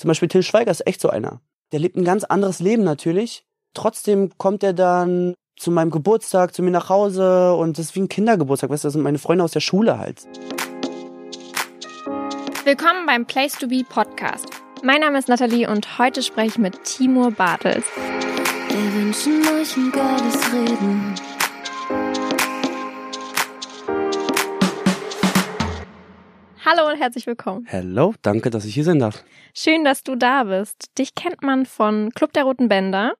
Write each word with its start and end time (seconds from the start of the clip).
Zum 0.00 0.08
Beispiel 0.08 0.28
Till 0.28 0.42
Schweiger 0.42 0.70
ist 0.70 0.86
echt 0.86 0.98
so 0.98 1.10
einer. 1.10 1.42
Der 1.72 1.78
lebt 1.78 1.94
ein 1.94 2.06
ganz 2.06 2.24
anderes 2.24 2.60
Leben 2.60 2.84
natürlich. 2.84 3.44
Trotzdem 3.74 4.30
kommt 4.38 4.62
er 4.62 4.72
dann 4.72 5.34
zu 5.58 5.70
meinem 5.70 5.90
Geburtstag 5.90 6.54
zu 6.54 6.62
mir 6.62 6.70
nach 6.70 6.88
Hause 6.88 7.52
und 7.52 7.76
das 7.76 7.88
ist 7.88 7.96
wie 7.96 8.00
ein 8.00 8.08
Kindergeburtstag, 8.08 8.70
weißt 8.70 8.82
du, 8.82 8.86
das 8.86 8.94
sind 8.94 9.02
meine 9.02 9.18
Freunde 9.18 9.44
aus 9.44 9.52
der 9.52 9.60
Schule 9.60 9.98
halt. 9.98 10.22
Willkommen 12.64 13.04
beim 13.04 13.26
Place 13.26 13.58
to 13.58 13.68
Be 13.68 13.82
Podcast. 13.86 14.46
Mein 14.82 15.02
Name 15.02 15.18
ist 15.18 15.28
Nathalie 15.28 15.68
und 15.68 15.98
heute 15.98 16.22
spreche 16.22 16.48
ich 16.48 16.58
mit 16.58 16.82
Timur 16.84 17.30
Bartels. 17.30 17.84
Wir 18.70 18.94
wünschen 18.94 19.42
euch 19.48 19.76
ein 19.76 19.92
geiles 19.92 20.50
Reden. 20.50 21.14
Hallo 26.64 26.88
und 26.88 26.98
herzlich 26.98 27.26
willkommen. 27.26 27.64
Hello, 27.68 28.14
danke, 28.22 28.50
dass 28.50 28.64
ich 28.64 28.74
hier 28.74 28.84
sein 28.84 28.98
darf. 28.98 29.24
Schön, 29.54 29.84
dass 29.84 30.02
du 30.02 30.14
da 30.14 30.44
bist. 30.44 30.90
Dich 30.98 31.14
kennt 31.14 31.42
man 31.42 31.64
von 31.66 32.10
Club 32.14 32.32
der 32.32 32.44
Roten 32.44 32.68
Bänder, 32.68 33.14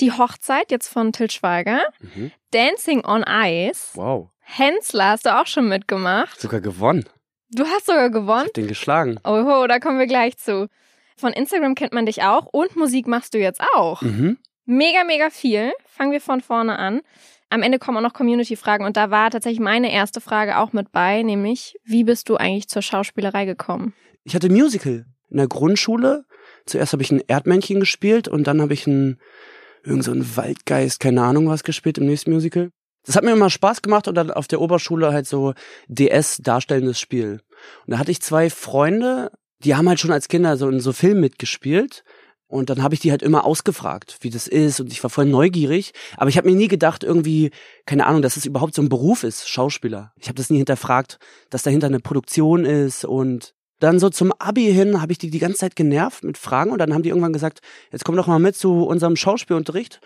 Die 0.00 0.10
Hochzeit 0.10 0.70
jetzt 0.70 0.88
von 0.88 1.12
Till 1.12 1.30
Schweiger, 1.30 1.82
Mhm. 2.00 2.32
Dancing 2.50 3.04
on 3.04 3.24
Ice, 3.28 3.90
Wow, 3.94 4.30
Hensler 4.40 5.10
hast 5.10 5.26
du 5.26 5.38
auch 5.38 5.46
schon 5.46 5.68
mitgemacht. 5.68 6.40
sogar 6.40 6.60
gewonnen. 6.60 7.04
Du 7.50 7.64
hast 7.66 7.86
sogar 7.86 8.06
Ich 8.06 8.12
gewonnen. 8.12 8.46
hab 8.46 8.54
den 8.54 8.68
geschlagen. 8.68 9.18
Oho, 9.24 9.66
da 9.66 9.78
kommen 9.78 9.98
wir 9.98 10.06
gleich 10.06 10.38
zu. 10.38 10.68
Von 11.16 11.34
Instagram 11.34 11.74
kennt 11.74 11.92
man 11.92 12.06
dich 12.06 12.22
auch 12.22 12.46
und 12.46 12.74
Musik 12.76 13.06
machst 13.06 13.34
du 13.34 13.38
jetzt 13.38 13.60
auch. 13.74 14.00
Mhm. 14.00 14.38
Mega, 14.64 15.04
mega 15.04 15.28
viel. 15.28 15.72
Fangen 15.86 16.12
wir 16.12 16.20
von 16.22 16.40
vorne 16.40 16.78
an. 16.78 17.02
Am 17.52 17.60
Ende 17.60 17.78
kommen 17.78 17.98
auch 17.98 18.02
noch 18.02 18.14
Community-Fragen 18.14 18.82
und 18.82 18.96
da 18.96 19.10
war 19.10 19.30
tatsächlich 19.30 19.60
meine 19.60 19.92
erste 19.92 20.22
Frage 20.22 20.56
auch 20.56 20.72
mit 20.72 20.90
bei, 20.90 21.22
nämlich, 21.22 21.76
wie 21.84 22.02
bist 22.02 22.30
du 22.30 22.36
eigentlich 22.36 22.66
zur 22.66 22.80
Schauspielerei 22.80 23.44
gekommen? 23.44 23.92
Ich 24.24 24.34
hatte 24.34 24.48
Musical 24.48 25.04
in 25.28 25.36
der 25.36 25.48
Grundschule. 25.48 26.24
Zuerst 26.64 26.94
habe 26.94 27.02
ich 27.02 27.10
ein 27.10 27.20
Erdmännchen 27.28 27.78
gespielt 27.78 28.26
und 28.26 28.46
dann 28.46 28.62
habe 28.62 28.72
ich 28.72 28.86
ein 28.86 29.18
irgend 29.84 30.02
so 30.02 30.12
ein 30.12 30.34
Waldgeist, 30.34 30.98
keine 30.98 31.22
Ahnung 31.24 31.46
was 31.46 31.62
gespielt 31.62 31.98
im 31.98 32.06
nächsten 32.06 32.32
Musical. 32.32 32.70
Das 33.04 33.16
hat 33.16 33.24
mir 33.24 33.32
immer 33.32 33.50
Spaß 33.50 33.82
gemacht 33.82 34.08
und 34.08 34.14
dann 34.14 34.30
auf 34.30 34.48
der 34.48 34.62
Oberschule 34.62 35.12
halt 35.12 35.26
so 35.26 35.52
DS 35.88 36.38
darstellendes 36.38 36.98
Spiel. 36.98 37.42
Und 37.84 37.90
da 37.90 37.98
hatte 37.98 38.12
ich 38.12 38.22
zwei 38.22 38.48
Freunde, 38.48 39.30
die 39.62 39.74
haben 39.74 39.90
halt 39.90 40.00
schon 40.00 40.12
als 40.12 40.28
Kinder 40.28 40.56
so 40.56 40.70
in 40.70 40.80
so 40.80 40.94
Filmen 40.94 41.20
mitgespielt. 41.20 42.02
Und 42.52 42.68
dann 42.68 42.82
habe 42.82 42.92
ich 42.92 43.00
die 43.00 43.10
halt 43.10 43.22
immer 43.22 43.46
ausgefragt, 43.46 44.18
wie 44.20 44.28
das 44.28 44.46
ist. 44.46 44.78
Und 44.78 44.92
ich 44.92 45.02
war 45.02 45.08
voll 45.08 45.24
neugierig. 45.24 45.94
Aber 46.18 46.28
ich 46.28 46.36
habe 46.36 46.50
mir 46.50 46.54
nie 46.54 46.68
gedacht, 46.68 47.02
irgendwie, 47.02 47.50
keine 47.86 48.04
Ahnung, 48.04 48.20
dass 48.20 48.36
es 48.36 48.44
überhaupt 48.44 48.74
so 48.74 48.82
ein 48.82 48.90
Beruf 48.90 49.24
ist, 49.24 49.48
Schauspieler. 49.48 50.12
Ich 50.18 50.28
habe 50.28 50.36
das 50.36 50.50
nie 50.50 50.58
hinterfragt, 50.58 51.18
dass 51.48 51.62
dahinter 51.62 51.86
eine 51.86 52.00
Produktion 52.00 52.66
ist. 52.66 53.06
Und 53.06 53.54
dann 53.78 53.98
so 53.98 54.10
zum 54.10 54.34
Abi 54.38 54.70
hin 54.70 55.00
habe 55.00 55.12
ich 55.12 55.18
die 55.18 55.30
die 55.30 55.38
ganze 55.38 55.60
Zeit 55.60 55.76
genervt 55.76 56.24
mit 56.24 56.36
Fragen. 56.36 56.72
Und 56.72 56.78
dann 56.78 56.92
haben 56.92 57.02
die 57.02 57.08
irgendwann 57.08 57.32
gesagt, 57.32 57.60
jetzt 57.90 58.04
komm 58.04 58.16
doch 58.16 58.26
mal 58.26 58.38
mit 58.38 58.54
zu 58.54 58.84
unserem 58.84 59.16
Schauspielunterricht. 59.16 60.02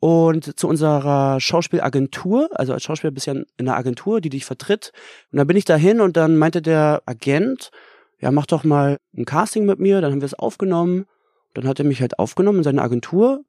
Und 0.00 0.58
zu 0.58 0.66
unserer 0.66 1.40
Schauspielagentur, 1.40 2.48
also 2.54 2.72
als 2.72 2.82
Schauspieler 2.82 3.12
bist 3.12 3.28
du 3.28 3.30
ja 3.30 3.36
in 3.38 3.68
einer 3.68 3.76
Agentur, 3.76 4.20
die 4.20 4.30
dich 4.30 4.44
vertritt. 4.44 4.90
Und 5.30 5.38
dann 5.38 5.46
bin 5.46 5.56
ich 5.56 5.64
dahin 5.64 6.00
und 6.00 6.16
dann 6.16 6.38
meinte 6.38 6.60
der 6.60 7.02
Agent, 7.06 7.70
ja, 8.18 8.32
mach 8.32 8.46
doch 8.46 8.64
mal 8.64 8.96
ein 9.16 9.26
Casting 9.26 9.64
mit 9.64 9.78
mir. 9.78 10.00
Dann 10.00 10.10
haben 10.10 10.20
wir 10.20 10.26
es 10.26 10.34
aufgenommen. 10.34 11.06
Dann 11.54 11.66
hat 11.66 11.78
er 11.78 11.84
mich 11.84 12.00
halt 12.00 12.18
aufgenommen 12.18 12.58
in 12.58 12.64
seine 12.64 12.82
Agentur. 12.82 13.44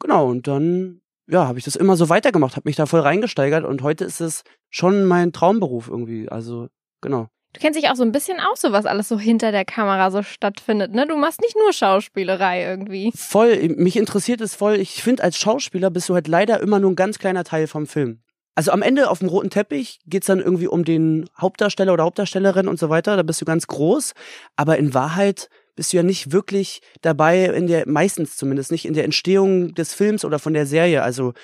Genau, 0.00 0.28
und 0.28 0.46
dann, 0.46 1.00
ja, 1.28 1.46
habe 1.46 1.58
ich 1.58 1.64
das 1.64 1.76
immer 1.76 1.96
so 1.96 2.08
weitergemacht, 2.08 2.56
habe 2.56 2.68
mich 2.68 2.76
da 2.76 2.86
voll 2.86 3.00
reingesteigert 3.00 3.64
und 3.64 3.82
heute 3.82 4.04
ist 4.04 4.20
es 4.20 4.42
schon 4.70 5.04
mein 5.04 5.32
Traumberuf 5.32 5.88
irgendwie. 5.88 6.28
Also, 6.28 6.68
genau. 7.00 7.28
Du 7.52 7.60
kennst 7.60 7.78
dich 7.78 7.88
auch 7.88 7.94
so 7.94 8.02
ein 8.02 8.10
bisschen 8.10 8.40
aus, 8.40 8.60
so 8.60 8.72
was 8.72 8.84
alles 8.84 9.08
so 9.08 9.18
hinter 9.18 9.52
der 9.52 9.64
Kamera 9.64 10.10
so 10.10 10.24
stattfindet, 10.24 10.92
ne? 10.92 11.06
Du 11.06 11.16
machst 11.16 11.40
nicht 11.40 11.56
nur 11.56 11.72
Schauspielerei 11.72 12.64
irgendwie. 12.64 13.12
Voll, 13.14 13.68
mich 13.76 13.96
interessiert 13.96 14.40
es 14.40 14.56
voll. 14.56 14.74
Ich 14.74 15.02
finde, 15.02 15.22
als 15.22 15.38
Schauspieler 15.38 15.90
bist 15.90 16.08
du 16.08 16.14
halt 16.14 16.26
leider 16.26 16.60
immer 16.60 16.80
nur 16.80 16.90
ein 16.90 16.96
ganz 16.96 17.20
kleiner 17.20 17.44
Teil 17.44 17.68
vom 17.68 17.86
Film. 17.86 18.24
Also 18.56 18.72
am 18.72 18.82
Ende 18.82 19.08
auf 19.08 19.20
dem 19.20 19.28
roten 19.28 19.50
Teppich 19.50 20.00
geht's 20.06 20.26
dann 20.26 20.40
irgendwie 20.40 20.66
um 20.66 20.84
den 20.84 21.28
Hauptdarsteller 21.40 21.92
oder 21.92 22.04
Hauptdarstellerin 22.04 22.68
und 22.68 22.78
so 22.78 22.88
weiter. 22.88 23.16
Da 23.16 23.22
bist 23.22 23.40
du 23.40 23.44
ganz 23.44 23.66
groß. 23.66 24.14
Aber 24.56 24.76
in 24.78 24.94
Wahrheit 24.94 25.48
bist 25.76 25.92
du 25.92 25.96
ja 25.96 26.02
nicht 26.02 26.32
wirklich 26.32 26.80
dabei 27.02 27.46
in 27.46 27.66
der, 27.66 27.88
meistens 27.88 28.36
zumindest 28.36 28.70
nicht 28.70 28.84
in 28.84 28.94
der 28.94 29.04
Entstehung 29.04 29.74
des 29.74 29.94
Films 29.94 30.24
oder 30.24 30.38
von 30.38 30.54
der 30.54 30.66
Serie. 30.66 31.02
Also 31.02 31.34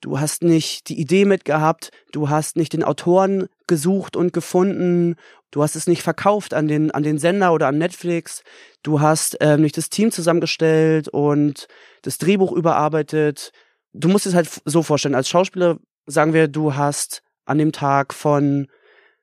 du 0.00 0.20
hast 0.20 0.42
nicht 0.42 0.88
die 0.88 0.98
Idee 1.00 1.24
mitgehabt, 1.24 1.90
du 2.12 2.28
hast 2.28 2.56
nicht 2.56 2.72
den 2.72 2.84
Autoren 2.84 3.48
gesucht 3.66 4.16
und 4.16 4.32
gefunden, 4.32 5.16
du 5.50 5.62
hast 5.62 5.76
es 5.76 5.86
nicht 5.86 6.02
verkauft 6.02 6.54
an 6.54 6.68
den, 6.68 6.90
an 6.90 7.02
den 7.02 7.18
Sender 7.18 7.52
oder 7.52 7.68
an 7.68 7.78
Netflix, 7.78 8.42
du 8.82 9.00
hast 9.00 9.36
ähm, 9.40 9.62
nicht 9.62 9.76
das 9.76 9.90
Team 9.90 10.10
zusammengestellt 10.10 11.08
und 11.08 11.68
das 12.02 12.18
Drehbuch 12.18 12.52
überarbeitet. 12.52 13.52
Du 13.92 14.08
musst 14.08 14.26
es 14.26 14.34
halt 14.34 14.48
so 14.64 14.82
vorstellen, 14.82 15.14
als 15.14 15.28
Schauspieler 15.28 15.78
sagen 16.06 16.32
wir, 16.32 16.48
du 16.48 16.74
hast 16.74 17.22
an 17.44 17.58
dem 17.58 17.72
Tag 17.72 18.12
von 18.14 18.68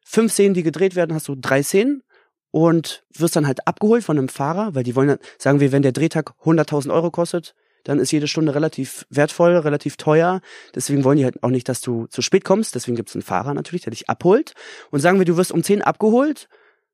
fünf 0.03 0.31
Szenen, 0.31 0.53
die 0.53 0.63
gedreht 0.63 0.95
werden, 0.95 1.13
hast 1.13 1.27
du 1.27 1.35
drei 1.35 1.63
Szenen 1.63 2.03
und 2.51 3.03
wirst 3.15 3.35
dann 3.35 3.47
halt 3.47 3.67
abgeholt 3.67 4.03
von 4.03 4.17
einem 4.17 4.29
Fahrer, 4.29 4.75
weil 4.75 4.83
die 4.83 4.95
wollen, 4.95 5.07
dann, 5.07 5.19
sagen 5.37 5.59
wir, 5.59 5.71
wenn 5.71 5.81
der 5.81 5.93
Drehtag 5.93 6.33
100.000 6.43 6.93
Euro 6.93 7.11
kostet, 7.11 7.55
dann 7.83 7.99
ist 7.99 8.11
jede 8.11 8.27
Stunde 8.27 8.53
relativ 8.53 9.05
wertvoll, 9.09 9.55
relativ 9.57 9.97
teuer. 9.97 10.41
Deswegen 10.75 11.03
wollen 11.03 11.17
die 11.17 11.23
halt 11.23 11.41
auch 11.41 11.49
nicht, 11.49 11.67
dass 11.67 11.81
du 11.81 12.05
zu 12.07 12.21
spät 12.21 12.43
kommst. 12.43 12.75
Deswegen 12.75 12.95
gibt 12.95 13.09
es 13.09 13.15
einen 13.15 13.23
Fahrer 13.23 13.53
natürlich, 13.53 13.83
der 13.83 13.91
dich 13.91 14.09
abholt. 14.09 14.53
Und 14.91 14.99
sagen 14.99 15.17
wir, 15.17 15.25
du 15.25 15.37
wirst 15.37 15.51
um 15.51 15.63
10 15.63 15.81
abgeholt, 15.81 16.47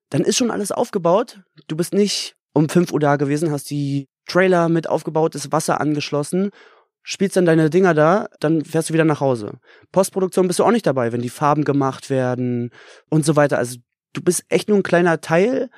dann 0.09 0.21
ist 0.21 0.37
schon 0.37 0.51
alles 0.51 0.71
aufgebaut. 0.71 1.41
Du 1.67 1.75
bist 1.75 1.93
nicht 1.93 2.35
um 2.53 2.69
5 2.69 2.93
Uhr 2.93 2.99
da 2.99 3.17
gewesen, 3.17 3.51
hast 3.51 3.69
die 3.69 4.07
Trailer 4.27 4.69
mit 4.69 4.89
aufgebaut, 4.89 5.35
das 5.35 5.51
Wasser 5.51 5.79
angeschlossen, 5.81 6.51
spielst 7.03 7.37
dann 7.37 7.45
deine 7.45 7.69
Dinger 7.69 7.93
da, 7.93 8.27
dann 8.39 8.65
fährst 8.65 8.89
du 8.89 8.93
wieder 8.93 9.05
nach 9.05 9.21
Hause. 9.21 9.59
Postproduktion 9.91 10.47
bist 10.47 10.59
du 10.59 10.63
auch 10.63 10.71
nicht 10.71 10.85
dabei, 10.85 11.11
wenn 11.11 11.21
die 11.21 11.29
Farben 11.29 11.63
gemacht 11.63 12.09
werden 12.09 12.71
und 13.09 13.25
so 13.25 13.35
weiter. 13.35 13.57
Also 13.57 13.77
du 14.13 14.21
bist 14.21 14.45
echt 14.49 14.69
nur 14.69 14.77
ein 14.77 14.83
kleiner 14.83 15.21
Teil 15.21 15.69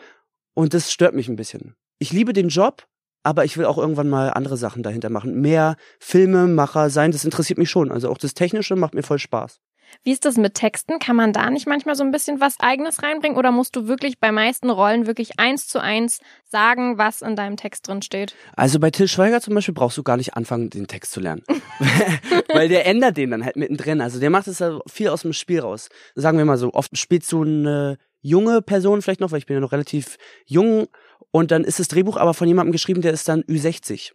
und 0.54 0.74
das 0.74 0.92
stört 0.92 1.14
mich 1.14 1.28
ein 1.28 1.36
bisschen. 1.36 1.76
Ich 2.00 2.12
liebe 2.12 2.34
den 2.34 2.50
Job, 2.50 2.88
aber 3.24 3.46
ich 3.46 3.58
will 3.58 3.66
auch 3.66 3.78
irgendwann 3.78 4.10
mal 4.10 4.30
andere 4.32 4.58
Sachen 4.58 4.84
dahinter 4.84 5.10
machen. 5.10 5.42
Mehr 5.42 5.76
Filmemacher 6.00 6.90
sein, 6.90 7.12
das 7.12 7.26
interessiert 7.26 7.60
mich 7.60 7.70
schon. 7.70 7.92
Also 7.92 8.10
auch 8.10 8.18
das 8.18 8.34
Technische 8.34 8.76
macht 8.76 8.94
mir 8.94 9.04
voll 9.04 9.20
Spaß. 9.20 9.60
Wie 10.04 10.12
ist 10.12 10.26
das 10.26 10.38
mit 10.38 10.54
Texten? 10.54 11.00
Kann 11.00 11.16
man 11.16 11.34
da 11.34 11.50
nicht 11.50 11.68
manchmal 11.68 11.96
so 11.96 12.04
ein 12.04 12.12
bisschen 12.12 12.40
was 12.40 12.60
Eigenes 12.60 13.04
reinbringen 13.04 13.38
oder 13.38 13.52
musst 13.52 13.76
du 13.76 13.88
wirklich 13.88 14.20
bei 14.20 14.32
meisten 14.32 14.70
Rollen 14.70 15.08
wirklich 15.08 15.40
eins 15.40 15.68
zu 15.68 15.82
eins 15.82 16.20
sagen, 16.46 16.98
was 16.98 17.22
in 17.22 17.36
deinem 17.36 17.58
Text 17.58 17.88
drin 17.88 18.02
steht? 18.02 18.36
Also 18.56 18.80
bei 18.80 18.92
Till 18.92 19.08
Schweiger 19.08 19.42
zum 19.42 19.56
Beispiel 19.56 19.74
brauchst 19.74 19.98
du 19.98 20.04
gar 20.04 20.18
nicht 20.18 20.36
anfangen, 20.36 20.70
den 20.70 20.88
Text 20.88 21.12
zu 21.12 21.20
lernen. 21.20 21.44
Weil 22.54 22.70
der 22.70 22.86
ändert 22.86 23.18
den 23.18 23.32
dann 23.32 23.44
halt 23.44 23.56
mittendrin. 23.56 24.02
Also 24.02 24.20
der 24.20 24.30
macht 24.30 24.48
es 24.48 24.60
ja 24.60 24.80
viel 24.88 25.10
aus 25.10 25.24
dem 25.24 25.34
Spiel 25.34 25.60
raus. 25.60 25.90
Sagen 26.16 26.38
wir 26.38 26.46
mal 26.46 26.58
so, 26.58 26.74
oft 26.74 26.98
spielst 26.98 27.32
du 27.32 27.44
eine 27.44 27.98
junge 28.22 28.62
Person 28.62 29.02
vielleicht 29.02 29.22
noch, 29.22 29.32
weil 29.32 29.40
ich 29.40 29.46
bin 29.46 29.56
ja 29.56 29.62
noch 29.62 29.72
relativ 29.72 30.18
jung 30.46 30.88
und 31.32 31.52
dann 31.52 31.64
ist 31.64 31.80
das 31.80 31.88
Drehbuch 31.88 32.18
aber 32.18 32.34
von 32.34 32.48
jemandem 32.48 32.72
geschrieben, 32.72 33.02
der 33.02 33.14
ist 33.14 33.28
dann 33.28 33.44
Ü60. 33.44 34.14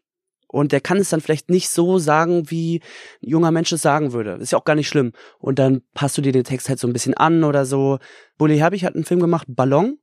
Und 0.48 0.70
der 0.70 0.80
kann 0.80 0.98
es 0.98 1.10
dann 1.10 1.20
vielleicht 1.20 1.50
nicht 1.50 1.68
so 1.68 1.98
sagen, 1.98 2.48
wie 2.48 2.80
ein 3.22 3.28
junger 3.30 3.50
Mensch 3.50 3.72
es 3.72 3.82
sagen 3.82 4.12
würde. 4.12 4.34
Ist 4.34 4.52
ja 4.52 4.58
auch 4.58 4.64
gar 4.64 4.76
nicht 4.76 4.86
schlimm. 4.86 5.12
Und 5.40 5.58
dann 5.58 5.82
passt 5.94 6.16
du 6.16 6.22
dir 6.22 6.30
den 6.30 6.44
Text 6.44 6.68
halt 6.68 6.78
so 6.78 6.86
ein 6.86 6.92
bisschen 6.92 7.14
an 7.14 7.42
oder 7.42 7.66
so. 7.66 7.98
Bully 8.38 8.58
Herbig 8.58 8.84
hat 8.84 8.94
einen 8.94 9.04
Film 9.04 9.18
gemacht, 9.18 9.48
Ballon. 9.48 9.98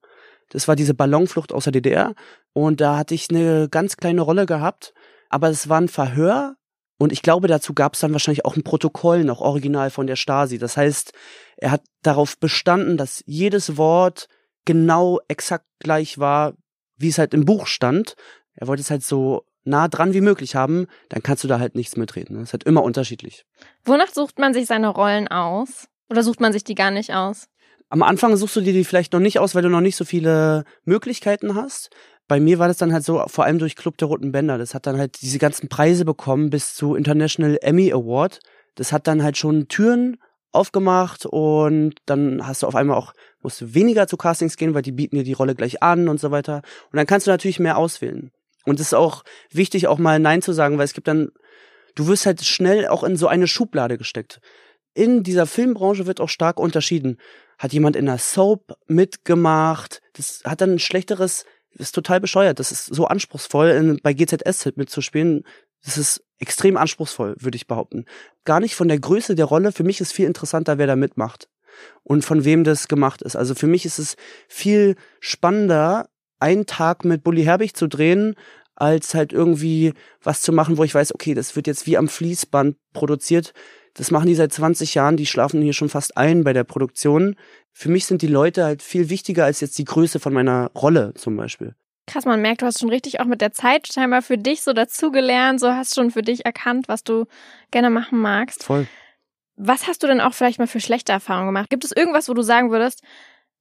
Das 0.50 0.67
war 0.67 0.75
diese 0.75 0.94
Ballonflucht 0.94 1.53
aus 1.53 1.63
der 1.63 1.72
DDR. 1.72 2.16
Und 2.51 2.81
da 2.81 2.97
hatte 2.97 3.16
ich 3.16 3.29
eine 3.29 3.69
ganz 3.69 3.95
kleine 3.95 4.22
Rolle 4.22 4.45
gehabt. 4.45 4.94
Aber 5.29 5.50
es 5.50 5.69
war 5.69 5.79
ein 5.79 5.88
Verhör. 5.88 6.57
Und 7.01 7.12
ich 7.12 7.23
glaube, 7.23 7.47
dazu 7.47 7.73
gab 7.73 7.95
es 7.95 8.01
dann 8.01 8.13
wahrscheinlich 8.13 8.45
auch 8.45 8.56
ein 8.56 8.62
Protokoll 8.62 9.23
noch 9.23 9.41
original 9.41 9.89
von 9.89 10.06
der 10.06 10.16
Stasi. 10.16 10.59
Das 10.59 10.78
heißt, 10.78 11.13
er 11.57 11.72
hat 11.72 11.81
darauf 12.03 12.38
bestanden, 12.38 12.95
dass 12.95 13.23
jedes 13.25 13.75
Wort 13.75 14.28
genau 14.66 15.19
exakt 15.28 15.66
gleich 15.79 16.19
war, 16.19 16.53
wie 16.97 17.07
es 17.07 17.17
halt 17.17 17.34
im 17.34 17.44
Buch 17.44 17.66
stand. 17.66 18.13
Er 18.53 18.67
wollte 18.67 18.84
es 18.84 18.91
halt 18.91 19.03
so 19.03 19.47
nah 19.64 19.87
dran 19.87 20.14
wie 20.14 20.22
möglich 20.22 20.53
haben, 20.53 20.85
dann 21.09 21.23
kannst 21.23 21.43
du 21.43 21.47
da 21.47 21.58
halt 21.58 21.73
nichts 21.73 21.97
mitreden. 21.97 22.35
Das 22.35 22.49
ist 22.49 22.53
halt 22.53 22.66
immer 22.66 22.84
unterschiedlich. 22.84 23.47
Wonach 23.84 24.14
sucht 24.14 24.37
man 24.37 24.53
sich 24.53 24.67
seine 24.67 24.90
Rollen 24.90 25.28
aus? 25.28 25.87
Oder 26.08 26.22
sucht 26.22 26.40
man 26.40 26.53
sich 26.53 26.64
die 26.64 26.75
gar 26.75 26.91
nicht 26.91 27.16
aus? 27.16 27.47
Am 27.90 28.03
Anfang 28.03 28.35
suchst 28.35 28.58
du 28.58 28.61
dir 28.61 28.73
die 28.73 28.84
vielleicht 28.84 29.11
noch 29.14 29.20
nicht 29.20 29.40
aus, 29.40 29.55
weil 29.55 29.64
du 29.64 29.70
noch 29.70 29.81
nicht 29.81 29.96
so 29.96 30.05
viele 30.05 30.66
Möglichkeiten 30.85 31.55
hast. 31.55 31.90
Bei 32.31 32.39
mir 32.39 32.59
war 32.59 32.69
das 32.69 32.78
dann 32.78 32.93
halt 32.93 33.03
so, 33.03 33.22
vor 33.28 33.43
allem 33.43 33.59
durch 33.59 33.75
Club 33.75 33.97
der 33.97 34.07
Roten 34.07 34.31
Bänder. 34.31 34.57
Das 34.57 34.73
hat 34.73 34.87
dann 34.87 34.97
halt 34.97 35.22
diese 35.22 35.37
ganzen 35.37 35.67
Preise 35.67 36.05
bekommen 36.05 36.49
bis 36.49 36.75
zu 36.75 36.95
International 36.95 37.57
Emmy 37.61 37.91
Award. 37.91 38.39
Das 38.75 38.93
hat 38.93 39.05
dann 39.07 39.22
halt 39.22 39.35
schon 39.35 39.67
Türen 39.67 40.16
aufgemacht 40.53 41.25
und 41.25 41.95
dann 42.05 42.47
hast 42.47 42.63
du 42.63 42.67
auf 42.67 42.75
einmal 42.75 42.95
auch, 42.95 43.11
musst 43.41 43.59
du 43.59 43.73
weniger 43.73 44.07
zu 44.07 44.16
Castings 44.16 44.55
gehen, 44.55 44.73
weil 44.73 44.81
die 44.81 44.93
bieten 44.93 45.17
dir 45.17 45.25
die 45.25 45.33
Rolle 45.33 45.55
gleich 45.55 45.83
an 45.83 46.07
und 46.07 46.22
so 46.22 46.31
weiter. 46.31 46.61
Und 46.89 46.95
dann 46.95 47.05
kannst 47.05 47.28
du 47.28 47.31
natürlich 47.31 47.59
mehr 47.59 47.78
auswählen. 47.78 48.31
Und 48.63 48.79
es 48.79 48.87
ist 48.87 48.93
auch 48.93 49.25
wichtig, 49.51 49.87
auch 49.87 49.97
mal 49.97 50.17
Nein 50.17 50.41
zu 50.41 50.53
sagen, 50.53 50.77
weil 50.77 50.85
es 50.85 50.93
gibt 50.93 51.09
dann, 51.09 51.31
du 51.95 52.07
wirst 52.07 52.25
halt 52.25 52.41
schnell 52.45 52.87
auch 52.87 53.03
in 53.03 53.17
so 53.17 53.27
eine 53.27 53.47
Schublade 53.47 53.97
gesteckt. 53.97 54.39
In 54.93 55.23
dieser 55.23 55.47
Filmbranche 55.47 56.07
wird 56.07 56.22
auch 56.22 56.29
stark 56.29 56.61
unterschieden. 56.61 57.17
Hat 57.57 57.73
jemand 57.73 57.97
in 57.97 58.05
der 58.05 58.19
Soap 58.19 58.77
mitgemacht? 58.87 60.01
Das 60.13 60.43
hat 60.45 60.61
dann 60.61 60.75
ein 60.75 60.79
schlechteres 60.79 61.43
ist 61.78 61.94
total 61.94 62.20
bescheuert. 62.20 62.59
Das 62.59 62.72
ist 62.72 62.85
so 62.85 63.06
anspruchsvoll, 63.06 63.70
in, 63.70 64.00
bei 64.02 64.14
GZS 64.14 64.76
mitzuspielen. 64.76 65.44
Das 65.84 65.97
ist 65.97 66.23
extrem 66.40 66.78
anspruchsvoll, 66.78 67.35
würde 67.40 67.56
ich 67.56 67.68
behaupten. 67.68 68.06
Gar 68.46 68.59
nicht 68.59 68.76
von 68.76 68.88
der 68.88 69.00
Größe 69.00 69.35
der 69.35 69.46
Rolle. 69.46 69.72
Für 69.72 69.84
mich 69.84 70.02
ist 70.02 70.14
viel 70.14 70.28
interessanter, 70.28 70.78
wer 70.78 70.88
da 70.88 70.96
mitmacht 70.96 71.47
und 72.03 72.26
von 72.26 72.46
wem 72.46 72.64
das 72.64 72.88
gemacht 72.88 73.22
ist. 73.22 73.35
Also 73.35 73.56
für 73.56 73.68
mich 73.68 73.85
ist 73.85 74.00
es 74.00 74.16
viel 74.47 74.96
spannender, 75.20 76.09
einen 76.40 76.66
Tag 76.66 77.06
mit 77.06 77.23
Bully 77.23 77.44
Herbig 77.44 77.76
zu 77.76 77.88
drehen, 77.88 78.35
als 78.76 79.14
halt 79.14 79.32
irgendwie 79.32 79.94
was 80.23 80.41
zu 80.41 80.52
machen, 80.52 80.78
wo 80.78 80.84
ich 80.84 80.96
weiß, 80.96 81.14
okay, 81.14 81.34
das 81.34 81.56
wird 81.56 81.68
jetzt 81.68 81.85
wie 81.85 81.97
am 81.97 82.08
Fließband 82.08 82.78
produziert. 82.94 83.53
Das 83.93 84.11
machen 84.11 84.28
die 84.28 84.35
seit 84.35 84.53
20 84.53 84.96
Jahren, 84.96 85.17
die 85.17 85.26
schlafen 85.26 85.61
hier 85.61 85.73
schon 85.73 85.90
fast 85.90 86.17
ein 86.17 86.43
bei 86.43 86.53
der 86.53 86.64
Produktion. 86.64 87.35
Für 87.72 87.90
mich 87.90 88.05
sind 88.05 88.22
die 88.22 88.28
Leute 88.28 88.64
halt 88.64 88.82
viel 88.82 89.09
wichtiger 89.09 89.46
als 89.46 89.59
jetzt 89.59 89.78
die 89.78 89.85
Größe 89.85 90.20
von 90.20 90.34
meiner 90.34 90.72
Rolle 90.76 91.14
zum 91.16 91.35
Beispiel. 91.35 91.76
Krass, 92.08 92.26
man 92.26 92.41
merkt, 92.41 92.61
du 92.61 92.66
hast 92.66 92.79
schon 92.79 92.90
richtig 92.90 93.20
auch 93.20 93.26
mit 93.26 93.41
der 93.41 93.53
Zeit 93.53 93.88
scheinbar 93.91 94.22
für 94.22 94.38
dich 94.38 94.64
so 94.64 94.73
dazugelernt, 94.73 95.59
so 95.59 95.72
hast 95.72 95.96
schon 95.96 96.11
für 96.11 96.22
dich 96.22 96.46
erkannt, 96.46 96.88
was 96.88 97.03
du 97.03 97.26
gerne 97.70 97.90
machen 97.90 98.20
magst. 98.20 98.64
Voll. 98.64 98.88
Was 99.55 99.88
hast 99.88 100.02
du 100.03 100.08
denn 100.08 100.22
auch 100.22 100.34
vielleicht 100.34 100.59
mal 100.59 100.67
für 100.67 100.79
schlechte 100.79 101.11
Erfahrungen 101.11 101.47
gemacht? 101.47 101.70
Gibt 101.70 101.85
es 101.85 101.91
irgendwas, 101.91 102.28
wo 102.28 102.34
du 102.34 102.41
sagen 102.41 102.72
würdest, 102.72 103.03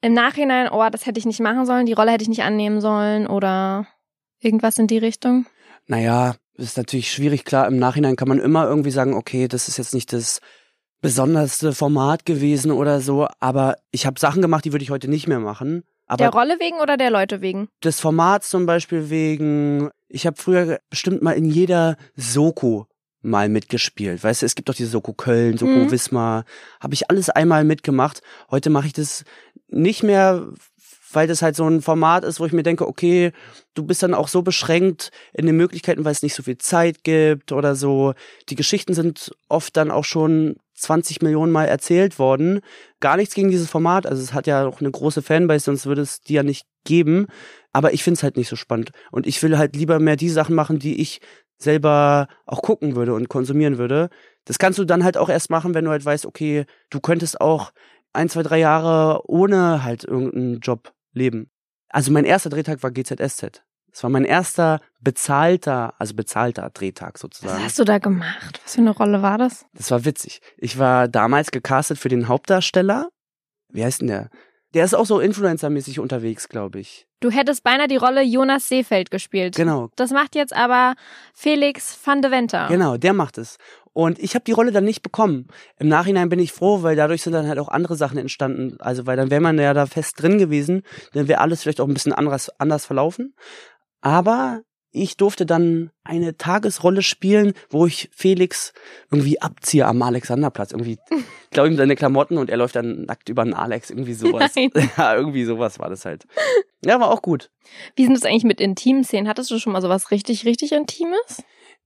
im 0.00 0.14
Nachhinein, 0.14 0.68
oh, 0.70 0.88
das 0.90 1.06
hätte 1.06 1.18
ich 1.18 1.26
nicht 1.26 1.40
machen 1.40 1.66
sollen, 1.66 1.86
die 1.86 1.92
Rolle 1.92 2.12
hätte 2.12 2.22
ich 2.22 2.28
nicht 2.28 2.42
annehmen 2.42 2.80
sollen 2.80 3.26
oder 3.26 3.86
irgendwas 4.40 4.78
in 4.78 4.86
die 4.86 4.98
Richtung? 4.98 5.46
Naja, 5.86 6.36
ist 6.68 6.76
natürlich 6.76 7.10
schwierig. 7.10 7.44
Klar, 7.44 7.66
im 7.68 7.78
Nachhinein 7.78 8.16
kann 8.16 8.28
man 8.28 8.38
immer 8.38 8.66
irgendwie 8.66 8.90
sagen, 8.90 9.14
okay, 9.14 9.48
das 9.48 9.68
ist 9.68 9.78
jetzt 9.78 9.94
nicht 9.94 10.12
das 10.12 10.40
besonderste 11.00 11.72
Format 11.72 12.26
gewesen 12.26 12.70
oder 12.70 13.00
so, 13.00 13.26
aber 13.38 13.76
ich 13.90 14.04
habe 14.06 14.20
Sachen 14.20 14.42
gemacht, 14.42 14.64
die 14.64 14.72
würde 14.72 14.82
ich 14.82 14.90
heute 14.90 15.08
nicht 15.08 15.26
mehr 15.26 15.40
machen. 15.40 15.82
Aber 16.06 16.24
der 16.24 16.30
Rolle 16.32 16.56
wegen 16.58 16.80
oder 16.80 16.96
der 16.96 17.10
Leute 17.10 17.40
wegen? 17.40 17.68
des 17.82 18.00
Formats 18.00 18.50
zum 18.50 18.66
Beispiel 18.66 19.10
wegen, 19.10 19.90
ich 20.08 20.26
habe 20.26 20.36
früher 20.36 20.80
bestimmt 20.90 21.22
mal 21.22 21.32
in 21.32 21.44
jeder 21.44 21.96
Soko 22.16 22.86
mal 23.22 23.48
mitgespielt. 23.48 24.24
Weißt 24.24 24.42
du, 24.42 24.46
es 24.46 24.54
gibt 24.54 24.68
doch 24.68 24.74
diese 24.74 24.90
Soko 24.90 25.12
Köln, 25.12 25.56
Soko 25.56 25.72
Mhm. 25.72 25.90
Wismar, 25.90 26.44
habe 26.80 26.94
ich 26.94 27.10
alles 27.10 27.30
einmal 27.30 27.64
mitgemacht. 27.64 28.22
Heute 28.50 28.70
mache 28.70 28.86
ich 28.88 28.92
das 28.92 29.24
nicht 29.68 30.02
mehr, 30.02 30.48
weil 31.12 31.26
das 31.26 31.42
halt 31.42 31.56
so 31.56 31.66
ein 31.66 31.82
Format 31.82 32.24
ist, 32.24 32.40
wo 32.40 32.46
ich 32.46 32.52
mir 32.52 32.62
denke, 32.62 32.86
okay, 32.86 33.32
du 33.74 33.84
bist 33.84 34.02
dann 34.02 34.14
auch 34.14 34.28
so 34.28 34.42
beschränkt 34.42 35.10
in 35.32 35.46
den 35.46 35.56
Möglichkeiten, 35.56 36.04
weil 36.04 36.12
es 36.12 36.22
nicht 36.22 36.34
so 36.34 36.42
viel 36.42 36.58
Zeit 36.58 37.04
gibt 37.04 37.52
oder 37.52 37.74
so. 37.74 38.14
Die 38.48 38.54
Geschichten 38.54 38.94
sind 38.94 39.32
oft 39.48 39.76
dann 39.76 39.90
auch 39.90 40.04
schon 40.04 40.56
20 40.74 41.22
Millionen 41.22 41.52
Mal 41.52 41.66
erzählt 41.66 42.18
worden. 42.18 42.60
Gar 43.00 43.16
nichts 43.16 43.34
gegen 43.34 43.50
dieses 43.50 43.70
Format. 43.70 44.06
Also 44.06 44.22
es 44.22 44.32
hat 44.32 44.46
ja 44.46 44.66
auch 44.66 44.80
eine 44.80 44.90
große 44.90 45.22
Fanbase, 45.22 45.66
sonst 45.66 45.86
würde 45.86 46.02
es 46.02 46.20
die 46.20 46.34
ja 46.34 46.42
nicht 46.42 46.66
geben. 46.84 47.26
Aber 47.72 47.92
ich 47.92 48.02
find's 48.02 48.22
halt 48.22 48.36
nicht 48.36 48.48
so 48.48 48.56
spannend. 48.56 48.90
Und 49.10 49.26
ich 49.26 49.42
will 49.42 49.58
halt 49.58 49.76
lieber 49.76 50.00
mehr 50.00 50.16
die 50.16 50.30
Sachen 50.30 50.54
machen, 50.54 50.78
die 50.78 51.00
ich 51.00 51.20
selber 51.58 52.28
auch 52.46 52.62
gucken 52.62 52.96
würde 52.96 53.14
und 53.14 53.28
konsumieren 53.28 53.78
würde. 53.78 54.08
Das 54.46 54.58
kannst 54.58 54.78
du 54.78 54.84
dann 54.84 55.04
halt 55.04 55.18
auch 55.18 55.28
erst 55.28 55.50
machen, 55.50 55.74
wenn 55.74 55.84
du 55.84 55.90
halt 55.90 56.04
weißt, 56.04 56.24
okay, 56.24 56.64
du 56.88 57.00
könntest 57.00 57.40
auch 57.40 57.72
ein, 58.12 58.28
zwei, 58.28 58.42
drei 58.42 58.58
Jahre 58.58 59.22
ohne 59.28 59.84
halt 59.84 60.04
irgendeinen 60.04 60.60
Job 60.60 60.92
leben. 61.12 61.50
Also 61.88 62.12
mein 62.12 62.24
erster 62.24 62.50
Drehtag 62.50 62.82
war 62.82 62.90
GZSZ. 62.90 63.62
Das 63.90 64.02
war 64.04 64.10
mein 64.10 64.24
erster 64.24 64.80
bezahlter, 65.00 65.94
also 65.98 66.14
bezahlter 66.14 66.70
Drehtag 66.70 67.14
Was 67.14 67.20
sozusagen. 67.22 67.62
hast 67.64 67.78
du 67.78 67.84
da 67.84 67.98
gemacht? 67.98 68.60
Was 68.64 68.74
für 68.76 68.80
eine 68.80 68.90
Rolle 68.90 69.20
war 69.22 69.36
das? 69.38 69.66
Das 69.74 69.90
war 69.90 70.04
witzig. 70.04 70.40
Ich 70.56 70.78
war 70.78 71.08
damals 71.08 71.50
gecastet 71.50 71.98
für 71.98 72.08
den 72.08 72.28
Hauptdarsteller. 72.28 73.08
Wie 73.72 73.84
heißt 73.84 74.00
denn 74.00 74.08
der? 74.08 74.30
Der 74.74 74.84
ist 74.84 74.94
auch 74.94 75.06
so 75.06 75.18
Influencer-mäßig 75.20 75.98
unterwegs, 75.98 76.48
glaube 76.48 76.78
ich. 76.78 77.08
Du 77.18 77.30
hättest 77.30 77.64
beinahe 77.64 77.88
die 77.88 77.96
Rolle 77.96 78.22
Jonas 78.22 78.68
Seefeld 78.68 79.10
gespielt. 79.10 79.56
Genau, 79.56 79.90
Das 79.96 80.10
macht 80.12 80.36
jetzt 80.36 80.54
aber 80.54 80.94
Felix 81.34 81.98
van 82.04 82.22
de 82.22 82.30
Venter. 82.30 82.68
Genau, 82.68 82.96
der 82.96 83.12
macht 83.12 83.36
es. 83.38 83.56
Und 83.92 84.18
ich 84.18 84.34
habe 84.34 84.44
die 84.44 84.52
Rolle 84.52 84.70
dann 84.72 84.84
nicht 84.84 85.02
bekommen. 85.02 85.48
Im 85.78 85.88
Nachhinein 85.88 86.28
bin 86.28 86.38
ich 86.38 86.52
froh, 86.52 86.82
weil 86.82 86.94
dadurch 86.94 87.22
sind 87.22 87.32
dann 87.32 87.48
halt 87.48 87.58
auch 87.58 87.68
andere 87.68 87.96
Sachen 87.96 88.18
entstanden. 88.18 88.76
Also, 88.80 89.06
weil 89.06 89.16
dann 89.16 89.30
wäre 89.30 89.40
man 89.40 89.58
ja 89.58 89.74
da 89.74 89.86
fest 89.86 90.22
drin 90.22 90.38
gewesen, 90.38 90.82
dann 91.12 91.28
wäre 91.28 91.40
alles 91.40 91.62
vielleicht 91.62 91.80
auch 91.80 91.88
ein 91.88 91.94
bisschen 91.94 92.12
anders, 92.12 92.50
anders 92.60 92.86
verlaufen. 92.86 93.34
Aber 94.00 94.62
ich 94.92 95.16
durfte 95.16 95.46
dann 95.46 95.90
eine 96.04 96.36
Tagesrolle 96.36 97.02
spielen, 97.02 97.52
wo 97.68 97.86
ich 97.86 98.10
Felix 98.12 98.72
irgendwie 99.10 99.40
abziehe 99.40 99.86
am 99.86 100.02
Alexanderplatz. 100.02 100.72
Irgendwie 100.72 100.98
glaube 101.50 101.68
ihm 101.68 101.76
seine 101.76 101.96
Klamotten 101.96 102.38
und 102.38 102.50
er 102.50 102.56
läuft 102.56 102.76
dann 102.76 103.02
nackt 103.02 103.28
über 103.28 103.42
einen 103.42 103.54
Alex. 103.54 103.90
Irgendwie 103.90 104.14
sowas. 104.14 104.52
Nein. 104.54 104.70
Ja, 104.96 105.14
irgendwie 105.14 105.44
sowas 105.44 105.78
war 105.78 105.90
das 105.90 106.04
halt. 106.04 106.26
Ja, 106.84 106.98
war 107.00 107.10
auch 107.10 107.22
gut. 107.22 107.50
Wie 107.94 108.04
sind 108.04 108.14
das 108.14 108.24
eigentlich 108.24 108.44
mit 108.44 108.60
intimen 108.60 109.04
Szenen? 109.04 109.28
Hattest 109.28 109.50
du 109.50 109.58
schon 109.58 109.72
mal 109.72 109.82
sowas 109.82 110.10
richtig, 110.10 110.44
richtig 110.44 110.72
Intimes? 110.72 111.42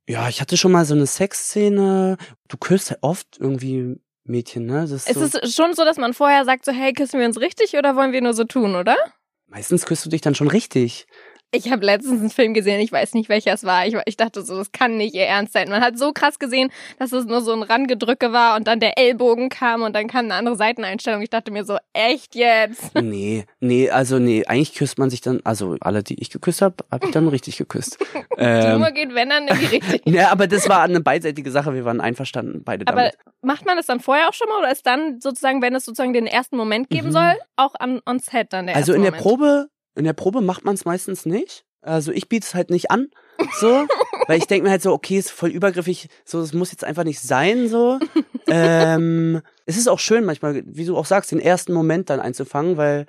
Ja, 0.08 0.28
ich 0.28 0.40
hatte 0.40 0.56
schon 0.56 0.72
mal 0.72 0.84
so 0.84 0.94
eine 0.94 1.06
Sexszene. 1.06 2.16
Du 2.48 2.56
küsst 2.56 2.90
halt 2.90 3.02
oft 3.02 3.38
irgendwie 3.38 3.96
Mädchen, 4.24 4.66
ne? 4.66 4.82
Das 4.82 4.90
ist 4.92 5.08
Ist 5.08 5.32
so, 5.32 5.38
es 5.40 5.54
schon 5.54 5.74
so, 5.74 5.84
dass 5.84 5.96
man 5.96 6.14
vorher 6.14 6.44
sagt, 6.44 6.64
so, 6.64 6.72
hey, 6.72 6.92
küssen 6.92 7.20
wir 7.20 7.26
uns 7.26 7.40
richtig 7.40 7.76
oder 7.76 7.96
wollen 7.96 8.12
wir 8.12 8.20
nur 8.20 8.34
so 8.34 8.44
tun, 8.44 8.74
oder? 8.74 8.96
meistens 9.46 9.86
küsst 9.86 10.04
du 10.04 10.10
dich 10.10 10.20
dann 10.20 10.34
schon 10.34 10.48
richtig. 10.48 11.06
Ich 11.54 11.70
habe 11.70 11.84
letztens 11.86 12.20
einen 12.20 12.30
Film 12.30 12.52
gesehen, 12.54 12.80
ich 12.80 12.90
weiß 12.92 13.14
nicht, 13.14 13.28
welcher 13.28 13.52
es 13.52 13.64
war. 13.64 13.86
Ich, 13.86 13.96
ich 14.06 14.16
dachte 14.16 14.42
so, 14.42 14.56
das 14.56 14.72
kann 14.72 14.96
nicht 14.96 15.14
ihr 15.14 15.24
Ernst 15.26 15.52
sein. 15.52 15.68
Man 15.68 15.80
hat 15.82 15.98
so 15.98 16.12
krass 16.12 16.38
gesehen, 16.38 16.70
dass 16.98 17.12
es 17.12 17.24
nur 17.26 17.40
so 17.40 17.52
ein 17.52 17.62
Rangedrücke 17.62 18.32
war 18.32 18.56
und 18.56 18.66
dann 18.66 18.80
der 18.80 18.98
Ellbogen 18.98 19.48
kam 19.48 19.82
und 19.82 19.94
dann 19.94 20.08
kam 20.08 20.24
eine 20.26 20.34
andere 20.34 20.56
Seiteneinstellung. 20.56 21.22
Ich 21.22 21.30
dachte 21.30 21.50
mir 21.50 21.64
so, 21.64 21.78
echt 21.92 22.34
jetzt? 22.34 22.90
Nee, 23.14 23.44
nee, 23.60 23.90
also 23.90 24.18
nee, 24.18 24.44
eigentlich 24.46 24.74
küsst 24.74 24.98
man 24.98 25.10
sich 25.10 25.20
dann, 25.20 25.40
also 25.44 25.76
alle, 25.80 26.02
die 26.02 26.20
ich 26.20 26.30
geküsst 26.30 26.62
habe, 26.62 26.76
habe 26.90 27.06
ich 27.06 27.12
dann 27.12 27.28
richtig 27.28 27.56
geküsst. 27.58 27.98
Die 28.36 28.40
ähm, 28.42 28.72
Nummer 28.72 28.90
geht, 28.90 29.14
wenn 29.14 29.28
dann 29.28 29.46
in 29.46 29.56
die 29.58 29.66
richtige. 29.76 30.10
ja, 30.10 30.32
aber 30.32 30.48
das 30.48 30.68
war 30.68 30.82
eine 30.82 31.00
beidseitige 31.00 31.50
Sache, 31.52 31.72
wir 31.72 31.84
waren 31.84 32.00
einverstanden, 32.00 32.62
beide 32.64 32.84
Aber 32.88 32.96
damit. 33.02 33.14
macht 33.42 33.64
man 33.64 33.76
das 33.76 33.86
dann 33.86 34.00
vorher 34.00 34.28
auch 34.28 34.32
schon 34.34 34.48
mal 34.48 34.58
oder 34.58 34.72
ist 34.72 34.84
dann 34.86 35.20
sozusagen, 35.20 35.62
wenn 35.62 35.74
es 35.76 35.84
sozusagen 35.84 36.12
den 36.12 36.26
ersten 36.26 36.56
Moment 36.56 36.90
geben 36.90 37.08
Mhm. 37.08 37.12
soll, 37.12 37.34
auch 37.56 37.74
am 37.78 38.00
on 38.06 38.18
set 38.18 38.52
dann 38.52 38.66
der 38.66 38.74
Also 38.74 38.92
in 38.92 39.02
der 39.02 39.12
Moment? 39.12 39.22
Probe, 39.22 39.68
in 39.94 40.05
der 40.05 40.12
Probe 40.12 40.41
macht 40.41 40.64
man 40.64 40.75
es 40.75 40.85
meistens 40.85 41.26
nicht. 41.26 41.64
Also 41.82 42.12
ich 42.12 42.29
biete 42.29 42.46
es 42.46 42.55
halt 42.55 42.70
nicht 42.70 42.91
an, 42.91 43.08
so, 43.61 43.87
weil 44.26 44.38
ich 44.38 44.46
denke 44.46 44.64
mir 44.64 44.70
halt 44.70 44.82
so, 44.82 44.93
okay, 44.93 45.19
ist 45.19 45.31
voll 45.31 45.50
übergriffig, 45.50 46.08
so, 46.25 46.41
es 46.41 46.55
muss 46.55 46.73
jetzt 46.73 46.85
einfach 46.85 47.05
nicht 47.05 47.20
sein, 47.20 47.69
so. 47.69 47.99
ähm, 48.46 49.43
es 49.67 49.76
ist 49.76 49.88
auch 49.88 49.99
schön 49.99 50.25
manchmal, 50.25 50.62
wie 50.67 50.87
du 50.87 50.96
auch 50.96 51.06
sagst, 51.06 51.31
den 51.31 51.41
ersten 51.41 51.73
Moment 51.73 52.08
dann 52.08 52.20
einzufangen, 52.20 52.76
weil 52.76 53.06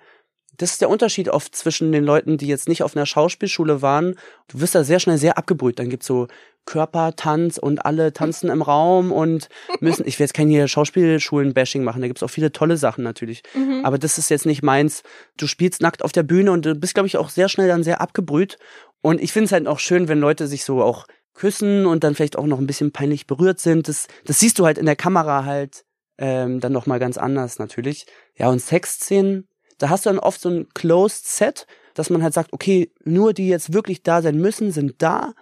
das 0.57 0.71
ist 0.71 0.81
der 0.81 0.89
Unterschied 0.89 1.29
oft 1.29 1.55
zwischen 1.55 1.91
den 1.91 2.03
Leuten, 2.03 2.37
die 2.37 2.47
jetzt 2.47 2.67
nicht 2.67 2.83
auf 2.83 2.95
einer 2.95 3.05
Schauspielschule 3.05 3.81
waren. 3.81 4.15
Du 4.47 4.61
wirst 4.61 4.75
da 4.75 4.83
sehr 4.83 4.99
schnell 4.99 5.17
sehr 5.17 5.37
abgebrüht. 5.37 5.79
Dann 5.79 5.89
gibt's 5.89 6.07
so 6.07 6.27
Körpertanz 6.65 7.57
und 7.57 7.85
alle 7.85 8.11
tanzen 8.11 8.49
im 8.49 8.61
Raum 8.61 9.11
und 9.11 9.49
müssen, 9.79 10.07
ich 10.07 10.19
will 10.19 10.25
jetzt 10.25 10.33
kein 10.33 10.49
hier 10.49 10.67
Schauspielschulen-Bashing 10.67 11.83
machen, 11.83 12.01
da 12.01 12.07
gibt's 12.07 12.23
auch 12.23 12.29
viele 12.29 12.51
tolle 12.51 12.77
Sachen 12.77 13.03
natürlich. 13.03 13.43
Mhm. 13.53 13.85
Aber 13.85 13.97
das 13.97 14.17
ist 14.17 14.29
jetzt 14.29 14.45
nicht 14.45 14.63
meins. 14.63 15.03
Du 15.37 15.47
spielst 15.47 15.81
nackt 15.81 16.03
auf 16.03 16.11
der 16.11 16.23
Bühne 16.23 16.51
und 16.51 16.65
du 16.65 16.75
bist, 16.75 16.95
glaube 16.95 17.07
ich, 17.07 17.17
auch 17.17 17.29
sehr 17.29 17.49
schnell 17.49 17.67
dann 17.67 17.83
sehr 17.83 18.01
abgebrüht. 18.01 18.57
Und 19.01 19.21
ich 19.21 19.31
finde 19.31 19.45
es 19.45 19.51
halt 19.51 19.67
auch 19.67 19.79
schön, 19.79 20.07
wenn 20.07 20.19
Leute 20.19 20.47
sich 20.47 20.65
so 20.65 20.81
auch 20.81 21.05
küssen 21.33 21.85
und 21.85 22.03
dann 22.03 22.15
vielleicht 22.15 22.37
auch 22.37 22.47
noch 22.47 22.59
ein 22.59 22.67
bisschen 22.67 22.91
peinlich 22.91 23.27
berührt 23.27 23.59
sind. 23.59 23.87
Das, 23.87 24.07
das 24.25 24.39
siehst 24.39 24.57
du 24.57 24.65
halt 24.65 24.77
in 24.77 24.85
der 24.85 24.95
Kamera 24.95 25.45
halt 25.45 25.85
ähm, 26.17 26.59
dann 26.59 26.71
noch 26.71 26.85
mal 26.85 26.99
ganz 26.99 27.17
anders 27.17 27.59
natürlich. 27.59 28.07
Ja, 28.35 28.49
und 28.49 28.59
Sexszenen, 28.59 29.47
da 29.77 29.89
hast 29.89 30.05
du 30.05 30.09
dann 30.09 30.19
oft 30.19 30.41
so 30.41 30.49
ein 30.49 30.67
Closed 30.73 31.27
Set, 31.27 31.67
dass 31.93 32.09
man 32.09 32.23
halt 32.23 32.33
sagt, 32.33 32.53
okay, 32.53 32.91
nur 33.03 33.33
die 33.33 33.47
jetzt 33.47 33.73
wirklich 33.73 34.03
da 34.03 34.21
sein 34.21 34.37
müssen, 34.37 34.71
sind 34.71 35.01
da, 35.01 35.33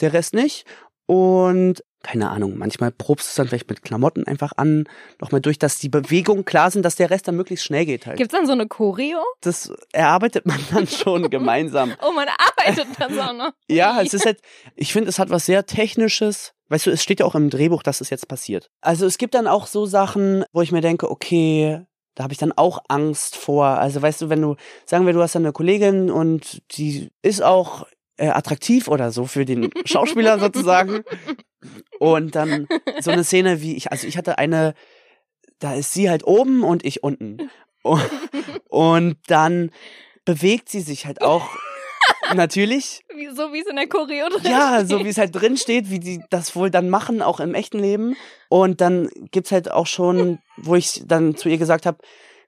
der 0.00 0.12
Rest 0.12 0.34
nicht. 0.34 0.66
Und 1.06 1.82
keine 2.06 2.30
Ahnung, 2.30 2.56
manchmal 2.56 2.92
probst 2.92 3.26
du 3.26 3.30
es 3.30 3.34
dann 3.34 3.48
vielleicht 3.48 3.68
mit 3.68 3.82
Klamotten 3.82 4.26
einfach 4.28 4.52
an, 4.56 4.84
nochmal 5.20 5.40
durch, 5.40 5.58
dass 5.58 5.78
die 5.78 5.88
Bewegungen 5.88 6.44
klar 6.44 6.70
sind, 6.70 6.84
dass 6.84 6.94
der 6.94 7.10
Rest 7.10 7.26
dann 7.26 7.34
möglichst 7.34 7.64
schnell 7.64 7.84
geht 7.84 8.06
halt. 8.06 8.16
Gibt's 8.16 8.32
dann 8.32 8.46
so 8.46 8.52
eine 8.52 8.68
Choreo? 8.68 9.18
Das 9.40 9.72
erarbeitet 9.92 10.46
man 10.46 10.60
dann 10.72 10.86
schon 10.86 11.30
gemeinsam. 11.30 11.94
Oh, 12.00 12.12
man 12.12 12.28
arbeitet 12.28 12.86
dann 12.98 13.18
auch 13.18 13.32
noch. 13.32 13.52
Ja, 13.68 14.00
es 14.02 14.14
ist 14.14 14.24
halt, 14.24 14.38
ich 14.76 14.92
finde, 14.92 15.08
es 15.08 15.18
hat 15.18 15.30
was 15.30 15.46
sehr 15.46 15.66
Technisches. 15.66 16.52
Weißt 16.68 16.86
du, 16.86 16.90
es 16.90 17.02
steht 17.02 17.20
ja 17.20 17.26
auch 17.26 17.34
im 17.34 17.50
Drehbuch, 17.50 17.82
dass 17.82 18.00
es 18.00 18.10
jetzt 18.10 18.28
passiert. 18.28 18.70
Also 18.80 19.04
es 19.04 19.18
gibt 19.18 19.34
dann 19.34 19.48
auch 19.48 19.66
so 19.66 19.84
Sachen, 19.84 20.44
wo 20.52 20.62
ich 20.62 20.70
mir 20.70 20.82
denke, 20.82 21.10
okay, 21.10 21.86
da 22.16 22.24
habe 22.24 22.32
ich 22.32 22.38
dann 22.38 22.52
auch 22.52 22.80
Angst 22.88 23.36
vor. 23.36 23.66
Also 23.66 24.02
weißt 24.02 24.22
du, 24.22 24.28
wenn 24.30 24.40
du, 24.40 24.56
sagen 24.86 25.06
wir, 25.06 25.12
du 25.12 25.22
hast 25.22 25.34
dann 25.34 25.44
eine 25.44 25.52
Kollegin 25.52 26.10
und 26.10 26.62
die 26.76 27.10
ist 27.22 27.42
auch 27.42 27.86
äh, 28.16 28.28
attraktiv 28.28 28.88
oder 28.88 29.12
so 29.12 29.26
für 29.26 29.44
den 29.44 29.70
Schauspieler 29.84 30.40
sozusagen. 30.40 31.04
Und 32.00 32.34
dann 32.34 32.66
so 33.00 33.10
eine 33.10 33.22
Szene 33.22 33.60
wie 33.60 33.76
ich, 33.76 33.92
also 33.92 34.06
ich 34.06 34.16
hatte 34.16 34.38
eine, 34.38 34.74
da 35.58 35.74
ist 35.74 35.92
sie 35.92 36.08
halt 36.08 36.26
oben 36.26 36.64
und 36.64 36.84
ich 36.86 37.02
unten. 37.02 37.50
Und, 37.82 38.10
und 38.68 39.18
dann 39.26 39.70
bewegt 40.24 40.70
sie 40.70 40.80
sich 40.80 41.04
halt 41.04 41.20
auch 41.20 41.50
natürlich. 42.34 43.00
Wie, 43.14 43.28
so 43.34 43.52
wie 43.52 43.60
es 43.60 43.66
in 43.66 43.76
der 43.76 43.88
Choreo 43.88 44.28
drin 44.28 44.50
Ja, 44.50 44.76
steht. 44.78 44.88
so 44.88 45.04
wie 45.04 45.08
es 45.08 45.18
halt 45.18 45.34
drin 45.34 45.56
steht, 45.56 45.90
wie 45.90 46.00
die 46.00 46.20
das 46.30 46.54
wohl 46.56 46.70
dann 46.70 46.88
machen, 46.90 47.22
auch 47.22 47.40
im 47.40 47.54
echten 47.54 47.78
Leben. 47.78 48.16
Und 48.48 48.80
dann 48.80 49.08
gibt's 49.30 49.52
halt 49.52 49.70
auch 49.70 49.86
schon, 49.86 50.38
wo 50.56 50.74
ich 50.74 51.02
dann 51.06 51.36
zu 51.36 51.48
ihr 51.48 51.58
gesagt 51.58 51.86
habe, 51.86 51.98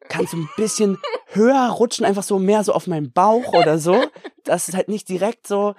kannst 0.09 0.33
du 0.33 0.39
ein 0.39 0.49
bisschen 0.57 0.99
höher 1.33 1.69
rutschen, 1.69 2.07
einfach 2.07 2.23
so 2.23 2.39
mehr 2.39 2.65
so 2.65 2.73
auf 2.73 2.87
meinen 2.87 3.13
Bauch 3.13 3.53
oder 3.53 3.79
so. 3.79 4.03
Das 4.45 4.69
ist 4.69 4.75
halt 4.75 4.89
nicht 4.89 5.09
direkt 5.09 5.47
so, 5.47 5.75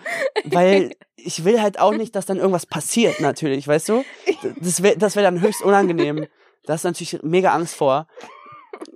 weil 0.45 0.95
ich 1.15 1.43
will 1.45 1.61
halt 1.61 1.79
auch 1.79 1.93
nicht, 1.93 2.15
dass 2.15 2.25
dann 2.27 2.37
irgendwas 2.37 2.65
passiert, 2.67 3.19
natürlich, 3.19 3.67
weißt 3.67 3.89
du? 3.89 4.03
Das 4.61 4.81
wäre 4.83 4.97
das 4.97 5.15
wär 5.15 5.23
dann 5.23 5.41
höchst 5.41 5.61
unangenehm. 5.63 6.27
Da 6.65 6.75
ist 6.75 6.83
natürlich 6.83 7.19
mega 7.23 7.51
Angst 7.53 7.75
vor. 7.75 8.07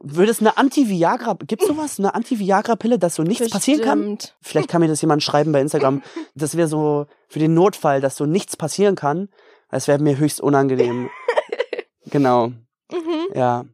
Würde 0.06 0.32
es 0.32 0.42
eine 0.42 0.58
Anti-Viagra, 0.58 1.38
gibt's 1.48 1.66
sowas? 1.66 1.98
Eine 1.98 2.14
Anti-Viagra-Pille, 2.14 3.00
dass 3.00 3.16
so 3.16 3.24
nichts 3.24 3.50
passieren 3.50 3.82
kann? 3.82 4.00
Bestimmt. 4.00 4.36
Vielleicht 4.42 4.68
kann 4.68 4.82
mir 4.82 4.90
das 4.90 5.02
jemand 5.02 5.24
schreiben 5.24 5.54
bei 5.54 5.62
Instagram. 5.62 6.04
Das 6.36 6.58
wäre 6.58 6.68
so 6.68 7.08
für 7.30 7.40
den 7.40 7.54
Notfall, 7.54 8.02
dass 8.02 8.18
so 8.18 8.26
nichts 8.26 8.58
passieren 8.58 8.96
kann. 8.96 9.30
Das 9.72 9.88
wäre 9.88 10.00
mir 10.00 10.18
höchst 10.18 10.42
unangenehm. 10.42 11.10
Genau. 12.12 12.50
Mhm. 12.92 13.28
Ja. 13.34 13.66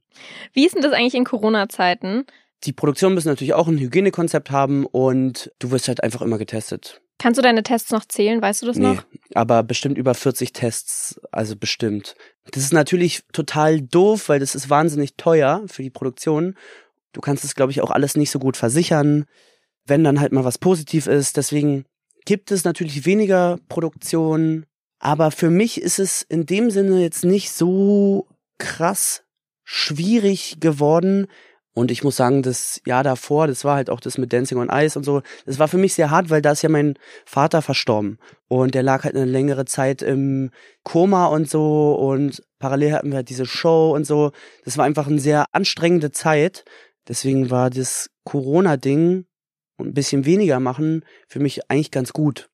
Wie 0.54 0.66
ist 0.66 0.76
denn 0.76 0.84
das 0.84 0.94
eigentlich 0.94 1.16
in 1.16 1.26
Corona-Zeiten? 1.26 2.26
Die 2.64 2.74
Produktion 2.74 3.14
müssen 3.14 3.28
natürlich 3.28 3.54
auch 3.54 3.68
ein 3.68 3.80
Hygienekonzept 3.80 4.52
haben 4.52 4.86
und 4.86 5.52
du 5.60 5.72
wirst 5.72 5.88
halt 5.88 6.04
einfach 6.04 6.22
immer 6.22 6.38
getestet. 6.38 7.02
Kannst 7.20 7.38
du 7.38 7.42
deine 7.42 7.64
Tests 7.64 7.92
noch 7.92 8.06
zählen? 8.06 8.42
Weißt 8.42 8.62
du 8.62 8.66
das 8.66 8.78
Nee, 8.78 8.94
noch? 8.96 9.04
aber 9.36 9.62
bestimmt 9.62 9.98
über 9.98 10.16
40 10.16 10.54
Tests, 10.54 11.20
also 11.32 11.56
bestimmt. 11.56 12.16
Das 12.52 12.64
ist 12.64 12.74
natürlich 12.74 13.22
total 13.34 13.82
doof, 13.82 14.30
weil 14.30 14.40
das 14.40 14.56
ist 14.56 14.70
wahnsinnig 14.70 15.16
teuer 15.16 15.64
für 15.68 15.84
die 15.84 15.90
Produktion. 15.92 16.56
Du 17.12 17.22
kannst 17.22 17.44
es, 17.44 17.56
glaube 17.56 17.72
ich, 17.72 17.82
auch 17.82 17.92
alles 17.92 18.16
nicht 18.16 18.32
so 18.32 18.40
gut 18.40 18.58
versichern, 18.58 19.26
wenn 19.86 20.04
dann 20.04 20.20
halt 20.20 20.32
mal 20.32 20.46
was 20.46 20.58
positiv 20.58 21.08
ist. 21.08 21.38
Deswegen 21.38 21.86
gibt 22.26 22.52
es 22.52 22.64
natürlich 22.64 23.06
weniger 23.06 23.60
Produktion. 23.68 24.66
Aber 25.00 25.32
für 25.32 25.50
mich 25.50 25.82
ist 25.82 26.00
es 26.00 26.22
in 26.22 26.46
dem 26.46 26.72
Sinne 26.72 27.02
jetzt 27.02 27.24
nicht 27.26 27.52
so 27.52 28.28
krass 28.58 29.24
schwierig 29.64 30.58
geworden. 30.60 31.28
Und 31.74 31.92
ich 31.92 32.04
muss 32.04 32.18
sagen, 32.18 32.42
das 32.42 32.82
Jahr 32.86 33.04
davor, 33.04 33.48
das 33.48 33.64
war 33.64 33.76
halt 33.76 33.90
auch 33.90 34.00
das 34.00 34.18
mit 34.18 34.34
Dancing 34.34 34.58
on 34.58 34.70
Ice 34.72 34.98
und 34.98 35.06
so, 35.06 35.22
das 35.46 35.60
war 35.60 35.68
für 35.68 35.78
mich 35.78 35.94
sehr 35.94 36.10
hart, 36.10 36.30
weil 36.30 36.42
da 36.42 36.52
ist 36.52 36.62
ja 36.62 36.70
mein 36.70 36.96
Vater 37.26 37.62
verstorben. 37.62 38.18
Und 38.48 38.74
der 38.74 38.84
lag 38.84 39.04
halt 39.04 39.16
eine 39.16 39.26
längere 39.26 39.66
Zeit 39.66 40.02
im 40.02 40.52
Koma 40.84 41.28
und 41.28 41.50
so 41.50 41.96
und 41.96 42.44
parallel 42.58 42.94
hatten 42.94 43.10
wir 43.12 43.18
halt 43.18 43.30
diese 43.30 43.46
Show 43.46 43.94
und 43.96 44.06
so. 44.06 44.32
Das 44.66 44.78
war 44.78 44.86
einfach 44.86 45.08
eine 45.08 45.20
sehr 45.20 45.46
anstrengende 45.52 46.12
Zeit. 46.12 46.66
Deswegen 47.08 47.50
war 47.50 47.70
das 47.70 48.10
Corona-Ding 48.26 49.26
und 49.78 49.88
ein 49.88 49.94
bisschen 49.94 50.26
weniger 50.26 50.60
machen 50.60 51.06
für 51.28 51.40
mich 51.40 51.70
eigentlich 51.70 51.92
ganz 51.92 52.14
gut. 52.14 52.50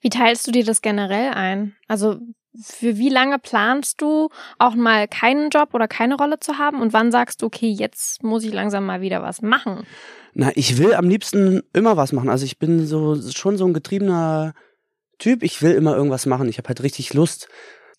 Wie 0.00 0.10
teilst 0.10 0.46
du 0.46 0.52
dir 0.52 0.64
das 0.64 0.82
generell 0.82 1.32
ein? 1.32 1.76
Also 1.86 2.18
für 2.62 2.96
wie 2.96 3.08
lange 3.08 3.38
planst 3.38 4.00
du 4.00 4.28
auch 4.58 4.74
mal 4.74 5.08
keinen 5.08 5.50
Job 5.50 5.74
oder 5.74 5.88
keine 5.88 6.16
Rolle 6.16 6.40
zu 6.40 6.58
haben 6.58 6.80
und 6.80 6.92
wann 6.92 7.12
sagst 7.12 7.42
du, 7.42 7.46
okay, 7.46 7.68
jetzt 7.68 8.22
muss 8.22 8.44
ich 8.44 8.52
langsam 8.52 8.84
mal 8.86 9.00
wieder 9.00 9.22
was 9.22 9.42
machen? 9.42 9.86
Na, 10.34 10.50
ich 10.54 10.78
will 10.78 10.94
am 10.94 11.08
liebsten 11.08 11.62
immer 11.72 11.96
was 11.96 12.12
machen. 12.12 12.28
Also 12.28 12.44
ich 12.44 12.58
bin 12.58 12.86
so 12.86 13.18
schon 13.30 13.56
so 13.56 13.66
ein 13.66 13.72
getriebener 13.72 14.54
Typ. 15.18 15.42
Ich 15.42 15.62
will 15.62 15.72
immer 15.72 15.96
irgendwas 15.96 16.26
machen. 16.26 16.48
Ich 16.48 16.58
habe 16.58 16.68
halt 16.68 16.82
richtig 16.82 17.14
Lust. 17.14 17.48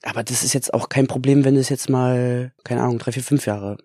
Aber 0.04 0.24
das 0.24 0.44
ist 0.44 0.54
jetzt 0.54 0.74
auch 0.74 0.90
kein 0.90 1.08
Problem, 1.08 1.46
wenn 1.46 1.56
es 1.56 1.70
jetzt 1.70 1.90
mal, 1.90 2.54
keine 2.64 2.84
Ahnung, 2.84 3.00
drei, 3.00 3.12
vier, 3.12 3.24
fünf 3.24 3.48
Jahre 3.48 3.78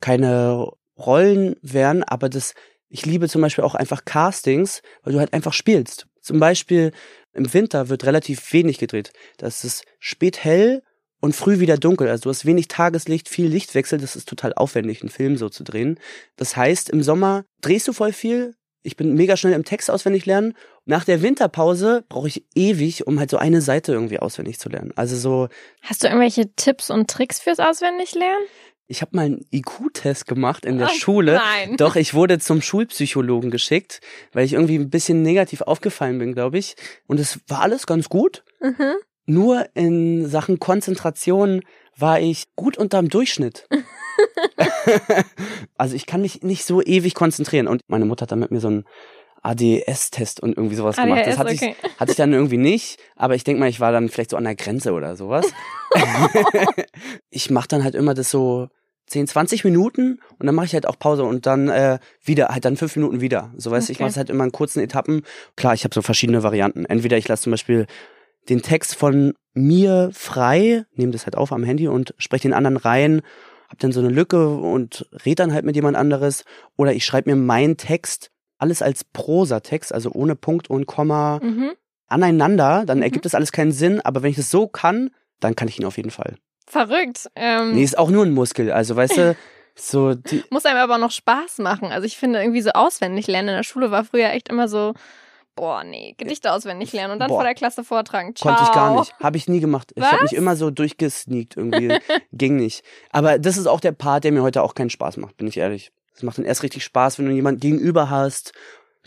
keine 0.00 0.70
Rollen 0.96 1.56
wären. 1.62 2.04
Aber 2.04 2.28
das, 2.28 2.54
ich 2.88 3.04
liebe 3.04 3.28
zum 3.28 3.42
Beispiel 3.42 3.64
auch 3.64 3.74
einfach 3.74 4.04
Castings, 4.04 4.82
weil 5.02 5.12
du 5.12 5.18
halt 5.18 5.32
einfach 5.32 5.52
spielst. 5.52 6.06
Zum 6.20 6.38
Beispiel 6.38 6.92
im 7.36 7.52
Winter 7.52 7.88
wird 7.88 8.04
relativ 8.04 8.52
wenig 8.52 8.78
gedreht. 8.78 9.12
Das 9.36 9.64
ist 9.64 9.84
spät 9.98 10.42
hell 10.42 10.82
und 11.20 11.34
früh 11.34 11.60
wieder 11.60 11.76
dunkel. 11.76 12.08
Also 12.08 12.24
du 12.24 12.30
hast 12.30 12.46
wenig 12.46 12.68
Tageslicht, 12.68 13.28
viel 13.28 13.46
Lichtwechsel. 13.46 13.98
Das 13.98 14.16
ist 14.16 14.28
total 14.28 14.52
aufwendig, 14.54 15.02
einen 15.02 15.10
Film 15.10 15.36
so 15.36 15.48
zu 15.48 15.64
drehen. 15.64 15.98
Das 16.36 16.56
heißt, 16.56 16.90
im 16.90 17.02
Sommer 17.02 17.44
drehst 17.60 17.88
du 17.88 17.92
voll 17.92 18.12
viel. 18.12 18.54
Ich 18.82 18.96
bin 18.96 19.14
mega 19.14 19.36
schnell 19.36 19.54
im 19.54 19.64
Text 19.64 19.90
auswendig 19.90 20.26
lernen. 20.26 20.54
Nach 20.84 21.04
der 21.04 21.20
Winterpause 21.20 22.04
brauche 22.08 22.28
ich 22.28 22.44
ewig, 22.54 23.06
um 23.06 23.18
halt 23.18 23.30
so 23.30 23.36
eine 23.36 23.60
Seite 23.60 23.92
irgendwie 23.92 24.20
auswendig 24.20 24.60
zu 24.60 24.68
lernen. 24.68 24.92
Also 24.94 25.16
so, 25.16 25.48
Hast 25.82 26.04
du 26.04 26.06
irgendwelche 26.06 26.54
Tipps 26.54 26.90
und 26.90 27.10
Tricks 27.10 27.40
fürs 27.40 27.58
Auswendiglernen? 27.58 28.46
Ich 28.88 29.02
habe 29.02 29.16
mal 29.16 29.26
einen 29.26 29.46
IQ-Test 29.52 30.26
gemacht 30.26 30.64
in 30.64 30.78
der 30.78 30.88
Ach, 30.88 30.94
Schule. 30.94 31.34
Nein. 31.34 31.76
Doch, 31.76 31.96
ich 31.96 32.14
wurde 32.14 32.38
zum 32.38 32.62
Schulpsychologen 32.62 33.50
geschickt, 33.50 34.00
weil 34.32 34.44
ich 34.44 34.52
irgendwie 34.52 34.78
ein 34.78 34.90
bisschen 34.90 35.22
negativ 35.22 35.62
aufgefallen 35.62 36.18
bin, 36.18 36.34
glaube 36.34 36.58
ich. 36.58 36.76
Und 37.06 37.18
es 37.18 37.40
war 37.48 37.62
alles 37.62 37.86
ganz 37.86 38.08
gut. 38.08 38.44
Mhm. 38.60 38.94
Nur 39.26 39.66
in 39.74 40.28
Sachen 40.28 40.60
Konzentration 40.60 41.62
war 41.96 42.20
ich 42.20 42.44
gut 42.54 42.78
unterm 42.78 43.08
Durchschnitt. 43.08 43.66
also 45.76 45.96
ich 45.96 46.06
kann 46.06 46.22
mich 46.22 46.42
nicht 46.42 46.64
so 46.64 46.80
ewig 46.80 47.14
konzentrieren. 47.14 47.66
Und 47.66 47.80
meine 47.88 48.04
Mutter 48.04 48.22
hat 48.22 48.32
dann 48.32 48.38
mit 48.38 48.50
mir 48.50 48.60
so 48.60 48.68
einen 48.68 48.84
ADS-Test 49.46 50.40
und 50.40 50.56
irgendwie 50.56 50.76
sowas 50.76 50.96
gemacht. 50.96 51.26
Das 51.26 51.38
ADHS, 51.38 51.38
hatte, 51.38 51.54
okay. 51.54 51.76
ich, 51.82 52.00
hatte 52.00 52.10
ich 52.10 52.16
dann 52.16 52.32
irgendwie 52.32 52.56
nicht, 52.56 52.98
aber 53.14 53.34
ich 53.34 53.44
denke 53.44 53.60
mal, 53.60 53.68
ich 53.68 53.80
war 53.80 53.92
dann 53.92 54.08
vielleicht 54.08 54.30
so 54.30 54.36
an 54.36 54.44
der 54.44 54.56
Grenze 54.56 54.92
oder 54.92 55.16
sowas. 55.16 55.46
ich 57.30 57.50
mache 57.50 57.68
dann 57.68 57.84
halt 57.84 57.94
immer 57.94 58.14
das 58.14 58.30
so 58.30 58.68
10, 59.06 59.28
20 59.28 59.64
Minuten 59.64 60.20
und 60.38 60.46
dann 60.46 60.54
mache 60.54 60.66
ich 60.66 60.74
halt 60.74 60.86
auch 60.86 60.98
Pause 60.98 61.24
und 61.24 61.46
dann 61.46 61.68
äh, 61.68 61.98
wieder, 62.22 62.48
halt 62.48 62.64
dann 62.64 62.76
fünf 62.76 62.96
Minuten 62.96 63.20
wieder. 63.20 63.52
So 63.56 63.70
weißt 63.70 63.88
du, 63.88 63.92
ich 63.92 63.98
Okay. 63.98 64.04
mache 64.04 64.10
es 64.10 64.16
halt 64.16 64.30
immer 64.30 64.44
in 64.44 64.52
kurzen 64.52 64.80
Etappen. 64.80 65.22
Klar, 65.54 65.74
ich 65.74 65.84
habe 65.84 65.94
so 65.94 66.02
verschiedene 66.02 66.42
Varianten. 66.42 66.84
Entweder 66.84 67.16
ich 67.16 67.28
lasse 67.28 67.44
zum 67.44 67.52
Beispiel 67.52 67.86
den 68.48 68.62
Text 68.62 68.96
von 68.96 69.34
mir 69.54 70.10
frei, 70.12 70.84
nehme 70.94 71.12
das 71.12 71.26
halt 71.26 71.36
auf 71.36 71.52
am 71.52 71.64
Handy 71.64 71.88
und 71.88 72.14
spreche 72.18 72.42
den 72.42 72.52
anderen 72.52 72.76
rein, 72.76 73.22
hab 73.68 73.78
dann 73.78 73.92
so 73.92 74.00
eine 74.00 74.10
Lücke 74.10 74.48
und 74.48 75.08
red 75.24 75.38
dann 75.38 75.52
halt 75.52 75.64
mit 75.64 75.76
jemand 75.76 75.96
anderes. 75.96 76.44
Oder 76.76 76.92
ich 76.92 77.04
schreibe 77.04 77.30
mir 77.30 77.36
meinen 77.36 77.76
Text 77.76 78.30
alles 78.58 78.82
als 78.82 79.04
Prosatext, 79.04 79.92
also 79.92 80.10
ohne 80.12 80.34
Punkt 80.36 80.68
und 80.70 80.86
Komma 80.86 81.40
Mhm. 81.42 81.72
aneinander, 82.08 82.84
dann 82.86 82.98
Mhm. 82.98 83.02
ergibt 83.04 83.24
das 83.24 83.34
alles 83.34 83.52
keinen 83.52 83.72
Sinn, 83.72 84.00
aber 84.00 84.22
wenn 84.22 84.30
ich 84.30 84.36
das 84.36 84.50
so 84.50 84.66
kann, 84.66 85.10
dann 85.40 85.54
kann 85.56 85.68
ich 85.68 85.78
ihn 85.78 85.84
auf 85.84 85.96
jeden 85.96 86.10
Fall. 86.10 86.36
Verrückt. 86.66 87.28
Ähm, 87.36 87.72
Nee, 87.74 87.82
ist 87.84 87.98
auch 87.98 88.10
nur 88.10 88.24
ein 88.24 88.32
Muskel, 88.32 88.72
also 88.72 88.96
weißt 88.96 89.16
du, 89.18 89.36
so 89.74 90.14
die, 90.14 90.42
Muss 90.50 90.64
einem 90.64 90.78
aber 90.78 90.98
noch 90.98 91.10
Spaß 91.10 91.58
machen. 91.58 91.92
Also 91.92 92.06
ich 92.06 92.16
finde 92.16 92.40
irgendwie 92.40 92.62
so 92.62 92.70
auswendig 92.70 93.26
lernen 93.26 93.50
in 93.50 93.56
der 93.56 93.62
Schule 93.62 93.90
war 93.90 94.04
früher 94.04 94.30
echt 94.30 94.48
immer 94.48 94.66
so, 94.68 94.94
boah, 95.54 95.84
nee, 95.84 96.14
Gedichte 96.18 96.52
auswendig 96.52 96.92
lernen 96.92 97.12
und 97.14 97.18
dann 97.18 97.28
Boah. 97.28 97.36
vor 97.36 97.44
der 97.44 97.54
Klasse 97.54 97.84
vortragen. 97.84 98.34
Ciao. 98.34 98.48
konnte 98.50 98.64
ich 98.64 98.72
gar 98.74 98.98
nicht, 98.98 99.14
habe 99.22 99.36
ich 99.36 99.48
nie 99.48 99.60
gemacht. 99.60 99.92
Ich 99.94 100.02
habe 100.04 100.16
Was? 100.22 100.30
mich 100.30 100.34
immer 100.38 100.56
so 100.56 100.70
durchgesneakt 100.70 101.56
irgendwie, 101.56 101.96
ging 102.32 102.56
nicht. 102.56 102.84
Aber 103.10 103.38
das 103.38 103.56
ist 103.56 103.66
auch 103.66 103.80
der 103.80 103.92
Part, 103.92 104.24
der 104.24 104.32
mir 104.32 104.42
heute 104.42 104.62
auch 104.62 104.74
keinen 104.74 104.90
Spaß 104.90 105.16
macht, 105.18 105.36
bin 105.36 105.46
ich 105.46 105.56
ehrlich. 105.58 105.92
Es 106.16 106.22
macht 106.22 106.38
dann 106.38 106.44
erst 106.44 106.62
richtig 106.62 106.82
Spaß, 106.84 107.18
wenn 107.18 107.26
du 107.26 107.32
jemanden 107.32 107.60
gegenüber 107.60 108.08
hast, 108.10 108.52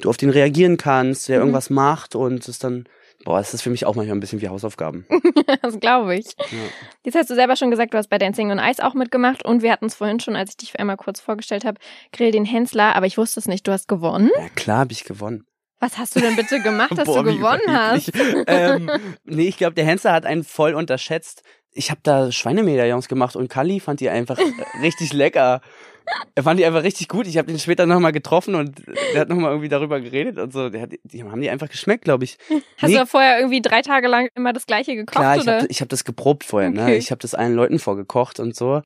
du 0.02 0.10
auf 0.10 0.18
den 0.18 0.30
reagieren 0.30 0.78
kannst, 0.78 1.28
der 1.28 1.38
Mhm. 1.38 1.42
irgendwas 1.42 1.70
macht 1.70 2.16
und 2.16 2.48
es 2.48 2.60
dann, 2.60 2.86
boah, 3.26 3.40
es 3.40 3.54
ist 3.54 3.62
für 3.64 3.70
mich 3.70 3.86
auch 3.86 3.96
manchmal 3.96 4.16
ein 4.18 4.20
bisschen 4.22 4.42
wie 4.42 4.48
Hausaufgaben. 4.48 5.06
das 5.62 5.80
glaube 5.80 6.16
ich. 6.16 6.28
Ja. 6.38 6.58
Jetzt 7.04 7.16
hast 7.16 7.30
du 7.30 7.36
selber 7.36 7.56
schon 7.56 7.72
gesagt, 7.72 7.94
du 7.94 7.98
hast 7.98 8.10
bei 8.10 8.18
Dancing 8.18 8.52
on 8.52 8.60
Ice 8.60 8.84
auch 8.86 8.94
mitgemacht 8.94 9.44
und 9.44 9.62
wir 9.62 9.72
hatten 9.72 9.88
es 9.88 9.96
vorhin 9.96 10.20
schon, 10.20 10.36
als 10.36 10.52
ich 10.52 10.58
dich 10.58 10.80
einmal 10.80 10.98
kurz 10.98 11.20
vorgestellt 11.20 11.66
habe, 11.66 11.80
Grill 12.14 12.32
den 12.32 12.46
Hensler, 12.46 12.96
aber 12.96 13.08
ich 13.08 13.18
wusste 13.18 13.40
es 13.40 13.48
nicht, 13.48 13.68
du 13.68 13.72
hast 13.72 13.88
gewonnen. 13.88 14.30
ja 14.38 14.48
klar 14.56 14.80
habe 14.80 14.92
ich 14.94 15.04
gewonnen. 15.04 15.46
Was 15.82 15.98
hast 15.98 16.16
du 16.16 16.20
denn 16.20 16.36
bitte 16.36 16.60
gemacht, 16.62 16.92
dass 16.98 17.06
Boah, 17.06 17.24
du 17.24 17.36
gewonnen 17.38 17.62
hast? 17.68 18.12
ähm, 18.48 18.90
nee, 19.24 19.48
ich 19.48 19.58
glaube, 19.58 19.74
der 19.76 19.86
Hensler 19.86 20.12
hat 20.14 20.26
einen 20.26 20.44
voll 20.44 20.74
unterschätzt. 20.76 21.42
Ich 21.72 21.90
habe 21.92 22.02
da 22.04 22.32
Schweinemedaillons 22.32 23.08
gemacht 23.08 23.36
und 23.38 23.48
Kali 23.48 23.80
fand 23.80 24.00
die 24.02 24.10
einfach 24.10 24.38
richtig 24.82 25.14
lecker. 25.14 25.62
Er 26.36 26.44
fand 26.44 26.60
die 26.60 26.66
einfach 26.66 26.84
richtig 26.84 27.08
gut. 27.08 27.28
Ich 27.28 27.38
habe 27.38 27.48
den 27.48 27.60
später 27.60 27.86
nochmal 27.86 28.12
getroffen 28.12 28.56
und 28.56 28.82
der 29.14 29.22
hat 29.22 29.30
nochmal 29.30 29.52
irgendwie 29.52 29.70
darüber 29.70 30.00
geredet 30.00 30.38
und 30.38 30.54
so. 30.54 30.66
Hat, 30.66 30.92
die 31.04 31.24
haben 31.24 31.42
die 31.42 31.50
einfach 31.50 31.70
geschmeckt, 31.70 32.06
glaube 32.06 32.24
ich. 32.24 32.38
Hast 32.78 32.90
Nee, 32.92 32.98
du 32.98 33.06
vorher 33.06 33.40
irgendwie 33.40 33.62
drei 33.62 33.82
Tage 33.82 34.08
lang 34.08 34.30
immer 34.36 34.54
das 34.54 34.66
gleiche 34.66 34.96
gekocht, 34.96 35.16
klar, 35.16 35.38
ich 35.38 35.48
habe 35.48 35.68
hab 35.68 35.90
das 35.90 36.04
geprobt 36.04 36.44
vorher. 36.44 36.70
Ne? 36.70 36.84
Okay. 36.84 36.98
Ich 36.98 37.12
habe 37.12 37.20
das 37.20 37.36
allen 37.36 37.56
Leuten 37.56 37.80
vorgekocht 37.80 38.40
und 38.40 38.56
so. 38.56 38.82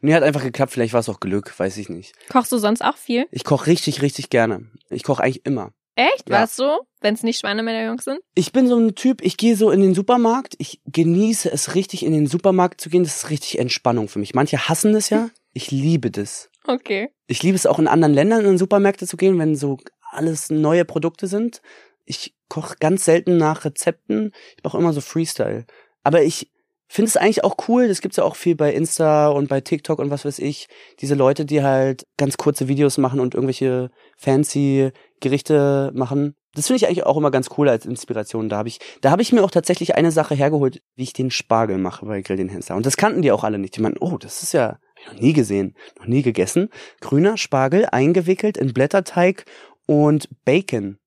Nee, 0.00 0.14
hat 0.14 0.22
einfach 0.22 0.42
geklappt. 0.42 0.72
Vielleicht 0.72 0.92
war 0.92 1.00
es 1.00 1.08
auch 1.08 1.20
Glück, 1.20 1.58
weiß 1.58 1.76
ich 1.76 1.88
nicht. 1.88 2.14
Kochst 2.28 2.52
du 2.52 2.58
sonst 2.58 2.82
auch 2.84 2.96
viel? 2.96 3.26
Ich 3.30 3.44
koche 3.44 3.66
richtig, 3.66 4.02
richtig 4.02 4.30
gerne. 4.30 4.68
Ich 4.90 5.02
koche 5.02 5.22
eigentlich 5.22 5.44
immer. 5.44 5.72
Echt? 5.94 6.28
Ja. 6.28 6.40
Warst 6.40 6.58
du? 6.58 6.64
Wenn 7.00 7.14
es 7.14 7.22
nicht 7.22 7.40
Schweinemedaillons 7.40 8.04
sind? 8.04 8.20
Ich 8.34 8.52
bin 8.52 8.66
so 8.66 8.78
ein 8.78 8.94
Typ, 8.94 9.20
ich 9.22 9.36
gehe 9.36 9.56
so 9.56 9.70
in 9.70 9.80
den 9.80 9.94
Supermarkt, 9.94 10.54
ich 10.58 10.80
genieße 10.86 11.50
es 11.52 11.74
richtig, 11.74 12.04
in 12.04 12.12
den 12.12 12.26
Supermarkt 12.26 12.80
zu 12.80 12.88
gehen. 12.88 13.02
Das 13.02 13.16
ist 13.16 13.30
richtig 13.30 13.58
Entspannung 13.58 14.08
für 14.08 14.18
mich. 14.18 14.34
Manche 14.34 14.68
hassen 14.68 14.92
das 14.92 15.10
ja. 15.10 15.28
Ich 15.52 15.70
liebe 15.70 16.10
das. 16.10 16.48
Okay. 16.66 17.10
Ich 17.26 17.42
liebe 17.42 17.56
es 17.56 17.66
auch 17.66 17.78
in 17.78 17.88
anderen 17.88 18.14
Ländern 18.14 18.44
in 18.44 18.58
Supermärkte 18.58 19.06
zu 19.06 19.16
gehen, 19.16 19.38
wenn 19.38 19.56
so 19.56 19.78
alles 20.10 20.50
neue 20.50 20.84
Produkte 20.84 21.26
sind. 21.26 21.62
Ich 22.04 22.34
koche 22.48 22.76
ganz 22.78 23.04
selten 23.04 23.36
nach 23.36 23.64
Rezepten. 23.64 24.32
Ich 24.56 24.64
mache 24.64 24.78
immer 24.78 24.92
so 24.92 25.00
Freestyle. 25.00 25.66
Aber 26.02 26.22
ich 26.22 26.50
finde 26.88 27.08
es 27.08 27.16
eigentlich 27.16 27.44
auch 27.44 27.56
cool. 27.68 27.88
Das 27.88 28.02
gibt's 28.02 28.18
ja 28.18 28.24
auch 28.24 28.36
viel 28.36 28.54
bei 28.54 28.72
Insta 28.72 29.28
und 29.28 29.48
bei 29.48 29.60
TikTok 29.60 29.98
und 29.98 30.10
was 30.10 30.24
weiß 30.24 30.38
ich. 30.40 30.68
Diese 31.00 31.14
Leute, 31.14 31.46
die 31.46 31.62
halt 31.62 32.06
ganz 32.18 32.36
kurze 32.36 32.68
Videos 32.68 32.98
machen 32.98 33.18
und 33.18 33.34
irgendwelche 33.34 33.90
fancy 34.18 34.90
Gerichte 35.20 35.90
machen. 35.94 36.34
Das 36.54 36.66
finde 36.66 36.76
ich 36.76 36.86
eigentlich 36.86 37.06
auch 37.06 37.16
immer 37.16 37.30
ganz 37.30 37.48
cool 37.56 37.70
als 37.70 37.86
Inspiration. 37.86 38.50
Da 38.50 38.58
habe 38.58 38.68
ich, 38.68 38.78
da 39.00 39.10
habe 39.10 39.22
ich 39.22 39.32
mir 39.32 39.42
auch 39.42 39.50
tatsächlich 39.50 39.94
eine 39.94 40.12
Sache 40.12 40.34
hergeholt, 40.34 40.82
wie 40.94 41.04
ich 41.04 41.14
den 41.14 41.30
Spargel 41.30 41.78
mache 41.78 42.04
bei 42.04 42.20
Grill 42.20 42.36
den 42.36 42.50
Hensler. 42.50 42.76
Und 42.76 42.84
das 42.84 42.98
kannten 42.98 43.22
die 43.22 43.32
auch 43.32 43.42
alle 43.42 43.58
nicht. 43.58 43.74
Die 43.76 43.80
meinten, 43.80 44.04
oh, 44.04 44.18
das 44.18 44.42
ist 44.42 44.52
ja 44.52 44.78
noch 45.06 45.14
nie 45.20 45.32
gesehen, 45.32 45.74
noch 45.98 46.06
nie 46.06 46.22
gegessen. 46.22 46.68
Grüner 47.00 47.36
Spargel, 47.36 47.86
eingewickelt 47.90 48.56
in 48.56 48.72
Blätterteig 48.72 49.44
und 49.86 50.28
Bacon. 50.44 50.98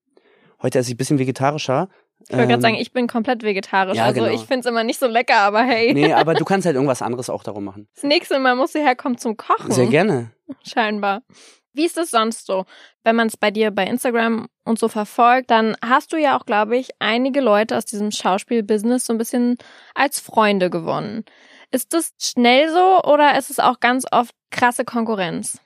Heute 0.62 0.78
esse 0.78 0.88
ich 0.90 0.94
ein 0.94 0.98
bisschen 0.98 1.18
vegetarischer. 1.18 1.88
Ich 2.28 2.30
wollte 2.32 2.44
gerade 2.48 2.54
Ähm, 2.54 2.60
sagen, 2.60 2.74
ich 2.76 2.92
bin 2.92 3.06
komplett 3.06 3.42
vegetarisch. 3.42 3.96
ja, 3.96 4.04
also 4.06 4.22
genau. 4.22 4.34
ich 4.34 4.40
finde 4.42 4.60
es 4.60 4.66
immer 4.66 4.82
nicht 4.84 4.98
so 4.98 5.06
lecker, 5.06 5.36
aber 5.38 5.62
hey. 5.62 5.92
Nee, 5.94 6.12
aber 6.12 6.34
du 6.34 6.44
kannst 6.46 6.66
halt 6.66 6.74
irgendwas 6.74 7.02
anderes 7.02 7.30
auch 7.30 7.42
darum 7.42 7.64
machen. 7.64 7.88
Das 7.94 8.04
nächste 8.04 8.38
Mal 8.38 8.56
musst 8.56 8.74
du 8.74 8.80
herkommen 8.80 9.18
zum 9.18 9.36
Kochen. 9.36 9.70
Sehr 9.70 9.86
gerne. 9.86 10.32
Scheinbar. 10.66 11.22
Wie 11.72 11.84
ist 11.84 11.98
es 11.98 12.10
sonst 12.10 12.46
so? 12.46 12.64
Wenn 13.04 13.16
man 13.16 13.26
es 13.28 13.36
bei 13.36 13.50
dir 13.50 13.70
bei 13.70 13.84
Instagram 13.84 14.48
und 14.64 14.78
so 14.78 14.88
verfolgt, 14.88 15.50
dann 15.50 15.76
hast 15.84 16.10
du 16.12 16.16
ja 16.16 16.36
auch, 16.38 16.46
glaube 16.46 16.76
ich, 16.78 16.88
einige 17.00 17.40
Leute 17.42 17.76
aus 17.76 17.84
diesem 17.84 18.10
Schauspielbusiness 18.10 19.04
so 19.04 19.12
ein 19.12 19.18
bisschen 19.18 19.58
als 19.94 20.18
Freunde 20.18 20.70
gewonnen. 20.70 21.24
Ist 21.70 21.92
das 21.92 22.12
schnell 22.18 22.70
so 22.70 23.02
oder 23.10 23.36
ist 23.38 23.50
es 23.50 23.58
auch 23.58 23.80
ganz 23.80 24.04
oft 24.10 24.34
krasse 24.50 24.84
Konkurrenz? 24.84 25.58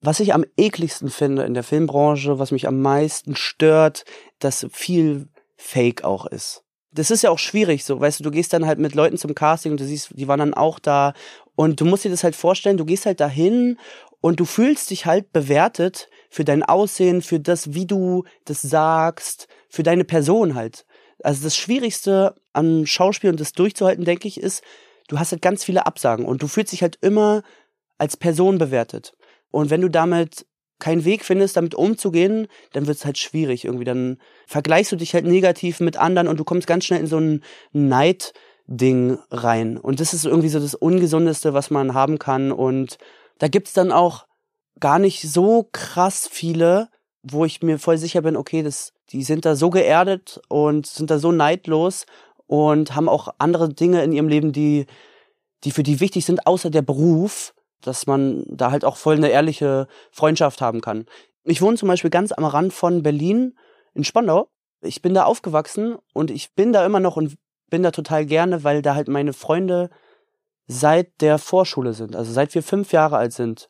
Was 0.00 0.20
ich 0.20 0.32
am 0.32 0.44
ekligsten 0.56 1.10
finde 1.10 1.42
in 1.42 1.54
der 1.54 1.64
Filmbranche, 1.64 2.38
was 2.38 2.50
mich 2.50 2.68
am 2.68 2.80
meisten 2.80 3.34
stört, 3.34 4.04
dass 4.38 4.66
viel 4.70 5.28
Fake 5.56 6.04
auch 6.04 6.26
ist. 6.26 6.62
Das 6.92 7.10
ist 7.10 7.22
ja 7.22 7.30
auch 7.30 7.38
schwierig, 7.38 7.84
so, 7.84 8.00
weißt 8.00 8.20
du, 8.20 8.24
du 8.24 8.30
gehst 8.30 8.52
dann 8.52 8.66
halt 8.66 8.78
mit 8.78 8.94
Leuten 8.94 9.18
zum 9.18 9.34
Casting 9.34 9.72
und 9.72 9.80
du 9.80 9.84
siehst, 9.84 10.10
die 10.14 10.26
waren 10.26 10.38
dann 10.38 10.54
auch 10.54 10.78
da 10.78 11.12
und 11.54 11.80
du 11.80 11.84
musst 11.84 12.04
dir 12.04 12.10
das 12.10 12.24
halt 12.24 12.36
vorstellen, 12.36 12.76
du 12.76 12.84
gehst 12.84 13.04
halt 13.04 13.20
dahin 13.20 13.78
und 14.20 14.40
du 14.40 14.44
fühlst 14.44 14.90
dich 14.90 15.04
halt 15.04 15.32
bewertet 15.32 16.08
für 16.30 16.44
dein 16.44 16.62
Aussehen, 16.62 17.20
für 17.20 17.40
das, 17.40 17.74
wie 17.74 17.86
du 17.86 18.24
das 18.44 18.62
sagst, 18.62 19.48
für 19.68 19.82
deine 19.82 20.04
Person 20.04 20.54
halt. 20.54 20.86
Also 21.22 21.42
das 21.42 21.56
Schwierigste 21.56 22.34
am 22.52 22.86
Schauspiel 22.86 23.30
und 23.30 23.40
das 23.40 23.52
durchzuhalten, 23.52 24.04
denke 24.04 24.28
ich, 24.28 24.40
ist, 24.40 24.62
du 25.08 25.18
hast 25.18 25.32
halt 25.32 25.42
ganz 25.42 25.64
viele 25.64 25.86
Absagen 25.86 26.24
und 26.24 26.42
du 26.42 26.46
fühlst 26.46 26.72
dich 26.72 26.82
halt 26.82 26.98
immer 27.00 27.42
als 27.98 28.16
Person 28.16 28.58
bewertet. 28.58 29.14
Und 29.50 29.70
wenn 29.70 29.80
du 29.80 29.88
damit 29.88 30.46
keinen 30.78 31.04
Weg 31.04 31.24
findest, 31.24 31.56
damit 31.56 31.74
umzugehen, 31.74 32.46
dann 32.72 32.86
wird 32.86 32.98
es 32.98 33.04
halt 33.04 33.18
schwierig 33.18 33.64
irgendwie. 33.64 33.84
Dann 33.84 34.18
vergleichst 34.46 34.92
du 34.92 34.96
dich 34.96 35.14
halt 35.14 35.26
negativ 35.26 35.80
mit 35.80 35.96
anderen 35.96 36.28
und 36.28 36.38
du 36.38 36.44
kommst 36.44 36.68
ganz 36.68 36.84
schnell 36.84 37.00
in 37.00 37.06
so 37.08 37.18
ein 37.18 37.42
Neid-Ding 37.72 39.18
rein. 39.30 39.76
Und 39.76 39.98
das 39.98 40.14
ist 40.14 40.24
irgendwie 40.24 40.48
so 40.48 40.60
das 40.60 40.74
Ungesundeste, 40.74 41.52
was 41.52 41.70
man 41.70 41.94
haben 41.94 42.18
kann. 42.18 42.52
Und 42.52 42.98
da 43.38 43.48
gibt's 43.48 43.72
dann 43.72 43.90
auch 43.90 44.26
gar 44.78 45.00
nicht 45.00 45.22
so 45.22 45.68
krass 45.72 46.28
viele, 46.30 46.88
wo 47.22 47.44
ich 47.44 47.62
mir 47.62 47.80
voll 47.80 47.98
sicher 47.98 48.22
bin, 48.22 48.36
okay, 48.36 48.62
das, 48.62 48.92
die 49.10 49.24
sind 49.24 49.44
da 49.44 49.56
so 49.56 49.70
geerdet 49.70 50.40
und 50.48 50.86
sind 50.86 51.10
da 51.10 51.18
so 51.18 51.32
neidlos 51.32 52.06
und 52.48 52.96
haben 52.96 53.08
auch 53.08 53.28
andere 53.38 53.68
Dinge 53.68 54.02
in 54.02 54.10
ihrem 54.10 54.26
Leben, 54.26 54.52
die, 54.52 54.86
die 55.62 55.70
für 55.70 55.84
die 55.84 56.00
wichtig 56.00 56.24
sind, 56.24 56.46
außer 56.46 56.70
der 56.70 56.82
Beruf, 56.82 57.54
dass 57.82 58.06
man 58.06 58.44
da 58.48 58.72
halt 58.72 58.84
auch 58.84 58.96
voll 58.96 59.16
eine 59.16 59.28
ehrliche 59.28 59.86
Freundschaft 60.10 60.60
haben 60.60 60.80
kann. 60.80 61.06
Ich 61.44 61.62
wohne 61.62 61.76
zum 61.76 61.88
Beispiel 61.88 62.10
ganz 62.10 62.32
am 62.32 62.44
Rand 62.44 62.72
von 62.72 63.02
Berlin 63.02 63.56
in 63.94 64.02
Spandau. 64.02 64.48
Ich 64.80 65.02
bin 65.02 65.14
da 65.14 65.24
aufgewachsen 65.24 65.96
und 66.12 66.30
ich 66.30 66.54
bin 66.54 66.72
da 66.72 66.84
immer 66.84 67.00
noch 67.00 67.16
und 67.16 67.36
bin 67.70 67.82
da 67.82 67.90
total 67.90 68.26
gerne, 68.26 68.64
weil 68.64 68.82
da 68.82 68.94
halt 68.94 69.08
meine 69.08 69.34
Freunde 69.34 69.90
seit 70.66 71.20
der 71.20 71.38
Vorschule 71.38 71.92
sind, 71.92 72.16
also 72.16 72.32
seit 72.32 72.54
wir 72.54 72.62
fünf 72.62 72.92
Jahre 72.92 73.16
alt 73.18 73.32
sind. 73.32 73.68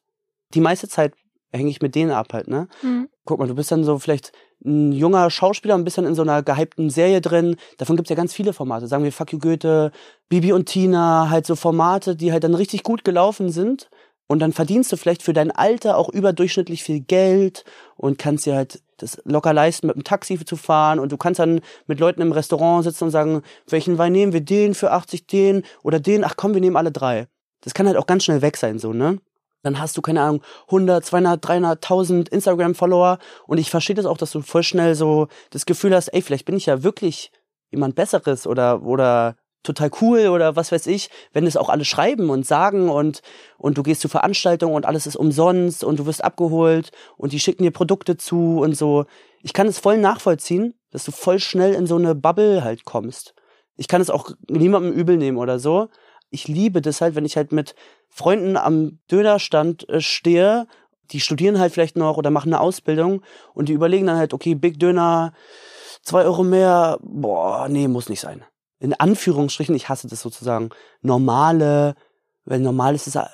Die 0.55 0.61
meiste 0.61 0.89
Zeit 0.89 1.15
hänge 1.53 1.71
ich 1.71 1.81
mit 1.81 1.95
denen 1.95 2.11
ab 2.11 2.33
halt, 2.33 2.49
ne? 2.49 2.69
Hm. 2.81 3.09
Guck 3.25 3.39
mal, 3.39 3.49
du 3.49 3.55
bist 3.55 3.71
dann 3.71 3.85
so 3.85 3.99
vielleicht 3.99 4.33
ein 4.65 4.93
junger 4.93 5.31
Schauspieler 5.31 5.79
bist 5.79 5.99
dann 5.99 6.07
in 6.07 6.15
so 6.15 6.23
einer 6.23 6.43
gehypten 6.43 6.91
Serie 6.91 7.21
drin. 7.21 7.57
Davon 7.77 7.97
gibt's 7.97 8.11
ja 8.11 8.17
ganz 8.17 8.35
viele 8.35 8.53
Formate. 8.53 8.89
Sagen 8.89 9.05
wir 9.05 9.13
Fuck 9.13 9.33
You 9.33 9.39
Goethe, 9.39 9.93
Bibi 10.29 10.53
und 10.53 10.67
Tina, 10.67 11.31
halt 11.31 11.47
so 11.47 11.55
Formate, 11.55 12.17
die 12.17 12.33
halt 12.33 12.45
dann 12.45 12.55
richtig 12.55 12.83
gut 12.83 13.05
gelaufen 13.05 13.51
sind. 13.51 13.89
Und 14.27 14.41
dann 14.41 14.53
verdienst 14.53 14.93
du 14.93 14.97
vielleicht 14.97 15.23
für 15.23 15.33
dein 15.33 15.51
Alter 15.51 15.97
auch 15.97 16.11
überdurchschnittlich 16.11 16.83
viel 16.83 17.01
Geld 17.01 17.65
und 17.97 18.19
kannst 18.19 18.45
dir 18.45 18.57
halt 18.57 18.83
das 18.99 19.23
locker 19.25 19.55
leisten, 19.55 19.87
mit 19.87 19.97
dem 19.97 20.05
Taxi 20.05 20.39
zu 20.45 20.57
fahren. 20.57 20.99
Und 20.99 21.13
du 21.13 21.17
kannst 21.17 21.41
dann 21.41 21.61
mit 21.87 21.99
Leuten 21.99 22.21
im 22.21 22.33
Restaurant 22.33 22.85
sitzen 22.85 23.05
und 23.05 23.11
sagen, 23.11 23.43
welchen 23.69 23.97
Wein 23.97 24.13
nehmen 24.13 24.33
wir? 24.33 24.43
Den 24.43 24.75
für 24.75 24.91
80, 24.93 25.27
den 25.27 25.63
oder 25.83 25.99
den? 25.99 26.25
Ach 26.25 26.35
komm, 26.37 26.53
wir 26.53 26.61
nehmen 26.61 26.77
alle 26.77 26.93
drei. 26.93 27.27
Das 27.63 27.75
kann 27.75 27.87
halt 27.87 27.97
auch 27.97 28.07
ganz 28.07 28.25
schnell 28.25 28.43
weg 28.43 28.57
sein, 28.57 28.79
so, 28.79 28.93
ne? 28.93 29.19
Dann 29.63 29.81
hast 29.81 29.97
du, 29.97 30.03
keine 30.03 30.23
Ahnung, 30.23 30.43
100, 30.67 31.05
200, 31.05 31.45
300, 31.45 31.85
1000 31.85 32.29
Instagram-Follower. 32.29 33.19
Und 33.47 33.59
ich 33.59 33.71
verstehe 33.71 33.97
das 33.97 34.07
auch, 34.07 34.19
dass 34.19 34.31
du 34.31 34.41
voll 34.41 34.63
schnell 34.63 34.95
so 34.95 35.29
das 35.51 35.67
Gefühl 35.67 35.95
hast, 35.95 36.09
ey, 36.09 36.23
vielleicht 36.23 36.45
bin 36.45 36.57
ich 36.57 36.67
ja 36.67 36.83
wirklich 36.83 37.33
jemand 37.71 37.95
Besseres 37.95 38.47
oder, 38.47 38.83
oder 38.83 39.37
total 39.63 39.91
cool 40.01 40.29
oder 40.29 40.57
was 40.57 40.73
weiß 40.73 40.87
ich, 40.87 41.11
wenn 41.33 41.47
es 41.47 41.57
auch 41.57 41.69
alle 41.69 41.85
schreiben 41.85 42.31
und 42.31 42.47
sagen 42.47 42.89
und, 42.89 43.23
und 43.59 43.77
du 43.77 43.83
gehst 43.83 44.01
zu 44.01 44.09
Veranstaltungen 44.09 44.75
und 44.75 44.87
alles 44.87 45.07
ist 45.07 45.17
umsonst 45.17 45.85
und 45.85 45.99
du 45.99 46.07
wirst 46.07 46.25
abgeholt 46.25 46.91
und 47.17 47.33
die 47.33 47.41
schicken 47.41 47.65
dir 47.65 47.71
Produkte 47.71 48.17
zu 48.17 48.61
und 48.61 48.77
so. 48.77 49.05
Ich 49.43 49.53
kann 49.53 49.67
es 49.67 49.79
voll 49.79 49.99
nachvollziehen, 49.99 50.75
dass 50.91 51.05
du 51.05 51.13
voll 51.13 51.39
schnell 51.39 51.75
in 51.75 51.87
so 51.87 51.97
eine 51.97 52.15
Bubble 52.15 52.65
halt 52.65 52.85
kommst. 52.85 53.35
Ich 53.77 53.89
kann 53.89 54.01
es 54.01 54.11
auch 54.11 54.31
niemandem 54.49 54.93
übel 54.93 55.17
nehmen 55.17 55.39
oder 55.39 55.59
so. 55.59 55.89
Ich 56.31 56.49
liebe 56.49 56.83
das 56.83 57.01
halt, 57.01 57.15
wenn 57.15 57.25
ich 57.25 57.37
halt 57.37 57.53
mit 57.53 57.75
Freunden 58.09 58.57
am 58.57 58.99
Dönerstand 59.11 59.89
äh, 59.89 60.01
stehe, 60.01 60.67
die 61.11 61.21
studieren 61.21 61.59
halt 61.59 61.73
vielleicht 61.73 61.97
noch 61.97 62.17
oder 62.17 62.31
machen 62.31 62.53
eine 62.53 62.61
Ausbildung 62.61 63.23
und 63.55 63.69
die 63.69 63.73
überlegen 63.73 64.07
dann 64.07 64.19
halt, 64.19 64.35
okay, 64.35 64.55
Big 64.55 64.79
Döner, 64.79 65.33
zwei 66.03 66.25
Euro 66.25 66.45
mehr, 66.45 66.99
boah, 67.03 67.69
nee, 67.69 67.89
muss 67.89 68.09
nicht 68.09 68.21
sein. 68.21 68.45
In 68.79 68.95
Anführungsstrichen, 68.95 69.75
ich 69.75 69.89
hasse 69.89 70.07
das 70.09 70.21
sozusagen, 70.21 70.71
normale, 71.01 71.95
weil 72.45 72.61
normal 72.61 72.95
ist 72.95 73.07
es 73.07 73.15
ja 73.15 73.29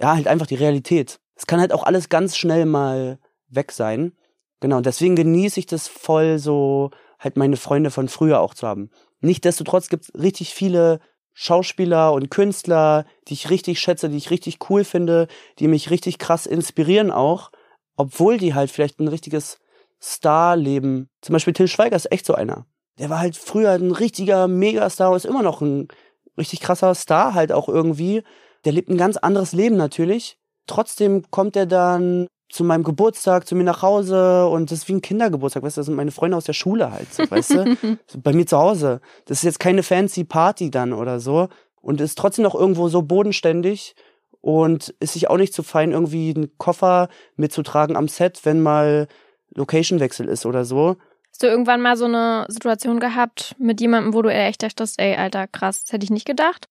halt 0.00 0.26
einfach 0.26 0.46
die 0.46 0.56
Realität. 0.56 1.20
Es 1.34 1.46
kann 1.46 1.60
halt 1.60 1.72
auch 1.72 1.84
alles 1.84 2.08
ganz 2.08 2.36
schnell 2.36 2.66
mal 2.66 3.18
weg 3.48 3.72
sein. 3.72 4.12
Genau, 4.60 4.76
und 4.76 4.86
deswegen 4.86 5.16
genieße 5.16 5.60
ich 5.60 5.66
das 5.66 5.88
voll 5.88 6.38
so, 6.38 6.90
halt 7.18 7.36
meine 7.36 7.56
Freunde 7.56 7.90
von 7.90 8.08
früher 8.08 8.40
auch 8.40 8.54
zu 8.54 8.66
haben. 8.66 8.90
Nichtsdestotrotz 9.20 9.88
gibt 9.88 10.04
es 10.04 10.20
richtig 10.20 10.54
viele 10.54 11.00
Schauspieler 11.34 12.12
und 12.12 12.30
Künstler, 12.30 13.04
die 13.28 13.34
ich 13.34 13.50
richtig 13.50 13.80
schätze, 13.80 14.08
die 14.08 14.16
ich 14.16 14.30
richtig 14.30 14.58
cool 14.68 14.84
finde, 14.84 15.28
die 15.58 15.68
mich 15.68 15.90
richtig 15.90 16.18
krass 16.18 16.46
inspirieren 16.46 17.10
auch, 17.10 17.50
obwohl 17.96 18.38
die 18.38 18.54
halt 18.54 18.70
vielleicht 18.70 19.00
ein 19.00 19.08
richtiges 19.08 19.58
Star-Leben. 20.00 21.08
Zum 21.20 21.32
Beispiel 21.32 21.54
Till 21.54 21.68
Schweiger 21.68 21.96
ist 21.96 22.10
echt 22.12 22.26
so 22.26 22.34
einer. 22.34 22.66
Der 22.98 23.08
war 23.08 23.20
halt 23.20 23.36
früher 23.36 23.70
ein 23.70 23.92
richtiger 23.92 24.48
Megastar 24.48 25.10
und 25.10 25.16
ist 25.16 25.24
immer 25.24 25.42
noch 25.42 25.60
ein 25.60 25.88
richtig 26.36 26.60
krasser 26.60 26.94
Star 26.94 27.34
halt 27.34 27.52
auch 27.52 27.68
irgendwie. 27.68 28.22
Der 28.64 28.72
lebt 28.72 28.88
ein 28.88 28.98
ganz 28.98 29.16
anderes 29.16 29.52
Leben 29.52 29.76
natürlich. 29.76 30.38
Trotzdem 30.66 31.30
kommt 31.30 31.56
er 31.56 31.66
dann 31.66 32.28
zu 32.52 32.64
meinem 32.64 32.84
Geburtstag 32.84 33.46
zu 33.46 33.54
mir 33.54 33.64
nach 33.64 33.80
Hause 33.80 34.46
und 34.46 34.70
das 34.70 34.80
ist 34.80 34.88
wie 34.88 34.92
ein 34.92 35.00
Kindergeburtstag, 35.00 35.62
weißt 35.62 35.78
du, 35.78 35.80
das 35.80 35.86
sind 35.86 35.94
meine 35.94 36.10
Freunde 36.10 36.36
aus 36.36 36.44
der 36.44 36.52
Schule 36.52 36.92
halt, 36.92 37.12
so, 37.12 37.28
weißt 37.28 37.54
du, 37.54 37.98
bei 38.22 38.34
mir 38.34 38.46
zu 38.46 38.58
Hause. 38.58 39.00
Das 39.24 39.38
ist 39.38 39.44
jetzt 39.44 39.58
keine 39.58 39.82
fancy 39.82 40.24
Party 40.24 40.70
dann 40.70 40.92
oder 40.92 41.18
so 41.18 41.48
und 41.80 42.02
ist 42.02 42.18
trotzdem 42.18 42.42
noch 42.42 42.54
irgendwo 42.54 42.88
so 42.88 43.00
bodenständig 43.00 43.94
und 44.42 44.94
ist 45.00 45.14
sich 45.14 45.30
auch 45.30 45.38
nicht 45.38 45.54
zu 45.54 45.62
fein, 45.62 45.92
irgendwie 45.92 46.34
einen 46.36 46.58
Koffer 46.58 47.08
mitzutragen 47.36 47.96
am 47.96 48.06
Set, 48.06 48.40
wenn 48.44 48.60
mal 48.60 49.08
Location-Wechsel 49.54 50.28
ist 50.28 50.44
oder 50.44 50.66
so. 50.66 50.96
Hast 51.30 51.42
du 51.42 51.46
irgendwann 51.46 51.80
mal 51.80 51.96
so 51.96 52.04
eine 52.04 52.44
Situation 52.48 53.00
gehabt 53.00 53.54
mit 53.58 53.80
jemandem, 53.80 54.12
wo 54.12 54.20
du 54.20 54.28
echt 54.28 54.62
dachtest, 54.62 55.00
ey, 55.00 55.16
Alter, 55.16 55.46
krass, 55.46 55.84
das 55.84 55.92
hätte 55.94 56.04
ich 56.04 56.10
nicht 56.10 56.26
gedacht? 56.26 56.68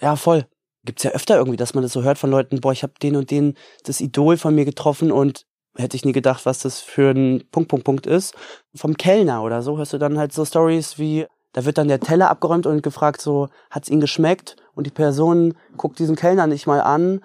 Ja, 0.00 0.16
voll. 0.16 0.46
Gibt's 0.84 1.02
ja 1.02 1.10
öfter 1.10 1.36
irgendwie, 1.36 1.56
dass 1.56 1.74
man 1.74 1.82
das 1.82 1.92
so 1.92 2.02
hört 2.02 2.18
von 2.18 2.30
Leuten, 2.30 2.60
boah, 2.60 2.72
ich 2.72 2.82
habe 2.82 2.94
den 3.02 3.16
und 3.16 3.30
den, 3.30 3.54
das 3.84 4.00
Idol 4.00 4.36
von 4.36 4.54
mir 4.54 4.64
getroffen 4.64 5.12
und 5.12 5.44
hätte 5.76 5.96
ich 5.96 6.04
nie 6.04 6.12
gedacht, 6.12 6.46
was 6.46 6.60
das 6.60 6.80
für 6.80 7.10
ein 7.10 7.44
Punkt, 7.50 7.68
Punkt, 7.68 7.84
Punkt 7.84 8.06
ist. 8.06 8.34
Vom 8.74 8.96
Kellner 8.96 9.42
oder 9.42 9.62
so 9.62 9.78
hörst 9.78 9.92
du 9.92 9.98
dann 9.98 10.18
halt 10.18 10.32
so 10.32 10.44
Stories 10.44 10.98
wie, 10.98 11.26
da 11.52 11.64
wird 11.64 11.78
dann 11.78 11.88
der 11.88 12.00
Teller 12.00 12.30
abgeräumt 12.30 12.66
und 12.66 12.82
gefragt 12.82 13.20
so, 13.20 13.48
hat's 13.70 13.88
ihnen 13.88 14.00
geschmeckt? 14.00 14.56
Und 14.74 14.86
die 14.86 14.92
Person 14.92 15.54
guckt 15.76 15.98
diesen 15.98 16.16
Kellner 16.16 16.46
nicht 16.46 16.66
mal 16.66 16.80
an 16.80 17.22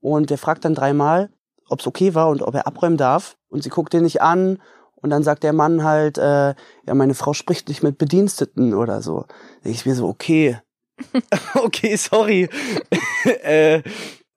und 0.00 0.30
der 0.30 0.38
fragt 0.38 0.64
dann 0.64 0.74
dreimal, 0.74 1.30
ob's 1.68 1.86
okay 1.86 2.14
war 2.14 2.28
und 2.28 2.42
ob 2.42 2.54
er 2.54 2.66
abräumen 2.66 2.96
darf. 2.96 3.36
Und 3.48 3.62
sie 3.62 3.70
guckt 3.70 3.92
den 3.92 4.04
nicht 4.04 4.22
an 4.22 4.58
und 4.96 5.10
dann 5.10 5.22
sagt 5.22 5.42
der 5.42 5.52
Mann 5.52 5.84
halt, 5.84 6.18
äh, 6.18 6.54
ja, 6.86 6.94
meine 6.94 7.14
Frau 7.14 7.32
spricht 7.32 7.68
nicht 7.68 7.82
mit 7.82 7.98
Bediensteten 7.98 8.74
oder 8.74 9.02
so. 9.02 9.26
Ich 9.62 9.86
mir 9.86 9.94
so, 9.94 10.08
okay, 10.08 10.58
okay, 11.54 11.96
sorry. 11.96 12.48
äh, 13.42 13.82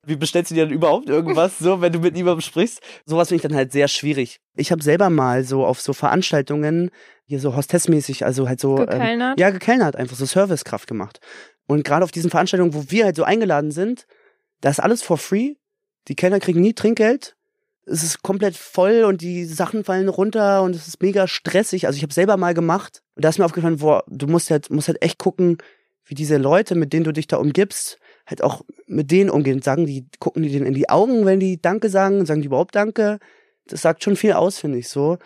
wie 0.06 0.16
bestellst 0.16 0.52
du 0.52 0.56
dir 0.56 0.66
dann 0.66 0.74
überhaupt 0.74 1.10
irgendwas, 1.10 1.60
so, 1.60 1.82
wenn 1.82 1.94
du 1.94 2.00
mit 2.00 2.16
niemandem 2.16 2.42
sprichst? 2.42 2.82
Sowas 3.06 3.28
finde 3.28 3.38
ich 3.38 3.48
dann 3.48 3.56
halt 3.56 3.72
sehr 3.72 3.88
schwierig. 3.88 4.40
Ich 4.56 4.72
habe 4.72 4.82
selber 4.82 5.10
mal 5.10 5.44
so 5.44 5.66
auf 5.66 5.80
so 5.80 5.94
Veranstaltungen, 5.94 6.90
hier 7.26 7.40
so 7.40 7.56
hostessmäßig, 7.56 8.26
also 8.26 8.50
halt 8.50 8.60
so. 8.60 8.76
Gekellnert? 8.76 9.40
Ähm, 9.40 9.42
ja, 9.42 9.52
gekellnert, 9.52 9.96
einfach 9.96 10.18
so 10.18 10.26
Servicekraft 10.26 10.88
gemacht. 10.88 11.20
Und 11.68 11.84
gerade 11.84 12.04
auf 12.04 12.12
diesen 12.12 12.32
Veranstaltungen, 12.32 12.74
wo 12.74 12.86
wir 12.90 13.06
halt 13.06 13.16
so 13.16 13.24
eingeladen 13.24 13.72
sind, 13.72 14.08
da 14.62 14.70
ist 14.70 14.80
alles 14.80 15.02
for 15.02 15.18
free. 15.18 15.54
Die 16.08 16.16
Kellner 16.16 16.40
kriegen 16.40 16.62
nie 16.62 16.74
Trinkgeld. 16.74 17.36
Es 17.86 18.04
ist 18.04 18.22
komplett 18.22 18.56
voll 18.56 19.04
und 19.04 19.22
die 19.22 19.46
Sachen 19.46 19.84
fallen 19.84 20.10
runter 20.10 20.62
und 20.64 20.76
es 20.76 20.88
ist 20.88 21.02
mega 21.02 21.28
stressig. 21.28 21.88
Also 21.88 21.98
ich 21.98 22.04
habe 22.04 22.14
selber 22.14 22.38
mal 22.38 22.54
gemacht 22.54 23.02
und 23.16 23.24
da 23.24 23.30
ist 23.30 23.38
mir 23.38 23.46
aufgefallen, 23.46 23.78
boah, 23.78 24.04
du 24.08 24.28
musst 24.28 24.52
halt, 24.52 24.70
musst 24.70 24.88
halt 24.88 25.02
echt 25.02 25.18
gucken, 25.18 25.58
wie 26.06 26.16
diese 26.16 26.38
Leute, 26.38 26.76
mit 26.76 26.94
denen 26.94 27.04
du 27.04 27.12
dich 27.12 27.28
da 27.28 27.38
umgibst, 27.38 28.00
halt 28.26 28.44
auch 28.44 28.62
mit 28.88 29.12
denen 29.12 29.30
umgehen. 29.30 29.62
Sagen 29.62 29.86
die, 29.86 30.08
gucken 30.20 30.44
die 30.44 30.50
denen 30.50 30.66
in 30.66 30.74
die 30.74 30.90
Augen, 30.90 31.26
wenn 31.26 31.40
die 31.40 31.62
Danke 31.62 31.90
sagen, 31.90 32.26
sagen 32.26 32.42
die 32.42 32.48
überhaupt 32.48 32.76
Danke. 32.76 33.20
Das 33.68 33.82
sagt 33.82 34.04
schon 34.04 34.16
viel 34.16 34.34
aus, 34.34 34.60
finde 34.60 34.78
ich 34.80 34.90
so. 34.90 35.18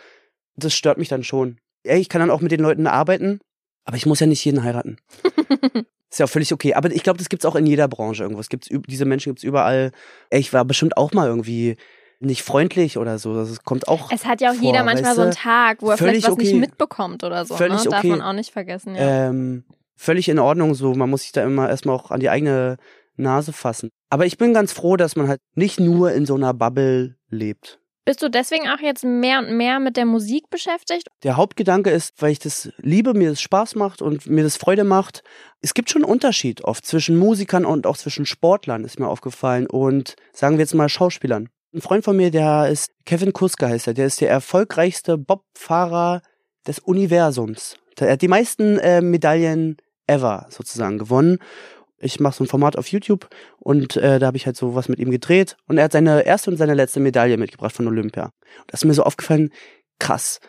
Das 0.55 0.73
stört 0.73 0.97
mich 0.97 1.09
dann 1.09 1.23
schon. 1.23 1.57
Ey, 1.83 1.99
ich 1.99 2.09
kann 2.09 2.19
dann 2.19 2.31
auch 2.31 2.41
mit 2.41 2.51
den 2.51 2.61
Leuten 2.61 2.88
arbeiten, 2.88 3.39
aber 3.83 3.97
ich 3.97 4.05
muss 4.05 4.19
ja 4.19 4.27
nicht 4.27 4.43
jeden 4.43 4.63
heiraten. 4.63 4.97
Ist 6.11 6.19
ja 6.19 6.25
auch 6.25 6.29
völlig 6.29 6.53
okay. 6.53 6.73
Aber 6.75 6.91
ich 6.91 7.03
glaube, 7.03 7.17
das 7.17 7.29
gibt's 7.29 7.45
auch 7.45 7.55
in 7.55 7.65
jeder 7.65 7.88
Branche 7.88 8.23
irgendwo. 8.23 8.39
Es 8.39 8.49
gibt's, 8.49 8.69
diese 8.71 9.05
Menschen 9.05 9.31
gibt's 9.31 9.43
überall. 9.43 9.91
Ey, 10.29 10.39
ich 10.39 10.53
war 10.53 10.63
bestimmt 10.63 10.97
auch 10.97 11.11
mal 11.11 11.27
irgendwie 11.27 11.75
nicht 12.19 12.41
freundlich 12.41 12.97
oder 12.97 13.19
so. 13.19 13.35
Das 13.35 13.63
kommt 13.63 13.88
auch. 13.88 14.11
Es 14.11 14.25
hat 14.25 14.41
ja 14.41 14.51
auch 14.51 14.55
vor, 14.55 14.63
jeder 14.63 14.83
manchmal 14.83 15.09
weißt 15.09 15.15
so 15.15 15.21
einen 15.23 15.31
du? 15.31 15.38
Tag, 15.38 15.81
wo 15.81 15.89
er 15.89 15.97
vielleicht 15.97 16.27
was 16.27 16.38
nicht 16.38 16.51
okay. 16.51 16.59
mitbekommt 16.59 17.23
oder 17.23 17.45
so. 17.45 17.55
Völlig 17.55 17.83
ne? 17.83 17.89
Darf 17.89 17.99
okay. 17.99 18.09
man 18.09 18.21
auch 18.21 18.33
nicht 18.33 18.51
vergessen. 18.51 18.95
Ja. 18.95 19.29
Ähm, 19.29 19.65
völlig 19.95 20.29
in 20.29 20.39
Ordnung 20.39 20.73
so. 20.73 20.93
Man 20.93 21.10
muss 21.10 21.23
sich 21.23 21.31
da 21.31 21.43
immer 21.43 21.69
erstmal 21.69 21.95
auch 21.95 22.12
an 22.12 22.19
die 22.19 22.29
eigene 22.29 22.77
Nase 23.17 23.53
fassen. 23.53 23.89
Aber 24.10 24.25
ich 24.25 24.38
bin 24.38 24.53
ganz 24.53 24.71
froh, 24.71 24.97
dass 24.97 25.15
man 25.15 25.27
halt 25.27 25.41
nicht 25.55 25.79
nur 25.79 26.12
in 26.12 26.25
so 26.25 26.36
einer 26.36 26.53
Bubble 26.53 27.15
lebt. 27.29 27.79
Bist 28.05 28.21
du 28.21 28.29
deswegen 28.29 28.67
auch 28.69 28.79
jetzt 28.79 29.03
mehr 29.03 29.39
und 29.39 29.58
mehr 29.58 29.79
mit 29.79 29.97
der 29.97 30.05
Musik 30.05 30.51
beschäftigt? 30.51 31.08
Der 31.23 31.38
Hauptgedanke 31.38 31.89
ist, 31.89 32.13
weil 32.21 32.31
ich 32.31 32.38
das 32.38 32.69
liebe, 32.77 33.15
mir 33.15 33.31
das 33.31 33.41
Spaß 33.41 33.73
macht 33.73 34.03
und 34.03 34.27
mir 34.27 34.43
das 34.43 34.58
Freude 34.58 34.84
macht. 34.84 35.23
Es 35.62 35.73
gibt 35.73 35.89
schon 35.89 36.03
einen 36.03 36.12
Unterschied 36.12 36.63
oft 36.63 36.86
zwischen 36.86 37.17
Musikern 37.17 37.65
und 37.65 37.88
auch 37.88 37.97
zwischen 37.97 38.27
Sportlern, 38.27 38.86
ist 38.86 38.99
mir 38.99 39.08
aufgefallen. 39.08 39.65
Und 39.65 40.15
sagen 40.34 40.58
wir 40.58 40.63
jetzt 40.63 40.75
mal 40.75 40.88
Schauspielern. 40.88 41.49
Ein 41.73 41.81
Freund 41.81 42.05
von 42.05 42.15
mir, 42.15 42.29
der 42.29 42.69
ist 42.69 42.91
Kevin 43.05 43.34
Kuska 43.34 43.67
heißt 43.67 43.88
er, 43.88 43.95
der 43.95 44.05
ist 44.05 44.21
der 44.21 44.29
erfolgreichste 44.29 45.17
Bobfahrer 45.17 46.21
des 46.67 46.77
Universums. 46.77 47.75
Er 47.97 48.12
hat 48.12 48.21
die 48.21 48.27
meisten 48.27 48.77
äh, 48.77 49.01
Medaillen 49.01 49.77
ever 50.07 50.47
sozusagen 50.49 50.97
gewonnen. 50.97 51.39
Ich 51.97 52.19
mache 52.19 52.35
so 52.35 52.43
ein 52.43 52.47
Format 52.47 52.77
auf 52.77 52.87
YouTube 52.87 53.29
und 53.57 53.95
äh, 53.97 54.19
da 54.19 54.27
habe 54.27 54.37
ich 54.37 54.45
halt 54.45 54.57
so 54.57 54.75
was 54.75 54.89
mit 54.89 54.99
ihm 54.99 55.11
gedreht 55.11 55.55
und 55.67 55.77
er 55.77 55.85
hat 55.85 55.93
seine 55.93 56.25
erste 56.25 56.51
und 56.51 56.57
seine 56.57 56.73
letzte 56.73 56.99
Medaille 56.99 57.37
mitgebracht 57.37 57.75
von 57.75 57.87
Olympia. 57.87 58.31
Das 58.67 58.81
ist 58.81 58.85
mir 58.85 58.93
so 58.93 59.03
aufgefallen, 59.03 59.51
krass. 59.99 60.39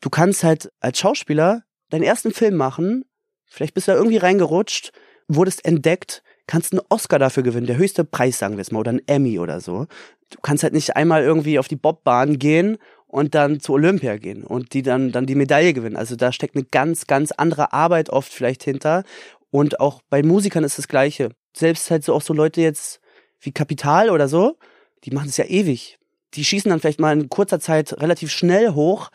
Du 0.00 0.10
kannst 0.10 0.44
halt 0.44 0.70
als 0.80 0.98
Schauspieler 0.98 1.62
deinen 1.90 2.02
ersten 2.02 2.32
Film 2.32 2.56
machen, 2.56 3.04
vielleicht 3.46 3.74
bist 3.74 3.86
du 3.88 3.92
da 3.92 3.98
irgendwie 3.98 4.16
reingerutscht, 4.16 4.92
wurdest 5.28 5.64
entdeckt, 5.64 6.22
kannst 6.46 6.72
einen 6.72 6.82
Oscar 6.88 7.18
dafür 7.18 7.42
gewinnen, 7.42 7.66
der 7.66 7.76
höchste 7.76 8.04
Preis, 8.04 8.38
sagen 8.38 8.54
wir 8.54 8.58
jetzt 8.58 8.72
mal, 8.72 8.80
oder 8.80 8.92
ein 8.92 9.02
Emmy 9.06 9.38
oder 9.38 9.60
so. 9.60 9.86
Du 10.30 10.38
kannst 10.42 10.64
halt 10.64 10.72
nicht 10.72 10.96
einmal 10.96 11.22
irgendwie 11.22 11.58
auf 11.58 11.68
die 11.68 11.76
Bobbahn 11.76 12.38
gehen 12.38 12.78
und 13.06 13.34
dann 13.34 13.60
zu 13.60 13.72
Olympia 13.72 14.16
gehen 14.16 14.44
und 14.44 14.74
die 14.74 14.82
dann, 14.82 15.12
dann 15.12 15.26
die 15.26 15.34
Medaille 15.34 15.72
gewinnen. 15.72 15.96
Also 15.96 16.16
da 16.16 16.32
steckt 16.32 16.56
eine 16.56 16.64
ganz, 16.64 17.06
ganz 17.06 17.32
andere 17.32 17.72
Arbeit 17.72 18.10
oft 18.10 18.32
vielleicht 18.32 18.62
hinter. 18.62 19.04
Und 19.50 19.80
auch 19.80 20.02
bei 20.10 20.22
Musikern 20.22 20.64
ist 20.64 20.78
das 20.78 20.88
Gleiche. 20.88 21.30
Selbst 21.56 21.90
halt 21.90 22.04
so 22.04 22.14
auch 22.14 22.22
so 22.22 22.34
Leute 22.34 22.60
jetzt 22.60 23.00
wie 23.40 23.52
Kapital 23.52 24.10
oder 24.10 24.28
so, 24.28 24.58
die 25.04 25.10
machen 25.10 25.28
es 25.28 25.36
ja 25.36 25.44
ewig. 25.44 25.98
Die 26.34 26.44
schießen 26.44 26.68
dann 26.68 26.80
vielleicht 26.80 27.00
mal 27.00 27.18
in 27.18 27.28
kurzer 27.28 27.60
Zeit 27.60 27.92
relativ 28.00 28.30
schnell 28.30 28.72
hoch, 28.72 29.10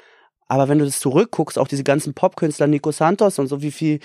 aber 0.48 0.68
wenn 0.68 0.80
du 0.80 0.86
das 0.86 1.00
zurückguckst, 1.00 1.58
auch 1.58 1.68
diese 1.68 1.84
ganzen 1.84 2.14
Popkünstler, 2.14 2.68
Nico 2.68 2.92
Santos 2.92 3.40
und 3.40 3.48
so, 3.48 3.62
wie 3.62 3.72
viel, 3.72 4.00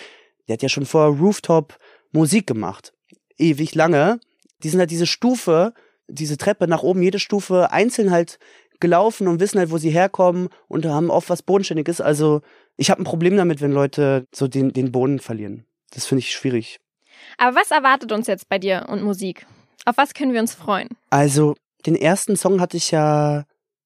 der 0.47 0.55
hat 0.55 0.63
ja 0.63 0.69
schon 0.69 0.87
vor 0.87 1.07
Rooftop 1.17 1.79
Musik 2.13 2.47
gemacht. 2.47 2.93
Ewig 3.39 3.75
lange. 3.75 4.21
Die 4.63 4.69
sind 4.69 4.81
halt 4.81 4.91
diese 4.91 5.07
Stufe, 5.07 5.75
diese 6.09 6.37
Treppe 6.37 6.69
nach 6.69 6.83
oben, 6.83 7.03
jede 7.03 7.19
Stufe 7.19 7.73
einzeln 7.73 8.11
halt 8.11 8.39
gelaufen 8.81 9.29
und 9.29 9.41
wissen 9.41 9.59
halt, 9.59 9.71
wo 9.71 9.79
sie 9.79 9.91
herkommen 9.91 10.49
und 10.69 10.87
haben 10.87 11.11
oft 11.11 11.31
was 11.31 11.43
Bodenständiges. 11.43 12.01
Also 12.01 12.43
ich 12.77 12.91
habe 12.91 13.03
ein 13.03 13.05
Problem 13.05 13.37
damit, 13.37 13.61
wenn 13.61 13.73
Leute 13.73 14.27
so 14.35 14.49
den, 14.49 14.73
den 14.73 14.93
Boden 14.93 15.19
verlieren. 15.19 15.65
Das 15.93 16.07
finde 16.07 16.21
ich 16.21 16.33
schwierig. 16.33 16.79
Aber 17.39 17.57
was 17.57 17.71
erwartet 17.71 18.13
uns 18.13 18.27
jetzt 18.27 18.49
bei 18.49 18.59
dir 18.59 18.87
und 18.89 19.03
Musik? 19.03 19.47
Auf 19.85 19.97
was 19.97 20.15
können 20.15 20.33
wir 20.33 20.41
uns 20.41 20.55
freuen? 20.55 20.89
Also, 21.11 21.55
den 21.87 21.95
ersten 21.95 22.37
Song 22.37 22.61
hatte 22.61 22.77
ich 22.77 22.91
ja 22.91 23.45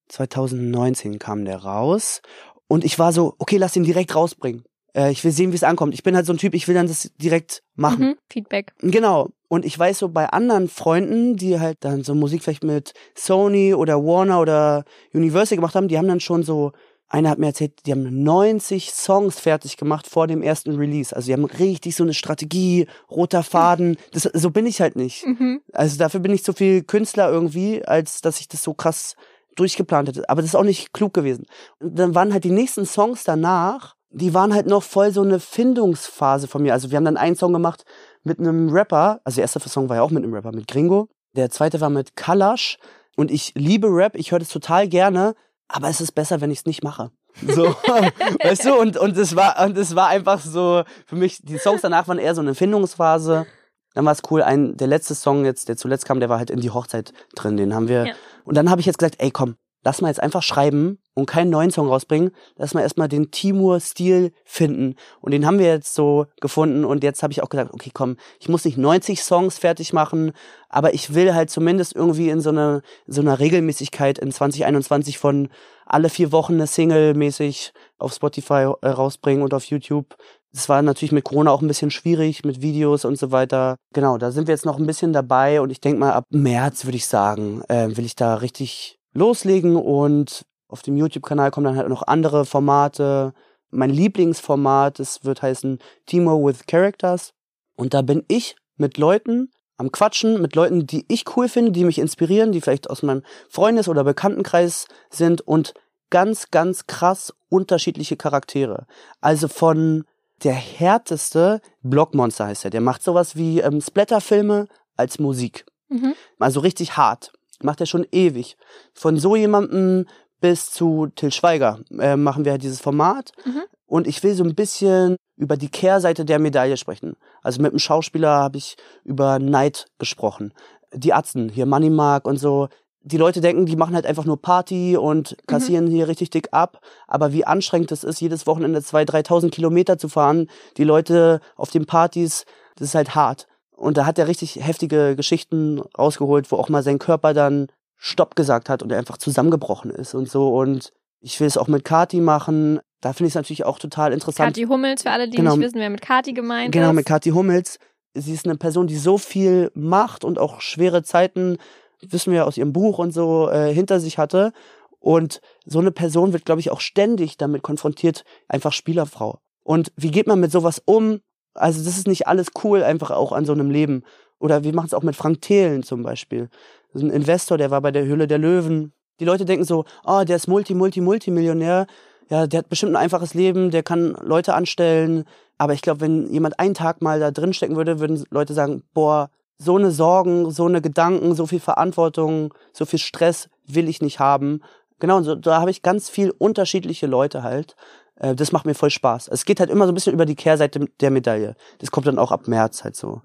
2019 0.08 1.18
kam 1.18 1.44
der 1.44 1.58
raus. 1.58 2.22
Und 2.68 2.84
ich 2.84 2.98
war 2.98 3.12
so, 3.12 3.34
okay, 3.38 3.56
lass 3.56 3.72
den 3.72 3.84
direkt 3.84 4.14
rausbringen. 4.14 4.64
Äh, 4.94 5.10
ich 5.12 5.24
will 5.24 5.32
sehen, 5.32 5.52
wie 5.52 5.56
es 5.56 5.64
ankommt. 5.64 5.94
Ich 5.94 6.02
bin 6.02 6.16
halt 6.16 6.26
so 6.26 6.32
ein 6.32 6.38
Typ, 6.38 6.54
ich 6.54 6.68
will 6.68 6.74
dann 6.74 6.86
das 6.86 7.10
direkt 7.18 7.62
machen. 7.74 8.08
Mhm, 8.08 8.14
Feedback. 8.28 8.72
Genau. 8.80 9.28
Und 9.48 9.64
ich 9.64 9.78
weiß 9.78 9.98
so 9.98 10.08
bei 10.08 10.28
anderen 10.28 10.68
Freunden, 10.68 11.36
die 11.36 11.58
halt 11.58 11.78
dann 11.80 12.04
so 12.04 12.14
Musik 12.14 12.42
vielleicht 12.42 12.64
mit 12.64 12.92
Sony 13.14 13.74
oder 13.74 14.04
Warner 14.04 14.40
oder 14.40 14.84
Universal 15.12 15.56
gemacht 15.56 15.74
haben, 15.74 15.88
die 15.88 15.98
haben 15.98 16.08
dann 16.08 16.20
schon 16.20 16.42
so, 16.44 16.72
einer 17.08 17.30
hat 17.30 17.40
mir 17.40 17.46
erzählt, 17.46 17.84
die 17.84 17.90
haben 17.90 18.22
90 18.22 18.92
Songs 18.92 19.40
fertig 19.40 19.76
gemacht 19.76 20.06
vor 20.06 20.28
dem 20.28 20.42
ersten 20.42 20.76
Release. 20.76 21.14
Also 21.14 21.26
die 21.26 21.32
haben 21.32 21.44
richtig 21.44 21.96
so 21.96 22.04
eine 22.04 22.14
Strategie, 22.14 22.86
roter 23.10 23.42
Faden. 23.42 23.96
Das, 24.12 24.22
so 24.22 24.50
bin 24.50 24.66
ich 24.66 24.80
halt 24.80 24.94
nicht. 24.94 25.26
Mhm. 25.26 25.60
Also 25.72 25.98
dafür 25.98 26.20
bin 26.20 26.32
ich 26.32 26.44
zu 26.44 26.52
viel 26.52 26.84
Künstler 26.84 27.28
irgendwie, 27.28 27.84
als 27.84 28.20
dass 28.20 28.38
ich 28.38 28.46
das 28.46 28.62
so 28.62 28.74
krass 28.74 29.16
durchgeplant 29.56 30.08
hätte. 30.08 30.28
Aber 30.28 30.42
das 30.42 30.52
ist 30.52 30.54
auch 30.54 30.62
nicht 30.62 30.92
klug 30.92 31.12
gewesen. 31.12 31.46
Und 31.80 31.98
dann 31.98 32.14
waren 32.14 32.32
halt 32.32 32.44
die 32.44 32.50
nächsten 32.50 32.86
Songs 32.86 33.24
danach, 33.24 33.96
die 34.10 34.34
waren 34.34 34.54
halt 34.54 34.66
noch 34.66 34.82
voll 34.82 35.12
so 35.12 35.22
eine 35.22 35.40
Findungsphase 35.40 36.48
von 36.48 36.62
mir. 36.62 36.72
Also 36.72 36.90
wir 36.90 36.96
haben 36.96 37.04
dann 37.04 37.16
einen 37.16 37.36
Song 37.36 37.52
gemacht 37.52 37.84
mit 38.22 38.38
einem 38.38 38.68
Rapper. 38.70 39.20
Also 39.24 39.36
der 39.36 39.42
erste 39.42 39.60
Song 39.60 39.88
war 39.88 39.96
ja 39.96 40.02
auch 40.02 40.10
mit 40.10 40.24
einem 40.24 40.34
Rapper, 40.34 40.52
mit 40.52 40.68
Gringo. 40.68 41.08
Der 41.36 41.50
zweite 41.50 41.80
war 41.80 41.90
mit 41.90 42.16
Kalash. 42.16 42.78
Und 43.16 43.30
ich 43.30 43.52
liebe 43.54 43.88
Rap, 43.88 44.16
ich 44.16 44.32
höre 44.32 44.38
das 44.38 44.48
total 44.48 44.88
gerne, 44.88 45.34
aber 45.68 45.88
es 45.88 46.00
ist 46.00 46.12
besser, 46.12 46.40
wenn 46.40 46.50
ich 46.50 46.60
es 46.60 46.66
nicht 46.66 46.82
mache. 46.82 47.10
So, 47.46 47.66
weißt 48.42 48.64
du, 48.64 48.74
und, 48.74 48.96
und 48.96 49.16
es 49.16 49.36
war, 49.36 49.64
und 49.64 49.76
es 49.76 49.94
war 49.94 50.08
einfach 50.08 50.40
so, 50.40 50.82
für 51.06 51.16
mich, 51.16 51.40
die 51.42 51.58
Songs 51.58 51.82
danach 51.82 52.08
waren 52.08 52.18
eher 52.18 52.34
so 52.34 52.40
eine 52.40 52.54
Findungsphase. 52.54 53.46
Dann 53.94 54.04
war 54.04 54.12
es 54.12 54.22
cool, 54.30 54.42
ein, 54.42 54.76
der 54.76 54.86
letzte 54.86 55.14
Song 55.14 55.44
jetzt, 55.44 55.68
der 55.68 55.76
zuletzt 55.76 56.04
kam, 56.04 56.20
der 56.20 56.28
war 56.28 56.38
halt 56.38 56.50
in 56.50 56.60
die 56.60 56.70
Hochzeit 56.70 57.12
drin, 57.34 57.56
den 57.56 57.74
haben 57.74 57.88
wir. 57.88 58.06
Ja. 58.06 58.14
Und 58.44 58.56
dann 58.56 58.70
habe 58.70 58.80
ich 58.80 58.86
jetzt 58.86 58.98
gesagt, 58.98 59.16
ey 59.18 59.30
komm, 59.30 59.56
lass 59.82 60.00
mal 60.00 60.08
jetzt 60.08 60.22
einfach 60.22 60.42
schreiben 60.42 60.98
und 61.14 61.26
keinen 61.26 61.50
neuen 61.50 61.70
Song 61.70 61.88
rausbringen. 61.88 62.30
Lass 62.56 62.74
mal 62.74 62.82
erstmal 62.82 63.08
den 63.08 63.30
Timur-Stil 63.30 64.32
finden. 64.44 64.94
Und 65.20 65.32
den 65.32 65.46
haben 65.46 65.58
wir 65.58 65.66
jetzt 65.66 65.94
so 65.94 66.26
gefunden. 66.40 66.84
Und 66.84 67.02
jetzt 67.02 67.22
habe 67.22 67.32
ich 67.32 67.42
auch 67.42 67.48
gesagt, 67.48 67.72
okay, 67.72 67.90
komm, 67.92 68.16
ich 68.38 68.48
muss 68.48 68.64
nicht 68.64 68.78
90 68.78 69.22
Songs 69.22 69.58
fertig 69.58 69.92
machen, 69.92 70.32
aber 70.68 70.94
ich 70.94 71.14
will 71.14 71.34
halt 71.34 71.50
zumindest 71.50 71.94
irgendwie 71.94 72.30
in 72.30 72.40
so 72.40 72.50
einer 72.50 72.82
so 73.06 73.20
einer 73.20 73.38
Regelmäßigkeit 73.38 74.18
in 74.18 74.32
2021 74.32 75.18
von 75.18 75.48
alle 75.86 76.08
vier 76.08 76.30
Wochen 76.32 76.54
eine 76.54 76.66
Single 76.66 77.14
mäßig 77.14 77.72
auf 77.98 78.12
Spotify 78.14 78.72
äh, 78.82 78.88
rausbringen 78.88 79.42
und 79.42 79.52
auf 79.54 79.64
YouTube. 79.64 80.16
Das 80.52 80.68
war 80.68 80.82
natürlich 80.82 81.12
mit 81.12 81.24
Corona 81.24 81.50
auch 81.50 81.62
ein 81.62 81.68
bisschen 81.68 81.90
schwierig, 81.90 82.44
mit 82.44 82.60
Videos 82.60 83.04
und 83.04 83.18
so 83.18 83.30
weiter. 83.30 83.76
Genau, 83.92 84.18
da 84.18 84.30
sind 84.30 84.48
wir 84.48 84.54
jetzt 84.54 84.66
noch 84.66 84.78
ein 84.78 84.86
bisschen 84.86 85.12
dabei 85.12 85.60
und 85.60 85.70
ich 85.70 85.80
denke 85.80 86.00
mal, 86.00 86.12
ab 86.12 86.24
März 86.30 86.84
würde 86.84 86.96
ich 86.96 87.06
sagen, 87.06 87.62
äh, 87.68 87.96
will 87.96 88.04
ich 88.04 88.16
da 88.16 88.36
richtig 88.36 88.99
loslegen 89.12 89.76
und 89.76 90.44
auf 90.68 90.82
dem 90.82 90.96
YouTube-Kanal 90.96 91.50
kommen 91.50 91.64
dann 91.64 91.76
halt 91.76 91.88
noch 91.88 92.06
andere 92.06 92.44
Formate. 92.44 93.34
Mein 93.70 93.90
Lieblingsformat, 93.90 94.98
das 94.98 95.24
wird 95.24 95.42
heißen 95.42 95.78
Timo 96.06 96.44
with 96.44 96.66
Characters. 96.66 97.32
Und 97.76 97.94
da 97.94 98.02
bin 98.02 98.24
ich 98.28 98.56
mit 98.76 98.98
Leuten 98.98 99.50
am 99.76 99.90
Quatschen, 99.90 100.40
mit 100.40 100.54
Leuten, 100.54 100.86
die 100.86 101.06
ich 101.08 101.24
cool 101.36 101.48
finde, 101.48 101.72
die 101.72 101.84
mich 101.84 101.98
inspirieren, 101.98 102.52
die 102.52 102.60
vielleicht 102.60 102.90
aus 102.90 103.02
meinem 103.02 103.22
Freundes- 103.48 103.88
oder 103.88 104.04
Bekanntenkreis 104.04 104.86
sind 105.08 105.40
und 105.40 105.72
ganz, 106.10 106.50
ganz 106.50 106.86
krass 106.86 107.32
unterschiedliche 107.48 108.16
Charaktere. 108.16 108.86
Also 109.20 109.48
von 109.48 110.04
der 110.44 110.54
härteste, 110.54 111.60
Blockmonster 111.82 112.46
heißt 112.46 112.64
er, 112.64 112.70
der 112.70 112.80
macht 112.80 113.02
sowas 113.02 113.36
wie 113.36 113.60
ähm, 113.60 113.80
Splatterfilme 113.80 114.66
als 114.96 115.18
Musik. 115.18 115.64
Mhm. 115.88 116.14
Also 116.38 116.60
richtig 116.60 116.96
hart. 116.96 117.32
Macht 117.62 117.80
er 117.80 117.86
schon 117.86 118.06
ewig. 118.10 118.56
Von 118.94 119.18
so 119.18 119.36
jemandem 119.36 120.06
bis 120.40 120.70
zu 120.70 121.08
Till 121.14 121.32
Schweiger 121.32 121.80
äh, 121.98 122.16
machen 122.16 122.44
wir 122.44 122.52
halt 122.52 122.62
dieses 122.62 122.80
Format. 122.80 123.32
Mhm. 123.44 123.62
Und 123.86 124.06
ich 124.06 124.22
will 124.22 124.34
so 124.34 124.44
ein 124.44 124.54
bisschen 124.54 125.16
über 125.36 125.56
die 125.56 125.68
Kehrseite 125.68 126.24
der 126.24 126.38
Medaille 126.38 126.76
sprechen. 126.76 127.16
Also 127.42 127.60
mit 127.60 127.72
einem 127.72 127.78
Schauspieler 127.78 128.30
habe 128.30 128.58
ich 128.58 128.76
über 129.04 129.38
Neid 129.38 129.86
gesprochen. 129.98 130.52
Die 130.92 131.12
Atzen, 131.12 131.48
hier 131.48 131.66
Money 131.66 131.90
Mark 131.90 132.26
und 132.26 132.36
so. 132.36 132.68
Die 133.02 133.16
Leute 133.16 133.40
denken, 133.40 133.64
die 133.64 133.76
machen 133.76 133.94
halt 133.94 134.04
einfach 134.06 134.26
nur 134.26 134.40
Party 134.40 134.96
und 134.96 135.36
kassieren 135.46 135.86
hier 135.86 136.06
richtig 136.06 136.30
dick 136.30 136.48
ab. 136.52 136.80
Aber 137.08 137.32
wie 137.32 137.46
anstrengend 137.46 137.90
es 137.92 138.04
ist, 138.04 138.20
jedes 138.20 138.46
Wochenende 138.46 138.80
2.000, 138.80 139.26
3.000 139.26 139.50
Kilometer 139.50 139.96
zu 139.96 140.08
fahren, 140.08 140.48
die 140.76 140.84
Leute 140.84 141.40
auf 141.56 141.70
den 141.70 141.86
Partys, 141.86 142.44
das 142.76 142.88
ist 142.88 142.94
halt 142.94 143.14
hart. 143.14 143.46
Und 143.80 143.96
da 143.96 144.04
hat 144.04 144.18
er 144.18 144.28
richtig 144.28 144.56
heftige 144.56 145.16
Geschichten 145.16 145.80
rausgeholt, 145.98 146.52
wo 146.52 146.56
auch 146.56 146.68
mal 146.68 146.82
sein 146.82 146.98
Körper 146.98 147.32
dann 147.32 147.68
Stopp 147.96 148.36
gesagt 148.36 148.68
hat 148.68 148.82
und 148.82 148.92
er 148.92 148.98
einfach 148.98 149.16
zusammengebrochen 149.16 149.90
ist 149.90 150.14
und 150.14 150.28
so. 150.28 150.48
Und 150.56 150.92
ich 151.20 151.40
will 151.40 151.46
es 151.46 151.56
auch 151.56 151.66
mit 151.66 151.84
Kati 151.84 152.20
machen. 152.20 152.80
Da 153.00 153.14
finde 153.14 153.28
ich 153.28 153.32
es 153.32 153.36
natürlich 153.36 153.64
auch 153.64 153.78
total 153.78 154.12
interessant. 154.12 154.54
Kathi 154.54 154.66
Hummels, 154.68 155.02
für 155.02 155.10
alle, 155.10 155.28
die 155.28 155.36
Genau. 155.38 155.56
nicht 155.56 155.64
wissen, 155.64 155.78
wer 155.80 155.88
mit 155.88 156.02
Kathi 156.02 156.34
gemeint 156.34 156.72
Genau, 156.72 156.90
ist. 156.90 156.94
mit 156.96 157.06
Kathi 157.06 157.30
Hummels. 157.30 157.78
Sie 158.12 158.34
ist 158.34 158.44
eine 158.44 158.56
Person, 158.56 158.86
die 158.86 158.96
so 158.98 159.16
viel 159.16 159.70
macht 159.74 160.24
und 160.24 160.38
auch 160.38 160.60
schwere 160.60 161.02
Zeiten, 161.02 161.56
wissen 162.02 162.32
wir 162.34 162.46
aus 162.46 162.58
ihrem 162.58 162.72
Buch 162.74 162.98
und 162.98 163.12
so, 163.12 163.48
äh, 163.50 163.72
hinter 163.72 163.98
sich 164.00 164.18
hatte. 164.18 164.52
Und 164.98 165.40
so 165.64 165.78
eine 165.78 165.90
Person 165.92 166.34
wird, 166.34 166.44
glaube 166.44 166.60
ich, 166.60 166.70
auch 166.70 166.80
ständig 166.82 167.38
damit 167.38 167.62
konfrontiert, 167.62 168.24
einfach 168.48 168.72
Spielerfrau. 168.72 169.38
Und 169.62 169.90
wie 169.96 170.10
geht 170.10 170.26
man 170.26 170.38
mit 170.40 170.52
sowas 170.52 170.82
um? 170.84 171.20
Also 171.54 171.82
das 171.82 171.96
ist 171.96 172.06
nicht 172.06 172.26
alles 172.28 172.48
cool, 172.64 172.82
einfach 172.82 173.10
auch 173.10 173.32
an 173.32 173.44
so 173.44 173.52
einem 173.52 173.70
Leben. 173.70 174.02
Oder 174.38 174.64
wir 174.64 174.74
machen 174.74 174.86
es 174.86 174.94
auch 174.94 175.02
mit 175.02 175.16
Frank 175.16 175.42
Thelen 175.42 175.82
zum 175.82 176.02
Beispiel. 176.02 176.48
Ist 176.94 177.02
ein 177.02 177.10
Investor, 177.10 177.58
der 177.58 177.70
war 177.70 177.80
bei 177.80 177.92
der 177.92 178.04
Höhle 178.04 178.26
der 178.26 178.38
Löwen. 178.38 178.92
Die 179.20 179.24
Leute 179.24 179.44
denken 179.44 179.64
so, 179.64 179.84
oh, 180.04 180.24
der 180.24 180.36
ist 180.36 180.48
Multi, 180.48 180.74
Multi, 180.74 181.00
Multimillionär. 181.00 181.86
Ja, 182.30 182.46
der 182.46 182.58
hat 182.58 182.68
bestimmt 182.68 182.92
ein 182.92 183.02
einfaches 183.02 183.34
Leben, 183.34 183.70
der 183.70 183.82
kann 183.82 184.16
Leute 184.22 184.54
anstellen. 184.54 185.24
Aber 185.58 185.74
ich 185.74 185.82
glaube, 185.82 186.00
wenn 186.00 186.32
jemand 186.32 186.58
einen 186.58 186.74
Tag 186.74 187.02
mal 187.02 187.20
da 187.20 187.30
drin 187.30 187.52
stecken 187.52 187.76
würde, 187.76 188.00
würden 188.00 188.24
Leute 188.30 188.54
sagen, 188.54 188.82
boah, 188.94 189.30
so 189.58 189.76
eine 189.76 189.90
Sorgen, 189.90 190.50
so 190.50 190.64
eine 190.64 190.80
Gedanken, 190.80 191.34
so 191.34 191.46
viel 191.46 191.60
Verantwortung, 191.60 192.54
so 192.72 192.86
viel 192.86 192.98
Stress 192.98 193.50
will 193.66 193.88
ich 193.88 194.00
nicht 194.00 194.18
haben. 194.18 194.62
Genau, 195.00 195.20
so, 195.22 195.34
da 195.34 195.60
habe 195.60 195.70
ich 195.70 195.82
ganz 195.82 196.08
viel 196.08 196.30
unterschiedliche 196.30 197.06
Leute 197.06 197.42
halt. 197.42 197.76
Äh, 198.20 198.34
das 198.36 198.52
macht 198.52 198.66
mir 198.66 198.74
voll 198.74 198.90
Spaß. 198.90 199.28
Es 199.28 199.44
geht 199.44 199.58
halt 199.58 199.70
immer 199.70 199.86
so 199.86 199.92
ein 199.92 199.94
bisschen 199.94 200.12
über 200.12 200.26
die 200.26 200.36
Kehrseite 200.36 200.86
der 201.00 201.10
Medaille. 201.10 201.56
Das 201.78 201.90
kommt 201.90 202.06
dann 202.06 202.18
auch 202.18 202.30
ab 202.30 202.46
März 202.46 202.84
halt 202.84 202.94
so. 202.94 203.22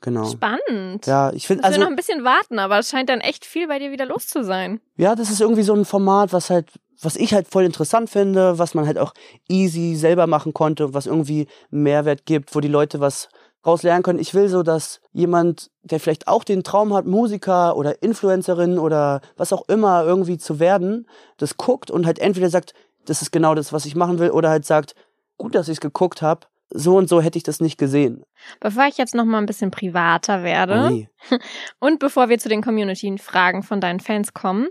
Genau. 0.00 0.28
Spannend. 0.28 1.06
Ja, 1.06 1.32
ich 1.32 1.46
finde 1.46 1.62
also 1.62 1.78
wir 1.78 1.84
noch 1.84 1.90
ein 1.90 1.96
bisschen 1.96 2.24
warten, 2.24 2.58
aber 2.58 2.80
es 2.80 2.90
scheint 2.90 3.08
dann 3.08 3.20
echt 3.20 3.44
viel 3.44 3.68
bei 3.68 3.78
dir 3.78 3.92
wieder 3.92 4.04
los 4.04 4.26
zu 4.26 4.42
sein. 4.42 4.80
ja, 4.96 5.14
das 5.14 5.30
ist 5.30 5.40
irgendwie 5.40 5.62
so 5.62 5.74
ein 5.74 5.84
Format, 5.84 6.32
was 6.32 6.50
halt 6.50 6.72
was 7.04 7.16
ich 7.16 7.34
halt 7.34 7.48
voll 7.48 7.64
interessant 7.64 8.10
finde, 8.10 8.58
was 8.58 8.74
man 8.74 8.86
halt 8.86 8.98
auch 8.98 9.12
easy 9.48 9.96
selber 9.96 10.28
machen 10.28 10.54
konnte, 10.54 10.94
was 10.94 11.06
irgendwie 11.06 11.48
Mehrwert 11.70 12.26
gibt, 12.26 12.54
wo 12.54 12.60
die 12.60 12.68
Leute 12.68 13.00
was 13.00 13.28
raus 13.66 13.82
lernen 13.82 14.02
können. 14.02 14.18
Ich 14.18 14.34
will 14.34 14.48
so, 14.48 14.62
dass 14.62 15.00
jemand, 15.12 15.70
der 15.82 16.00
vielleicht 16.00 16.28
auch 16.28 16.44
den 16.44 16.64
Traum 16.64 16.94
hat, 16.94 17.06
Musiker 17.06 17.76
oder 17.76 18.02
Influencerin 18.02 18.78
oder 18.78 19.20
was 19.36 19.52
auch 19.52 19.68
immer 19.68 20.04
irgendwie 20.04 20.38
zu 20.38 20.58
werden, 20.58 21.06
das 21.38 21.56
guckt 21.56 21.90
und 21.90 22.06
halt 22.06 22.18
entweder 22.18 22.50
sagt, 22.50 22.74
das 23.06 23.22
ist 23.22 23.30
genau 23.32 23.54
das, 23.54 23.72
was 23.72 23.86
ich 23.86 23.94
machen 23.96 24.18
will, 24.18 24.30
oder 24.30 24.50
halt 24.50 24.64
sagt, 24.64 24.94
gut, 25.38 25.54
dass 25.54 25.68
ich 25.68 25.74
es 25.74 25.80
geguckt 25.80 26.22
habe, 26.22 26.46
so 26.74 26.96
und 26.96 27.08
so 27.08 27.20
hätte 27.20 27.36
ich 27.36 27.42
das 27.44 27.60
nicht 27.60 27.76
gesehen. 27.78 28.22
Bevor 28.60 28.86
ich 28.86 28.96
jetzt 28.96 29.14
noch 29.14 29.24
mal 29.26 29.38
ein 29.38 29.46
bisschen 29.46 29.70
privater 29.70 30.42
werde 30.42 30.88
Ui. 30.90 31.08
und 31.80 31.98
bevor 31.98 32.28
wir 32.30 32.38
zu 32.38 32.48
den 32.48 32.62
Community-Fragen 32.62 33.62
von 33.62 33.80
deinen 33.80 34.00
Fans 34.00 34.32
kommen, 34.32 34.68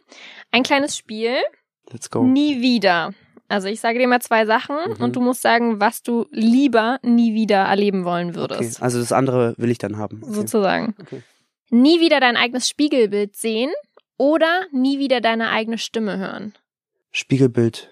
ein 0.52 0.64
kleines 0.64 0.98
Spiel. 0.98 1.36
Let's 1.92 2.10
go. 2.10 2.24
Nie 2.24 2.62
wieder. 2.62 3.14
Also 3.50 3.68
ich 3.68 3.82
sage 3.82 4.00
dir 4.00 4.08
mal 4.08 4.22
zwei 4.22 4.46
Sachen 4.46 4.78
Mhm. 4.98 5.04
und 5.04 5.16
du 5.16 5.22
musst 5.22 5.42
sagen, 5.42 5.80
was 5.82 6.02
du 6.04 6.26
lieber 6.32 7.00
nie 7.04 7.34
wieder 7.36 7.58
erleben 7.66 8.06
wollen 8.06 8.30
Okay. 8.30 8.38
würdest. 8.38 8.82
Also 8.82 8.98
das 9.00 9.12
andere 9.12 9.54
will 9.58 9.70
ich 9.70 9.78
dann 9.78 9.98
haben. 9.98 10.22
Okay. 10.24 10.34
Sozusagen. 10.34 10.96
Okay. 11.02 11.22
Nie 11.70 12.00
wieder 12.00 12.20
dein 12.20 12.38
eigenes 12.38 12.68
Spiegelbild 12.70 13.36
sehen 13.36 13.72
oder 14.18 14.66
nie 14.72 15.00
wieder 15.00 15.20
deine 15.22 15.50
eigene 15.52 15.78
Stimme 15.78 16.18
hören. 16.18 16.54
Spiegelbild 17.12 17.90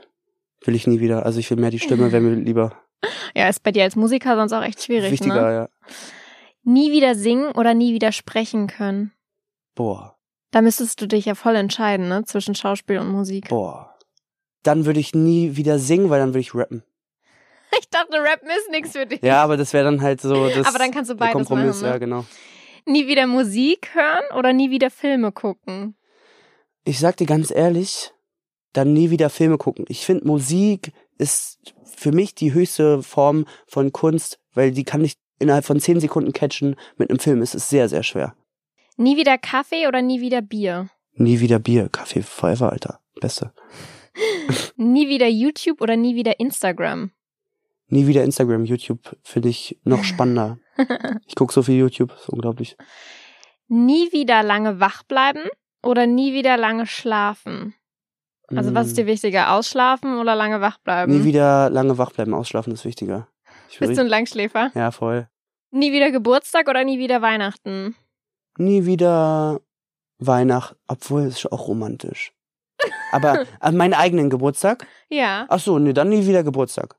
will 0.64 0.76
ich 0.76 0.88
nie 0.88 1.00
wieder. 1.00 1.26
Also 1.26 1.40
ich 1.40 1.50
will 1.50 1.58
mehr 1.58 1.70
die 1.72 1.80
Stimme, 1.80 2.12
wäre 2.12 2.22
mir 2.22 2.36
lieber. 2.36 2.74
Ja, 3.34 3.48
ist 3.48 3.64
bei 3.64 3.72
dir 3.72 3.84
als 3.84 3.96
Musiker 3.96 4.36
sonst 4.36 4.52
auch 4.52 4.62
echt 4.64 4.84
schwierig. 4.84 5.12
Wichtiger, 5.12 5.36
Ne? 5.50 5.54
ja. 5.54 5.70
Nie 6.64 6.92
wieder 6.92 7.16
singen 7.16 7.52
oder 7.54 7.74
nie 7.74 7.94
wieder 7.94 8.12
sprechen 8.12 8.68
können. 8.68 9.14
Boah, 9.76 10.18
Da 10.52 10.62
müsstest 10.62 11.00
du 11.00 11.08
dich 11.08 11.24
ja 11.26 11.36
voll 11.36 11.56
entscheiden, 11.56 12.10
ne? 12.10 12.26
Zwischen 12.26 12.56
Schauspiel 12.56 12.98
und 13.00 13.10
Musik. 13.10 13.48
boah. 13.48 13.96
Dann 14.64 14.86
würde 14.86 15.00
ich 15.00 15.16
nie 15.16 15.56
wieder 15.56 15.80
singen, 15.80 16.10
weil 16.10 16.20
dann 16.20 16.30
würde 16.30 16.40
ich 16.42 16.54
rappen. 16.54 16.84
Ich 17.80 17.88
dachte, 17.90 18.18
Rappen 18.18 18.50
ist 18.50 18.70
nichts 18.72 18.92
für 18.92 19.06
dich. 19.06 19.22
Ja, 19.22 19.44
aber 19.44 19.56
das 19.56 19.72
wäre 19.74 19.86
dann 19.86 20.02
halt 20.02 20.20
so 20.20 20.50
das 20.50 20.68
Aber 20.68 20.80
dann 20.80 20.92
kannst 20.92 21.10
du 21.12 21.16
beides 21.16 21.34
Kompromiss, 21.34 21.76
machen. 21.76 21.84
Ne? 21.84 21.90
ja, 21.90 21.98
genau. 22.00 22.26
Nie 22.86 23.08
wieder 23.08 23.28
Musik 23.28 23.92
hören 23.94 24.24
oder 24.38 24.52
nie 24.54 24.72
wieder 24.72 24.90
Filme 24.90 25.32
gucken. 25.32 25.96
Ich 26.84 27.00
sag 27.00 27.16
dir 27.18 27.28
ganz 27.28 27.52
ehrlich, 27.52 28.12
dann 28.74 28.94
nie 28.94 29.10
wieder 29.10 29.30
Filme 29.30 29.58
gucken. 29.58 29.86
Ich 29.88 30.06
finde, 30.06 30.28
Musik 30.28 30.92
ist 31.18 31.60
für 31.84 32.12
mich 32.12 32.36
die 32.36 32.54
höchste 32.54 33.04
Form 33.04 33.46
von 33.68 33.92
Kunst, 33.92 34.40
weil 34.54 34.72
die 34.72 34.84
kann 34.84 35.04
ich 35.04 35.16
innerhalb 35.40 35.66
von 35.66 35.80
zehn 35.80 36.00
Sekunden 36.00 36.34
catchen. 36.34 36.76
Mit 36.98 37.10
einem 37.10 37.20
Film 37.20 37.42
ist 37.42 37.56
es 37.56 37.70
sehr, 37.70 37.90
sehr 37.90 38.04
schwer. 38.04 38.36
Nie 38.98 39.18
wieder 39.18 39.38
Kaffee 39.38 39.88
oder 39.88 40.02
nie 40.02 40.22
wieder 40.22 40.42
Bier. 40.42 40.90
Nie 41.14 41.40
wieder 41.40 41.60
Bier, 41.60 41.90
Kaffee 41.90 42.22
forever, 42.22 42.72
Alter. 42.72 43.00
Beste. 43.20 43.54
Nie 44.76 45.10
wieder 45.10 45.28
YouTube 45.28 45.82
oder 45.82 45.96
nie 45.96 46.16
wieder 46.16 46.40
Instagram. 46.40 47.12
Nie 47.88 48.08
wieder 48.08 48.24
Instagram, 48.24 48.66
YouTube 48.66 49.18
finde 49.24 49.50
ich 49.50 49.80
noch 49.84 50.04
spannender. 50.04 50.58
Ich 51.28 51.36
guck 51.36 51.52
so 51.52 51.62
viel 51.62 51.78
YouTube, 51.78 52.14
ist 52.14 52.30
unglaublich. 52.30 52.78
Nie 53.68 54.14
wieder 54.14 54.44
lange 54.44 54.80
wach 54.80 55.04
bleiben 55.04 55.44
oder 55.84 56.08
nie 56.08 56.34
wieder 56.34 56.56
lange 56.56 56.88
schlafen. 56.88 57.76
Also 58.56 58.74
was 58.74 58.88
ist 58.88 58.98
dir 58.98 59.06
wichtiger, 59.06 59.54
ausschlafen 59.54 60.18
oder 60.20 60.36
lange 60.36 60.62
wach 60.62 60.78
bleiben? 60.80 61.14
Mm. 61.14 61.18
Nie 61.20 61.24
wieder 61.26 61.70
lange 61.70 61.98
wach 61.98 62.12
bleiben, 62.12 62.34
ausschlafen 62.34 62.74
ist 62.74 62.86
wichtiger. 62.86 63.28
Ich 63.70 63.80
Bist 63.80 63.98
du 63.98 64.02
ein 64.02 64.08
Langschläfer? 64.08 64.72
ja, 64.74 64.92
voll. 64.92 65.28
Nie 65.72 65.92
wieder 65.92 66.12
Geburtstag 66.12 66.68
oder 66.68 66.84
nie 66.84 66.98
wieder 66.98 67.22
Weihnachten? 67.22 67.96
Nie 68.58 68.86
wieder 68.86 69.62
Weihnacht, 70.18 70.76
obwohl 70.88 71.24
es 71.24 71.38
ist 71.38 71.52
auch 71.52 71.68
romantisch. 71.68 72.34
Aber 73.12 73.46
an 73.60 73.78
meinen 73.78 73.94
eigenen 73.94 74.30
Geburtstag? 74.30 74.88
Ja. 75.10 75.46
Ach 75.48 75.60
so, 75.60 75.78
nee, 75.80 75.94
dann 75.94 76.10
nie 76.10 76.26
wieder 76.26 76.44
Geburtstag. 76.44 76.96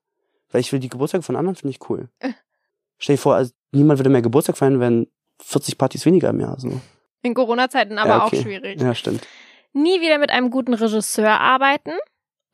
Weil 0.51 0.61
ich 0.61 0.73
will 0.73 0.81
die 0.81 0.89
Geburtstag 0.89 1.25
von 1.25 1.37
anderen, 1.37 1.57
finde 1.57 1.71
ich 1.77 1.91
cool. 1.91 2.09
Stell 2.99 3.17
dir 3.17 3.23
vor, 3.23 3.35
also 3.35 3.53
niemand 3.73 3.99
würde 3.99 4.11
mehr 4.11 4.23
Geburtstag 4.23 4.57
feiern, 4.57 4.79
wenn 4.81 5.07
40 5.43 5.79
Partys 5.79 6.05
weniger 6.07 6.31
im 6.31 6.41
Jahr. 6.41 6.59
So. 6.61 6.81
In 7.23 7.35
Corona-Zeiten 7.35 7.99
aber 7.99 8.09
Ja, 8.11 8.27
okay. 8.27 8.39
auch 8.39 8.43
schwierig. 8.43 8.81
Ja, 8.81 8.95
stimmt. 8.95 9.27
Nie 9.73 10.01
wieder 10.01 10.19
mit 10.19 10.31
einem 10.31 10.51
guten 10.51 10.75
Regisseur 10.75 11.41
arbeiten 11.41 11.93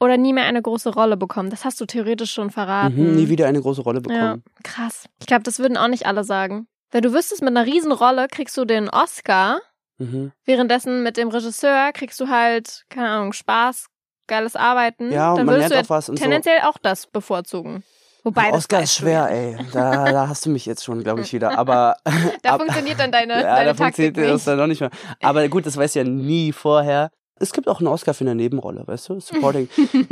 oder 0.00 0.16
nie 0.18 0.32
mehr 0.32 0.44
eine 0.44 0.60
große 0.60 0.90
Rolle 0.90 1.16
bekommen. 1.16 1.50
Das 1.50 1.64
hast 1.64 1.80
du 1.80 1.86
theoretisch 1.86 2.32
schon 2.32 2.50
verraten. 2.50 2.94
Mhm, 3.10 3.16
nie 3.16 3.28
wieder 3.28 3.46
eine 3.46 3.60
große 3.60 3.80
Rolle 3.82 4.00
Ah, 4.06 4.12
Ja, 4.12 4.20
bekommen. 4.20 4.44
krass. 4.62 5.06
Ich 5.20 5.26
glaube, 5.26 5.42
das 5.42 5.58
würden 5.58 5.76
auch 5.76 5.88
nicht 5.88 6.06
alle 6.06 6.24
sagen. 6.24 6.68
Wenn 6.90 7.02
du 7.02 7.12
wüsstest, 7.12 7.40
mit 7.42 7.50
einer 7.50 7.64
Riesenrolle 7.66 8.28
kriegst 8.28 8.56
du 8.56 8.64
den 8.64 8.88
Oscar, 8.90 9.60
Mhm. 9.98 10.32
währenddessen 10.44 11.02
mit 11.02 11.16
dem 11.16 11.28
Regisseur 11.28 11.90
kriegst 11.94 12.20
du 12.20 12.28
halt, 12.28 12.84
keine 12.90 13.08
Ahnung, 13.08 13.32
Spaß, 13.32 13.86
geiles 14.26 14.54
Arbeiten. 14.54 15.10
Ja, 15.10 15.30
und 15.30 15.38
Dann 15.38 15.46
man 15.46 15.54
würdest 15.54 15.70
lernt 15.70 15.86
du 15.88 15.92
auch 15.92 15.96
was 15.96 16.08
und 16.10 16.18
so. 16.18 16.22
tendenziell 16.22 16.60
auch 16.64 16.76
das 16.76 17.06
bevorzugen. 17.06 17.82
Wobei 18.26 18.48
das 18.50 18.56
Oscar 18.58 18.82
ist 18.82 18.94
schwer, 18.94 19.28
ey. 19.30 19.56
Da, 19.72 20.04
da 20.10 20.28
hast 20.28 20.44
du 20.46 20.50
mich 20.50 20.66
jetzt 20.66 20.82
schon, 20.84 21.02
glaube 21.04 21.20
ich, 21.20 21.32
wieder. 21.32 21.56
Aber 21.56 21.96
Da 22.42 22.54
ab- 22.54 22.60
funktioniert 22.60 22.98
dann 22.98 23.12
deine, 23.12 23.34
ja, 23.40 23.54
deine 23.56 23.66
da 23.66 23.74
Taktik 23.74 24.06
funktioniert 24.06 24.16
das 24.16 24.40
nicht. 24.40 24.46
dann 24.48 24.58
noch 24.58 24.66
nicht 24.66 24.80
mehr. 24.80 24.90
Aber 25.22 25.46
gut, 25.48 25.64
das 25.64 25.76
weiß 25.76 25.94
ich 25.94 26.04
ja 26.04 26.04
nie 26.04 26.50
vorher. 26.52 27.10
Es 27.38 27.52
gibt 27.52 27.68
auch 27.68 27.78
einen 27.78 27.86
Oscar 27.86 28.14
für 28.14 28.24
eine 28.24 28.34
Nebenrolle, 28.34 28.82
weißt 28.86 29.10
du? 29.10 29.20
Supporting. 29.20 29.68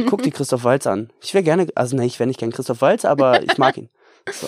Guck 0.08 0.22
dir 0.22 0.30
Christoph 0.30 0.62
Waltz 0.62 0.86
an. 0.86 1.10
Ich 1.22 1.34
wäre 1.34 1.42
gerne, 1.42 1.66
also 1.74 1.96
nee, 1.96 2.06
ich 2.06 2.20
wäre 2.20 2.28
nicht 2.28 2.38
gern 2.38 2.52
Christoph 2.52 2.80
Waltz, 2.82 3.04
aber 3.04 3.42
ich 3.42 3.58
mag 3.58 3.76
ihn. 3.76 3.88
So. 4.30 4.46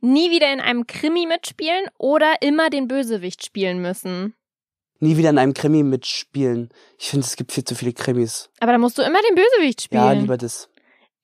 Nie 0.00 0.30
wieder 0.30 0.52
in 0.52 0.60
einem 0.60 0.86
Krimi 0.86 1.26
mitspielen 1.26 1.86
oder 1.98 2.34
immer 2.40 2.70
den 2.70 2.86
Bösewicht 2.86 3.44
spielen 3.44 3.82
müssen. 3.82 4.34
Nie 5.00 5.16
wieder 5.16 5.30
in 5.30 5.38
einem 5.38 5.54
Krimi 5.54 5.82
mitspielen. 5.82 6.68
Ich 6.98 7.08
finde, 7.10 7.26
es 7.26 7.34
gibt 7.34 7.50
viel 7.50 7.64
zu 7.64 7.74
viele 7.74 7.92
Krimis. 7.92 8.50
Aber 8.60 8.70
da 8.70 8.78
musst 8.78 8.98
du 8.98 9.02
immer 9.02 9.18
den 9.28 9.34
Bösewicht 9.34 9.82
spielen. 9.82 10.02
Ja, 10.02 10.12
lieber 10.12 10.36
das. 10.36 10.68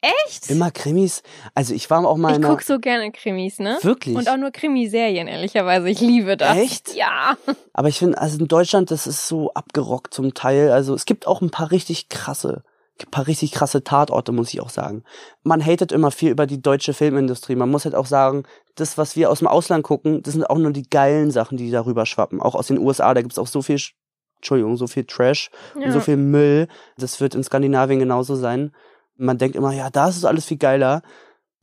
Echt? 0.00 0.48
Immer 0.48 0.70
Krimis. 0.70 1.22
Also 1.54 1.74
ich 1.74 1.90
war 1.90 2.06
auch 2.06 2.16
mal 2.16 2.30
Ich 2.30 2.36
in 2.36 2.44
einer... 2.44 2.54
guck 2.54 2.62
so 2.62 2.78
gerne 2.78 3.10
Krimis, 3.10 3.58
ne? 3.58 3.78
Wirklich? 3.82 4.16
Und 4.16 4.28
auch 4.28 4.36
nur 4.36 4.52
Krimiserien, 4.52 5.26
ehrlicherweise. 5.26 5.88
Ich 5.88 6.00
liebe 6.00 6.36
das. 6.36 6.56
Echt? 6.56 6.94
Ja. 6.94 7.36
Aber 7.72 7.88
ich 7.88 7.98
finde, 7.98 8.18
also 8.18 8.38
in 8.38 8.46
Deutschland, 8.46 8.92
das 8.92 9.08
ist 9.08 9.26
so 9.26 9.52
abgerockt 9.54 10.14
zum 10.14 10.34
Teil. 10.34 10.70
Also 10.70 10.94
es 10.94 11.04
gibt 11.04 11.26
auch 11.26 11.40
ein 11.40 11.50
paar 11.50 11.72
richtig 11.72 12.08
krasse, 12.08 12.62
ein 13.02 13.10
paar 13.10 13.26
richtig 13.26 13.50
krasse 13.50 13.82
Tatorte, 13.82 14.30
muss 14.30 14.54
ich 14.54 14.60
auch 14.60 14.70
sagen. 14.70 15.02
Man 15.42 15.64
hatet 15.64 15.90
immer 15.90 16.12
viel 16.12 16.30
über 16.30 16.46
die 16.46 16.62
deutsche 16.62 16.94
Filmindustrie. 16.94 17.56
Man 17.56 17.68
muss 17.70 17.84
halt 17.84 17.96
auch 17.96 18.06
sagen, 18.06 18.44
das, 18.76 18.98
was 18.98 19.16
wir 19.16 19.30
aus 19.30 19.40
dem 19.40 19.48
Ausland 19.48 19.82
gucken, 19.82 20.22
das 20.22 20.34
sind 20.34 20.44
auch 20.48 20.58
nur 20.58 20.70
die 20.72 20.88
geilen 20.88 21.32
Sachen, 21.32 21.56
die 21.58 21.72
darüber 21.72 22.06
schwappen. 22.06 22.40
Auch 22.40 22.54
aus 22.54 22.68
den 22.68 22.78
USA, 22.78 23.12
da 23.14 23.22
gibt's 23.22 23.38
auch 23.38 23.48
so 23.48 23.62
viel, 23.62 23.76
Sch- 23.76 23.94
Entschuldigung, 24.36 24.76
so 24.76 24.86
viel 24.86 25.04
Trash 25.04 25.50
und 25.74 25.82
Ja. 25.82 25.90
so 25.90 25.98
viel 25.98 26.16
Müll. 26.16 26.68
Das 26.98 27.20
wird 27.20 27.34
in 27.34 27.42
Skandinavien 27.42 27.98
genauso 27.98 28.36
sein. 28.36 28.72
Man 29.18 29.36
denkt 29.36 29.56
immer, 29.56 29.72
ja, 29.72 29.90
da 29.90 30.08
ist 30.08 30.16
es 30.16 30.24
alles 30.24 30.46
viel 30.46 30.58
geiler. 30.58 31.02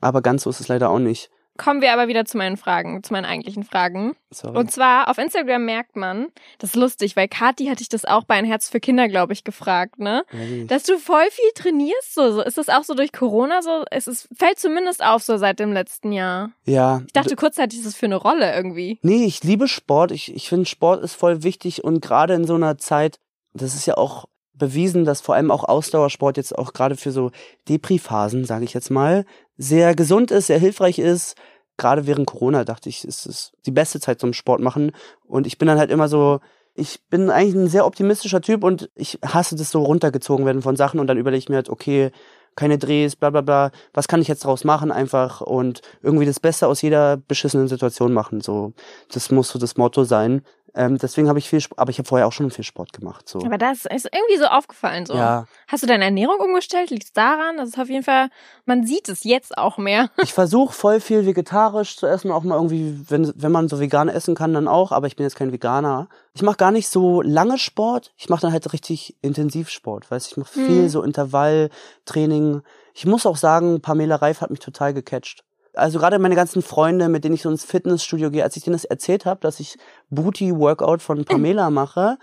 Aber 0.01 0.21
ganz 0.21 0.43
so 0.43 0.49
ist 0.49 0.59
es 0.59 0.67
leider 0.67 0.89
auch 0.89 0.99
nicht. 0.99 1.31
Kommen 1.57 1.81
wir 1.81 1.93
aber 1.93 2.09
wieder 2.09 2.25
zu 2.25 2.37
meinen 2.37 2.57
Fragen, 2.57 3.01
zu 3.01 3.13
meinen 3.13 3.23
eigentlichen 3.23 3.63
Fragen. 3.63 4.13
Sorry. 4.29 4.57
Und 4.57 4.71
zwar 4.71 5.09
auf 5.09 5.17
Instagram 5.17 5.63
merkt 5.63 5.95
man, 5.95 6.27
das 6.57 6.71
ist 6.71 6.75
lustig, 6.75 7.15
weil 7.15 7.29
Kathi 7.29 7.67
hatte 7.67 7.81
ich 7.81 7.87
das 7.87 8.03
auch 8.03 8.25
bei 8.25 8.35
Ein 8.35 8.43
Herz 8.43 8.67
für 8.67 8.81
Kinder, 8.81 9.07
glaube 9.07 9.31
ich, 9.31 9.45
gefragt, 9.45 9.97
ne? 9.97 10.25
Nicht. 10.33 10.69
Dass 10.69 10.83
du 10.83 10.97
voll 10.97 11.25
viel 11.31 11.49
trainierst, 11.55 12.13
so. 12.13 12.33
so. 12.33 12.41
Ist 12.41 12.57
das 12.57 12.67
auch 12.67 12.83
so 12.83 12.93
durch 12.93 13.13
Corona 13.13 13.61
so? 13.61 13.85
Es 13.89 14.07
ist, 14.07 14.27
fällt 14.35 14.59
zumindest 14.59 15.01
auf 15.01 15.23
so 15.23 15.37
seit 15.37 15.59
dem 15.59 15.71
letzten 15.71 16.11
Jahr. 16.11 16.51
ja. 16.65 17.01
Ich 17.05 17.13
dachte 17.13 17.37
kurzzeitig, 17.37 17.79
ist 17.79 17.87
das 17.87 17.95
für 17.95 18.07
eine 18.07 18.17
Rolle 18.17 18.53
irgendwie. 18.53 18.99
Nee, 19.01 19.23
ich 19.23 19.41
liebe 19.43 19.69
Sport. 19.69 20.11
Ich, 20.11 20.35
ich 20.35 20.49
finde, 20.49 20.65
Sport 20.65 21.03
ist 21.03 21.15
voll 21.15 21.43
wichtig 21.43 21.85
und 21.85 22.01
gerade 22.01 22.33
in 22.33 22.45
so 22.45 22.55
einer 22.55 22.77
Zeit, 22.77 23.19
das 23.53 23.75
ist 23.75 23.85
ja 23.85 23.95
auch 23.95 24.25
bewiesen, 24.57 25.05
dass 25.05 25.21
vor 25.21 25.35
allem 25.35 25.51
auch 25.51 25.63
Ausdauersport 25.63 26.37
jetzt 26.37 26.57
auch 26.57 26.73
gerade 26.73 26.95
für 26.95 27.11
so 27.11 27.31
Depri-Phasen, 27.67 28.45
sage 28.45 28.65
ich 28.65 28.73
jetzt 28.73 28.89
mal, 28.89 29.25
sehr 29.57 29.95
gesund 29.95 30.31
ist, 30.31 30.47
sehr 30.47 30.59
hilfreich 30.59 30.99
ist. 30.99 31.35
Gerade 31.77 32.07
während 32.07 32.27
Corona 32.27 32.63
dachte 32.63 32.89
ich, 32.89 33.05
ist 33.05 33.25
es 33.25 33.51
die 33.65 33.71
beste 33.71 33.99
Zeit 33.99 34.19
zum 34.19 34.33
Sport 34.33 34.61
machen. 34.61 34.91
Und 35.27 35.45
ich 35.45 35.57
bin 35.57 35.67
dann 35.67 35.77
halt 35.77 35.91
immer 35.91 36.07
so, 36.07 36.39
ich 36.73 36.99
bin 37.09 37.29
eigentlich 37.29 37.55
ein 37.55 37.69
sehr 37.69 37.85
optimistischer 37.85 38.41
Typ 38.41 38.63
und 38.63 38.89
ich 38.95 39.19
hasse 39.25 39.55
das 39.55 39.71
so 39.71 39.81
runtergezogen 39.83 40.45
werden 40.45 40.61
von 40.61 40.75
Sachen 40.75 40.99
und 40.99 41.07
dann 41.07 41.17
überlege 41.17 41.39
ich 41.39 41.49
mir 41.49 41.55
halt, 41.55 41.69
okay, 41.69 42.11
keine 42.55 42.77
Drehs, 42.77 43.15
bla 43.15 43.29
bla 43.29 43.41
bla. 43.41 43.71
Was 43.93 44.07
kann 44.07 44.21
ich 44.21 44.27
jetzt 44.27 44.45
draus 44.45 44.63
machen 44.63 44.91
einfach 44.91 45.41
und 45.41 45.81
irgendwie 46.01 46.25
das 46.25 46.39
Beste 46.39 46.67
aus 46.67 46.81
jeder 46.81 47.17
beschissenen 47.17 47.67
Situation 47.67 48.13
machen. 48.13 48.41
So, 48.41 48.73
das 49.11 49.31
muss 49.31 49.49
so 49.49 49.59
das 49.59 49.77
Motto 49.77 50.03
sein. 50.05 50.41
Ähm, 50.77 50.97
deswegen 50.97 51.29
habe 51.29 51.39
ich 51.39 51.49
viel, 51.49 51.63
aber 51.77 51.89
ich 51.89 51.97
habe 51.99 52.07
vorher 52.07 52.27
auch 52.27 52.33
schon 52.33 52.51
viel 52.51 52.65
Sport 52.65 52.91
gemacht. 52.91 53.29
So. 53.29 53.39
Aber 53.39 53.57
das 53.57 53.85
ist 53.85 54.09
irgendwie 54.13 54.37
so 54.37 54.45
aufgefallen. 54.45 55.05
So. 55.05 55.15
Ja, 55.15 55.45
Hast 55.69 55.83
du 55.83 55.87
deine 55.87 56.03
Ernährung 56.03 56.35
umgestellt? 56.39 56.89
Liegt 56.89 57.05
es 57.05 57.13
daran? 57.13 57.57
Das 57.57 57.69
ist 57.69 57.79
auf 57.79 57.89
jeden 57.89 58.03
Fall, 58.03 58.29
man 58.65 58.85
sieht 58.85 59.07
es 59.07 59.23
jetzt 59.23 59.57
auch 59.57 59.77
mehr. 59.77 60.09
ich 60.21 60.33
versuche 60.33 60.73
voll 60.73 60.99
viel 60.99 61.25
vegetarisch 61.25 61.95
zu 61.95 62.05
essen, 62.07 62.29
auch 62.29 62.43
mal 62.43 62.55
irgendwie, 62.55 62.99
wenn, 63.09 63.31
wenn 63.35 63.51
man 63.53 63.69
so 63.69 63.79
vegan 63.79 64.09
essen 64.09 64.35
kann, 64.35 64.53
dann 64.53 64.67
auch, 64.67 64.91
aber 64.91 65.07
ich 65.07 65.15
bin 65.15 65.25
jetzt 65.25 65.37
kein 65.37 65.51
Veganer. 65.53 66.09
Ich 66.33 66.41
mache 66.41 66.57
gar 66.57 66.71
nicht 66.71 66.89
so 66.89 67.21
lange 67.21 67.57
Sport, 67.57 68.13
ich 68.17 68.27
mache 68.27 68.41
dann 68.41 68.51
halt 68.51 68.71
richtig 68.73 69.15
Intensivsport, 69.21 70.11
weißt 70.11 70.27
ich 70.31 70.37
mache 70.37 70.51
viel 70.51 70.83
Mhm. 70.83 70.89
so 70.89 71.01
Intervalltraining. 71.03 72.61
Ich 72.93 73.05
muss 73.05 73.25
auch 73.25 73.37
sagen, 73.37 73.81
Pamela 73.81 74.17
Reif 74.17 74.41
hat 74.41 74.49
mich 74.49 74.59
total 74.59 74.93
gecatcht. 74.93 75.43
Also 75.77 75.99
gerade 75.99 76.19
meine 76.19 76.35
ganzen 76.35 76.61
Freunde, 76.61 77.09
mit 77.09 77.23
denen 77.23 77.35
ich 77.35 77.41
so 77.41 77.49
ins 77.49 77.65
Fitnessstudio 77.65 78.31
gehe, 78.31 78.43
als 78.43 78.55
ich 78.55 78.63
denen 78.63 78.75
das 78.75 78.85
erzählt 78.85 79.25
habe, 79.25 79.41
dass 79.41 79.59
ich 79.59 79.77
Booty-Workout 80.09 81.01
von 81.01 81.25
Pamela 81.25 81.69
mache, 81.71 82.17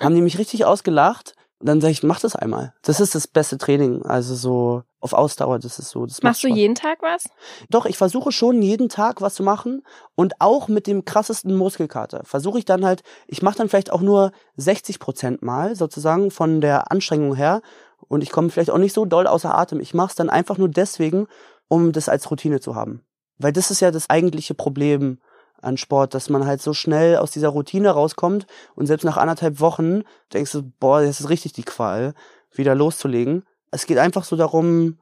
haben 0.00 0.14
die 0.14 0.22
mich 0.22 0.38
richtig 0.38 0.64
ausgelacht. 0.64 1.34
Und 1.58 1.68
dann 1.68 1.80
sage 1.80 1.92
ich, 1.92 2.02
mach 2.02 2.20
das 2.20 2.36
einmal. 2.36 2.74
Das 2.82 3.00
ist 3.00 3.14
das 3.14 3.26
beste 3.26 3.56
Training. 3.56 4.04
Also 4.04 4.34
so 4.34 4.82
auf 5.00 5.14
Ausdauer, 5.14 5.58
das 5.58 5.78
ist 5.78 5.90
so. 5.90 6.04
Das 6.04 6.22
Machst 6.22 6.44
du 6.44 6.48
jeden 6.48 6.74
Tag 6.74 6.98
was? 7.00 7.24
Doch, 7.70 7.86
ich 7.86 7.96
versuche 7.96 8.30
schon 8.30 8.60
jeden 8.60 8.90
Tag 8.90 9.22
was 9.22 9.36
zu 9.36 9.42
machen 9.42 9.82
und 10.14 10.34
auch 10.40 10.68
mit 10.68 10.86
dem 10.86 11.06
krassesten 11.06 11.54
Muskelkater. 11.54 12.22
Versuche 12.24 12.58
ich 12.58 12.66
dann 12.66 12.84
halt, 12.84 13.02
ich 13.26 13.40
mache 13.40 13.56
dann 13.56 13.68
vielleicht 13.70 13.90
auch 13.90 14.02
nur 14.02 14.32
60 14.56 14.98
Prozent 14.98 15.42
mal 15.42 15.76
sozusagen 15.76 16.30
von 16.30 16.60
der 16.60 16.90
Anstrengung 16.90 17.34
her 17.34 17.62
und 18.08 18.22
ich 18.22 18.30
komme 18.30 18.50
vielleicht 18.50 18.70
auch 18.70 18.78
nicht 18.78 18.92
so 18.92 19.04
doll 19.04 19.26
außer 19.26 19.56
Atem. 19.56 19.80
Ich 19.80 19.94
mache 19.94 20.10
es 20.10 20.14
dann 20.14 20.28
einfach 20.28 20.58
nur 20.58 20.68
deswegen, 20.68 21.26
um 21.68 21.92
das 21.92 22.08
als 22.08 22.30
Routine 22.30 22.60
zu 22.60 22.74
haben. 22.74 23.02
Weil 23.38 23.52
das 23.52 23.70
ist 23.70 23.80
ja 23.80 23.90
das 23.90 24.08
eigentliche 24.08 24.54
Problem 24.54 25.18
an 25.60 25.76
Sport, 25.76 26.14
dass 26.14 26.30
man 26.30 26.46
halt 26.46 26.62
so 26.62 26.72
schnell 26.72 27.16
aus 27.16 27.30
dieser 27.30 27.48
Routine 27.48 27.90
rauskommt 27.90 28.46
und 28.74 28.86
selbst 28.86 29.04
nach 29.04 29.16
anderthalb 29.16 29.60
Wochen 29.60 30.02
denkst 30.32 30.52
du, 30.52 30.62
boah, 30.78 31.02
das 31.02 31.20
ist 31.20 31.28
richtig 31.28 31.52
die 31.52 31.64
Qual, 31.64 32.14
wieder 32.52 32.74
loszulegen. 32.74 33.44
Es 33.70 33.86
geht 33.86 33.98
einfach 33.98 34.24
so 34.24 34.36
darum, 34.36 34.98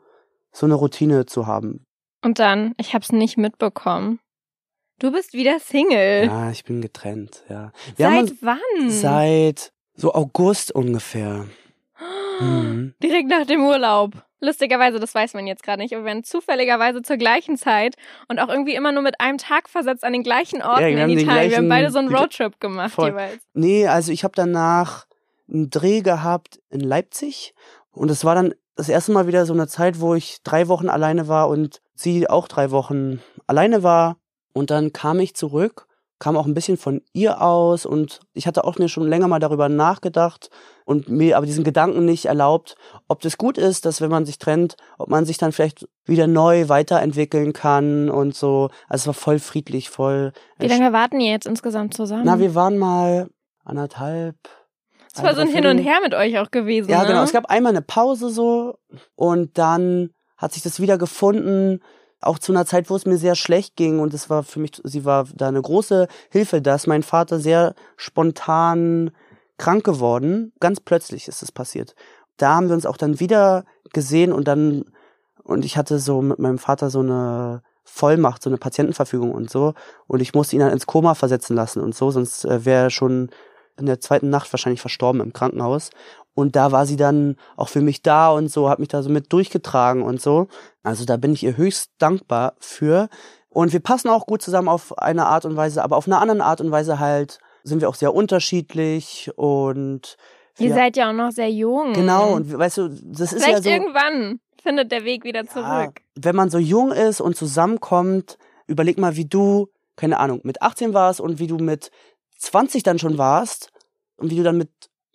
so 0.52 0.66
eine 0.66 0.74
Routine 0.74 1.26
zu 1.26 1.46
haben. 1.46 1.84
Und 2.22 2.38
dann, 2.38 2.74
ich 2.78 2.94
hab's 2.94 3.12
nicht 3.12 3.36
mitbekommen. 3.36 4.20
Du 4.98 5.10
bist 5.12 5.32
wieder 5.34 5.58
Single. 5.58 6.26
Ja, 6.26 6.50
ich 6.50 6.64
bin 6.64 6.80
getrennt, 6.80 7.42
ja. 7.48 7.72
Wir 7.96 8.08
Seit 8.08 8.22
uns 8.22 8.34
wann? 8.40 8.90
seit 8.90 9.72
so 9.94 10.14
August 10.14 10.72
ungefähr. 10.72 11.46
Mhm. 12.40 12.94
Direkt 13.02 13.28
nach 13.28 13.44
dem 13.46 13.64
Urlaub. 13.64 14.12
Lustigerweise, 14.44 15.00
das 15.00 15.14
weiß 15.14 15.34
man 15.34 15.46
jetzt 15.46 15.62
gerade 15.62 15.80
nicht, 15.82 15.94
aber 15.94 16.04
wir 16.04 16.12
waren 16.12 16.24
zufälligerweise 16.24 17.02
zur 17.02 17.16
gleichen 17.16 17.56
Zeit 17.56 17.96
und 18.28 18.38
auch 18.38 18.48
irgendwie 18.48 18.74
immer 18.74 18.92
nur 18.92 19.02
mit 19.02 19.20
einem 19.20 19.38
Tag 19.38 19.68
versetzt 19.68 20.04
an 20.04 20.12
den 20.12 20.22
gleichen 20.22 20.62
Orten 20.62 20.80
wir 20.80 20.88
in 20.88 20.96
Italien. 21.10 21.18
den 21.18 21.26
wir 21.26 21.32
haben 21.34 21.48
gleichen- 21.50 21.68
beide 21.68 21.90
so 21.90 21.98
einen 21.98 22.14
Roadtrip 22.14 22.60
gemacht 22.60 22.92
Voll. 22.94 23.08
jeweils. 23.10 23.38
Nee, 23.54 23.86
also 23.86 24.12
ich 24.12 24.24
habe 24.24 24.34
danach 24.36 25.06
einen 25.48 25.70
Dreh 25.70 26.00
gehabt 26.00 26.60
in 26.70 26.80
Leipzig 26.80 27.54
und 27.90 28.10
es 28.10 28.24
war 28.24 28.34
dann 28.34 28.54
das 28.76 28.88
erste 28.88 29.12
Mal 29.12 29.26
wieder 29.26 29.46
so 29.46 29.52
eine 29.52 29.68
Zeit, 29.68 30.00
wo 30.00 30.14
ich 30.14 30.38
drei 30.42 30.68
Wochen 30.68 30.88
alleine 30.88 31.28
war 31.28 31.48
und 31.48 31.80
sie 31.94 32.28
auch 32.28 32.48
drei 32.48 32.70
Wochen 32.70 33.20
alleine 33.46 33.82
war 33.82 34.16
und 34.52 34.70
dann 34.70 34.92
kam 34.92 35.20
ich 35.20 35.34
zurück, 35.34 35.86
kam 36.24 36.38
auch 36.38 36.46
ein 36.46 36.54
bisschen 36.54 36.78
von 36.78 37.02
ihr 37.12 37.42
aus 37.42 37.84
und 37.84 38.20
ich 38.32 38.46
hatte 38.46 38.64
auch 38.64 38.78
mir 38.78 38.88
schon 38.88 39.06
länger 39.06 39.28
mal 39.28 39.40
darüber 39.40 39.68
nachgedacht 39.68 40.48
und 40.86 41.10
mir 41.10 41.36
aber 41.36 41.44
diesen 41.44 41.64
Gedanken 41.64 42.06
nicht 42.06 42.24
erlaubt, 42.24 42.76
ob 43.08 43.20
das 43.20 43.36
gut 43.36 43.58
ist, 43.58 43.84
dass 43.84 44.00
wenn 44.00 44.10
man 44.10 44.24
sich 44.24 44.38
trennt, 44.38 44.76
ob 44.96 45.10
man 45.10 45.26
sich 45.26 45.36
dann 45.36 45.52
vielleicht 45.52 45.86
wieder 46.06 46.26
neu 46.26 46.70
weiterentwickeln 46.70 47.52
kann 47.52 48.08
und 48.08 48.34
so. 48.34 48.70
Also 48.88 49.02
es 49.02 49.06
war 49.08 49.12
voll 49.12 49.38
friedlich, 49.38 49.90
voll. 49.90 50.32
Wie 50.58 50.66
lange 50.66 50.94
warten 50.94 51.20
ihr 51.20 51.30
jetzt 51.30 51.46
insgesamt 51.46 51.92
zusammen? 51.92 52.22
Na, 52.24 52.38
wir 52.38 52.54
waren 52.54 52.78
mal 52.78 53.28
anderthalb. 53.62 54.36
Es 55.14 55.22
war 55.22 55.34
so 55.34 55.42
ein 55.42 55.48
Hin 55.48 55.66
und 55.66 55.76
Her 55.76 55.98
mit 56.02 56.14
euch 56.14 56.38
auch 56.38 56.50
gewesen. 56.50 56.90
Ja, 56.90 57.02
ne? 57.02 57.08
genau. 57.08 57.22
Es 57.22 57.32
gab 57.32 57.50
einmal 57.50 57.72
eine 57.72 57.82
Pause 57.82 58.30
so 58.30 58.78
und 59.14 59.58
dann 59.58 60.08
hat 60.38 60.54
sich 60.54 60.62
das 60.62 60.80
wieder 60.80 60.96
gefunden. 60.96 61.80
Auch 62.24 62.38
zu 62.38 62.52
einer 62.52 62.66
Zeit, 62.66 62.90
wo 62.90 62.96
es 62.96 63.06
mir 63.06 63.18
sehr 63.18 63.34
schlecht 63.34 63.76
ging 63.76 64.00
und 64.00 64.14
es 64.14 64.30
war 64.30 64.42
für 64.42 64.60
mich, 64.60 64.80
sie 64.82 65.04
war 65.04 65.26
da 65.34 65.48
eine 65.48 65.62
große 65.62 66.08
Hilfe, 66.30 66.62
dass 66.62 66.86
mein 66.86 67.02
Vater 67.02 67.38
sehr 67.38 67.74
spontan 67.96 69.10
krank 69.58 69.84
geworden. 69.84 70.52
Ganz 70.60 70.80
plötzlich 70.80 71.28
ist 71.28 71.42
es 71.42 71.52
passiert. 71.52 71.94
Da 72.36 72.54
haben 72.54 72.68
wir 72.68 72.74
uns 72.74 72.86
auch 72.86 72.96
dann 72.96 73.20
wieder 73.20 73.64
gesehen 73.92 74.32
und 74.32 74.48
dann, 74.48 74.84
und 75.42 75.64
ich 75.64 75.76
hatte 75.76 75.98
so 75.98 76.22
mit 76.22 76.38
meinem 76.38 76.58
Vater 76.58 76.90
so 76.90 77.00
eine 77.00 77.62
Vollmacht, 77.84 78.42
so 78.42 78.50
eine 78.50 78.58
Patientenverfügung 78.58 79.32
und 79.32 79.50
so. 79.50 79.74
Und 80.06 80.20
ich 80.20 80.34
musste 80.34 80.56
ihn 80.56 80.60
dann 80.60 80.72
ins 80.72 80.86
Koma 80.86 81.14
versetzen 81.14 81.54
lassen 81.54 81.80
und 81.80 81.94
so, 81.94 82.10
sonst 82.10 82.44
äh, 82.44 82.64
wäre 82.64 82.84
er 82.84 82.90
schon 82.90 83.30
in 83.78 83.86
der 83.86 84.00
zweiten 84.00 84.30
Nacht 84.30 84.52
wahrscheinlich 84.52 84.80
verstorben 84.80 85.20
im 85.20 85.32
Krankenhaus. 85.32 85.90
Und 86.34 86.56
da 86.56 86.72
war 86.72 86.84
sie 86.86 86.96
dann 86.96 87.36
auch 87.56 87.68
für 87.68 87.80
mich 87.80 88.02
da 88.02 88.28
und 88.30 88.48
so, 88.48 88.68
hat 88.68 88.78
mich 88.80 88.88
da 88.88 89.02
so 89.02 89.08
mit 89.10 89.32
durchgetragen 89.32 90.02
und 90.02 90.20
so. 90.20 90.48
Also 90.82 91.04
da 91.04 91.16
bin 91.16 91.32
ich 91.32 91.42
ihr 91.44 91.56
höchst 91.56 91.92
dankbar 91.98 92.54
für. 92.58 93.08
Und 93.50 93.72
wir 93.72 93.80
passen 93.80 94.08
auch 94.08 94.26
gut 94.26 94.42
zusammen 94.42 94.68
auf 94.68 94.98
eine 94.98 95.26
Art 95.26 95.44
und 95.44 95.56
Weise, 95.56 95.84
aber 95.84 95.96
auf 95.96 96.08
einer 96.08 96.20
anderen 96.20 96.40
Art 96.40 96.60
und 96.60 96.72
Weise 96.72 96.98
halt 96.98 97.38
sind 97.62 97.80
wir 97.80 97.88
auch 97.88 97.94
sehr 97.94 98.12
unterschiedlich 98.14 99.30
und 99.36 100.16
Ihr 100.58 100.68
wir- 100.70 100.74
seid 100.74 100.96
ja 100.96 101.08
auch 101.10 101.14
noch 101.14 101.30
sehr 101.30 101.50
jung. 101.50 101.92
genau 101.92 102.34
und 102.34 102.56
weißt 102.58 102.78
du, 102.78 102.88
das 102.88 103.32
ist 103.32 103.44
Vielleicht 103.44 103.58
ja 103.58 103.62
so 103.62 103.70
irgendwann 103.70 104.40
findet 104.62 104.90
der 104.92 105.04
Weg 105.04 105.24
wieder 105.24 105.44
ja, 105.44 105.48
zurück. 105.48 106.00
wenn 106.16 106.34
man 106.36 106.50
so 106.50 106.58
jung 106.58 106.90
ist 106.90 107.20
und 107.20 107.36
zusammenkommt, 107.36 108.38
überleg 108.66 108.98
mal, 108.98 109.14
wie 109.16 109.24
du, 109.26 109.68
keine 109.96 110.18
Ahnung, 110.18 110.40
mit 110.42 110.60
18 110.62 110.92
warst 110.94 111.20
und 111.20 111.38
wie 111.38 111.46
du 111.46 111.56
mit 111.58 111.90
20 112.38 112.82
dann 112.82 112.98
schon 112.98 113.18
warst 113.18 113.70
und 114.16 114.30
wie 114.30 114.36
du 114.36 114.42
dann 114.42 114.58
mit 114.58 114.70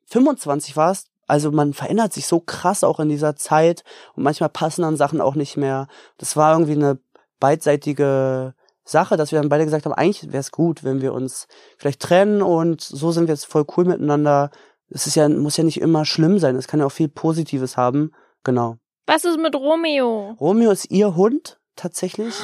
25 0.07 0.75
warst. 0.77 1.08
Also 1.29 1.51
man 1.51 1.73
verändert 1.73 2.11
sich 2.11 2.25
so 2.25 2.39
krass 2.39 2.83
auch 2.83 2.99
in 2.99 3.07
dieser 3.09 3.35
Zeit 3.35 3.83
und 4.15 4.23
manchmal 4.23 4.49
passen 4.49 4.81
dann 4.81 4.97
Sachen 4.97 5.21
auch 5.21 5.35
nicht 5.35 5.57
mehr. 5.57 5.87
Das 6.17 6.35
war 6.35 6.53
irgendwie 6.53 6.73
eine 6.73 6.97
beidseitige 7.39 8.55
Sache, 8.83 9.15
dass 9.15 9.31
wir 9.31 9.39
dann 9.39 9.49
beide 9.49 9.63
gesagt 9.65 9.85
haben, 9.85 9.93
eigentlich 9.93 10.31
wäre 10.31 10.39
es 10.39 10.51
gut, 10.51 10.83
wenn 10.83 11.01
wir 11.01 11.13
uns 11.13 11.47
vielleicht 11.77 12.01
trennen 12.01 12.41
und 12.41 12.81
so 12.81 13.11
sind 13.11 13.27
wir 13.27 13.35
jetzt 13.35 13.45
voll 13.45 13.65
cool 13.77 13.85
miteinander. 13.85 14.49
Es 14.89 15.05
ist 15.05 15.15
ja, 15.15 15.29
muss 15.29 15.57
ja 15.57 15.63
nicht 15.63 15.79
immer 15.79 16.03
schlimm 16.03 16.39
sein, 16.39 16.55
es 16.55 16.67
kann 16.67 16.79
ja 16.79 16.87
auch 16.87 16.91
viel 16.91 17.09
Positives 17.09 17.77
haben. 17.77 18.11
Genau. 18.43 18.77
Was 19.05 19.23
ist 19.23 19.37
mit 19.37 19.55
Romeo? 19.55 20.35
Romeo 20.39 20.71
ist 20.71 20.89
ihr 20.89 21.15
Hund 21.15 21.59
tatsächlich. 21.75 22.33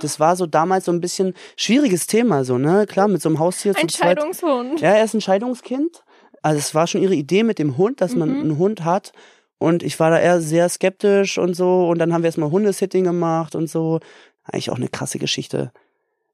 Das 0.00 0.18
war 0.18 0.34
so 0.34 0.46
damals 0.46 0.86
so 0.86 0.92
ein 0.92 1.02
bisschen 1.02 1.34
schwieriges 1.56 2.06
Thema, 2.06 2.44
so, 2.44 2.56
ne? 2.56 2.86
Klar, 2.86 3.06
mit 3.06 3.20
so 3.20 3.28
einem 3.28 3.38
Haustier 3.38 3.74
Ein 3.76 3.88
zu 3.88 3.98
zweit. 3.98 4.18
Scheidungshund. 4.18 4.80
Ja, 4.80 4.92
er 4.92 5.04
ist 5.04 5.12
ein 5.12 5.20
Scheidungskind. 5.20 6.03
Also 6.44 6.58
es 6.58 6.74
war 6.74 6.86
schon 6.86 7.02
ihre 7.02 7.14
Idee 7.14 7.42
mit 7.42 7.58
dem 7.58 7.76
Hund, 7.78 8.00
dass 8.00 8.14
man 8.14 8.28
Mhm. 8.34 8.40
einen 8.40 8.58
Hund 8.58 8.84
hat. 8.84 9.12
Und 9.58 9.82
ich 9.82 9.98
war 9.98 10.10
da 10.10 10.18
eher 10.18 10.40
sehr 10.40 10.68
skeptisch 10.68 11.38
und 11.38 11.54
so. 11.54 11.88
Und 11.88 11.98
dann 11.98 12.12
haben 12.12 12.22
wir 12.22 12.26
erstmal 12.28 12.50
Hundesitting 12.50 13.04
gemacht 13.04 13.54
und 13.54 13.68
so. 13.70 14.00
Eigentlich 14.44 14.70
auch 14.70 14.76
eine 14.76 14.88
krasse 14.88 15.18
Geschichte. 15.18 15.72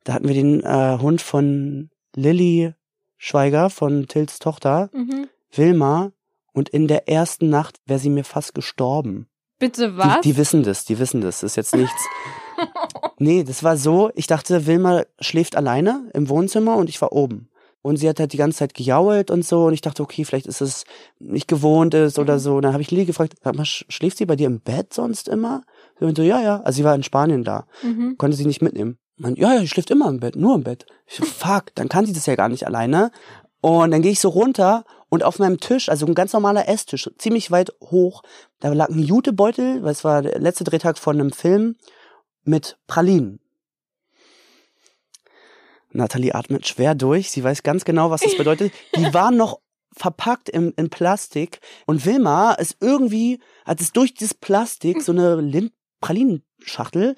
Da 0.04 0.14
hatten 0.14 0.26
wir 0.26 0.34
den 0.34 0.62
äh, 0.64 0.98
Hund 1.00 1.20
von 1.20 1.90
Lilly 2.16 2.72
Schweiger, 3.18 3.70
von 3.70 4.08
Tils 4.08 4.38
Tochter, 4.40 4.90
Mhm. 4.92 5.28
Wilma. 5.52 6.10
Und 6.52 6.68
in 6.70 6.88
der 6.88 7.08
ersten 7.08 7.48
Nacht 7.50 7.76
wäre 7.86 8.00
sie 8.00 8.10
mir 8.10 8.24
fast 8.24 8.54
gestorben. 8.54 9.28
Bitte 9.60 9.96
was? 9.96 10.22
Die, 10.22 10.30
die 10.32 10.36
wissen 10.38 10.62
das, 10.64 10.84
die 10.86 10.98
wissen 10.98 11.20
das. 11.20 11.40
Das 11.40 11.52
ist 11.52 11.56
jetzt 11.56 11.76
nichts. 11.76 12.02
nee, 13.18 13.44
das 13.44 13.62
war 13.62 13.76
so, 13.76 14.10
ich 14.14 14.26
dachte, 14.26 14.66
Wilma 14.66 15.04
schläft 15.20 15.54
alleine 15.54 16.10
im 16.14 16.28
Wohnzimmer 16.28 16.76
und 16.76 16.88
ich 16.88 17.00
war 17.00 17.12
oben. 17.12 17.49
Und 17.82 17.96
sie 17.96 18.08
hat 18.08 18.20
halt 18.20 18.32
die 18.32 18.36
ganze 18.36 18.58
Zeit 18.58 18.74
gejault 18.74 19.30
und 19.30 19.44
so. 19.44 19.64
Und 19.64 19.72
ich 19.72 19.80
dachte, 19.80 20.02
okay, 20.02 20.24
vielleicht 20.24 20.46
ist 20.46 20.60
es 20.60 20.84
nicht 21.18 21.48
gewohnt 21.48 21.94
ist 21.94 22.18
oder 22.18 22.34
Mhm. 22.34 22.38
so. 22.38 22.56
Und 22.56 22.62
dann 22.62 22.72
habe 22.72 22.82
ich 22.82 22.90
Lili 22.90 23.06
gefragt, 23.06 23.34
schläft 23.64 24.18
sie 24.18 24.26
bei 24.26 24.36
dir 24.36 24.46
im 24.48 24.60
Bett 24.60 24.92
sonst 24.92 25.28
immer? 25.28 25.62
Sie 25.98 26.04
meinte 26.04 26.22
so, 26.22 26.28
ja, 26.28 26.42
ja. 26.42 26.60
Also 26.62 26.76
sie 26.76 26.84
war 26.84 26.94
in 26.94 27.02
Spanien 27.02 27.42
da. 27.44 27.66
mhm. 27.82 28.16
Konnte 28.18 28.36
sie 28.36 28.44
nicht 28.46 28.60
mitnehmen. 28.62 28.98
Man, 29.16 29.36
ja, 29.36 29.54
ja, 29.54 29.60
sie 29.60 29.68
schläft 29.68 29.90
immer 29.90 30.08
im 30.08 30.20
Bett, 30.20 30.36
nur 30.36 30.54
im 30.54 30.62
Bett. 30.62 30.86
Ich 31.06 31.16
so, 31.16 31.24
fuck, 31.24 31.74
dann 31.74 31.88
kann 31.88 32.06
sie 32.06 32.12
das 32.12 32.26
ja 32.26 32.36
gar 32.36 32.48
nicht 32.48 32.66
alleine. 32.66 33.10
Und 33.62 33.90
dann 33.90 34.00
gehe 34.02 34.12
ich 34.12 34.20
so 34.20 34.30
runter 34.30 34.84
und 35.10 35.22
auf 35.24 35.38
meinem 35.38 35.60
Tisch, 35.60 35.88
also 35.90 36.06
ein 36.06 36.14
ganz 36.14 36.32
normaler 36.32 36.68
Esstisch, 36.68 37.10
ziemlich 37.18 37.50
weit 37.50 37.72
hoch, 37.82 38.22
da 38.60 38.72
lag 38.72 38.88
ein 38.88 38.98
Jutebeutel, 39.02 39.82
weil 39.82 39.92
es 39.92 40.04
war 40.04 40.22
der 40.22 40.38
letzte 40.38 40.64
Drehtag 40.64 40.96
von 40.98 41.20
einem 41.20 41.32
Film 41.32 41.76
mit 42.44 42.78
Pralinen. 42.86 43.39
Nathalie 45.92 46.34
atmet 46.34 46.66
schwer 46.66 46.94
durch. 46.94 47.30
Sie 47.30 47.42
weiß 47.44 47.62
ganz 47.62 47.84
genau, 47.84 48.10
was 48.10 48.20
das 48.22 48.36
bedeutet. 48.36 48.72
Die 48.96 49.02
waren 49.14 49.36
noch 49.36 49.60
verpackt 49.96 50.48
in, 50.48 50.70
in 50.76 50.88
Plastik 50.88 51.58
und 51.86 52.06
Wilma 52.06 52.52
ist 52.52 52.76
irgendwie, 52.80 53.40
hat 53.64 53.80
es 53.80 53.92
durch 53.92 54.14
dieses 54.14 54.34
Plastik 54.34 55.02
so 55.02 55.10
eine 55.12 55.36
Lind 55.40 55.72
Pralinenschachtel 56.00 57.16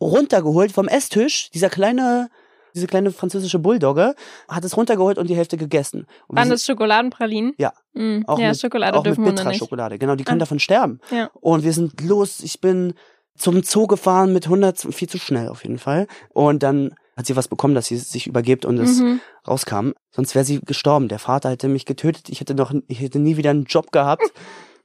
runtergeholt 0.00 0.72
vom 0.72 0.88
Esstisch. 0.88 1.50
Dieser 1.50 1.68
kleine, 1.68 2.30
diese 2.74 2.86
kleine 2.86 3.10
französische 3.12 3.58
Bulldogge 3.58 4.14
hat 4.48 4.64
es 4.64 4.76
runtergeholt 4.76 5.18
und 5.18 5.28
die 5.28 5.36
Hälfte 5.36 5.56
gegessen. 5.56 6.06
Und 6.28 6.36
Waren 6.38 6.48
das 6.50 6.64
Schokoladenpralinen? 6.64 7.54
ja, 7.58 7.72
Mm. 7.94 8.22
Auch 8.26 8.38
ja, 8.38 8.48
mit, 8.48 8.58
Schokolade 8.58 8.96
auch 8.96 9.04
mit 9.04 9.08
dürfen 9.10 9.24
bitterer 9.24 9.50
nicht. 9.50 9.58
Schokolade. 9.58 9.98
Genau, 9.98 10.14
die 10.14 10.24
können 10.24 10.38
Ah. 10.40 10.44
davon 10.44 10.58
sterben. 10.58 10.98
Ja. 11.10 11.28
Und 11.42 11.62
wir 11.62 11.74
sind 11.74 12.00
los. 12.00 12.40
Ich 12.40 12.58
bin 12.62 12.94
zum 13.36 13.62
Zoo 13.64 13.86
gefahren 13.86 14.32
mit 14.32 14.46
100, 14.46 14.78
viel 14.94 15.10
zu 15.10 15.18
schnell 15.18 15.48
auf 15.48 15.62
jeden 15.64 15.78
Fall. 15.78 16.06
Und 16.30 16.62
dann 16.62 16.94
hat 17.16 17.26
sie 17.26 17.36
was 17.36 17.48
bekommen, 17.48 17.74
dass 17.74 17.86
sie 17.86 17.96
sich 17.96 18.26
übergibt 18.26 18.64
und 18.64 18.78
es 18.78 19.00
Mhm. 19.00 19.20
rauskam. 19.46 19.90
Sonst 20.10 20.34
wäre 20.34 20.44
sie 20.44 20.60
gestorben. 20.60 21.08
Der 21.08 21.18
Vater 21.18 21.50
hätte 21.50 21.68
mich 21.68 21.84
getötet. 21.86 22.28
Ich 22.28 22.40
hätte 22.40 22.54
noch, 22.54 22.72
ich 22.88 23.00
hätte 23.00 23.18
nie 23.18 23.36
wieder 23.36 23.50
einen 23.50 23.64
Job 23.64 23.92
gehabt. 23.92 24.32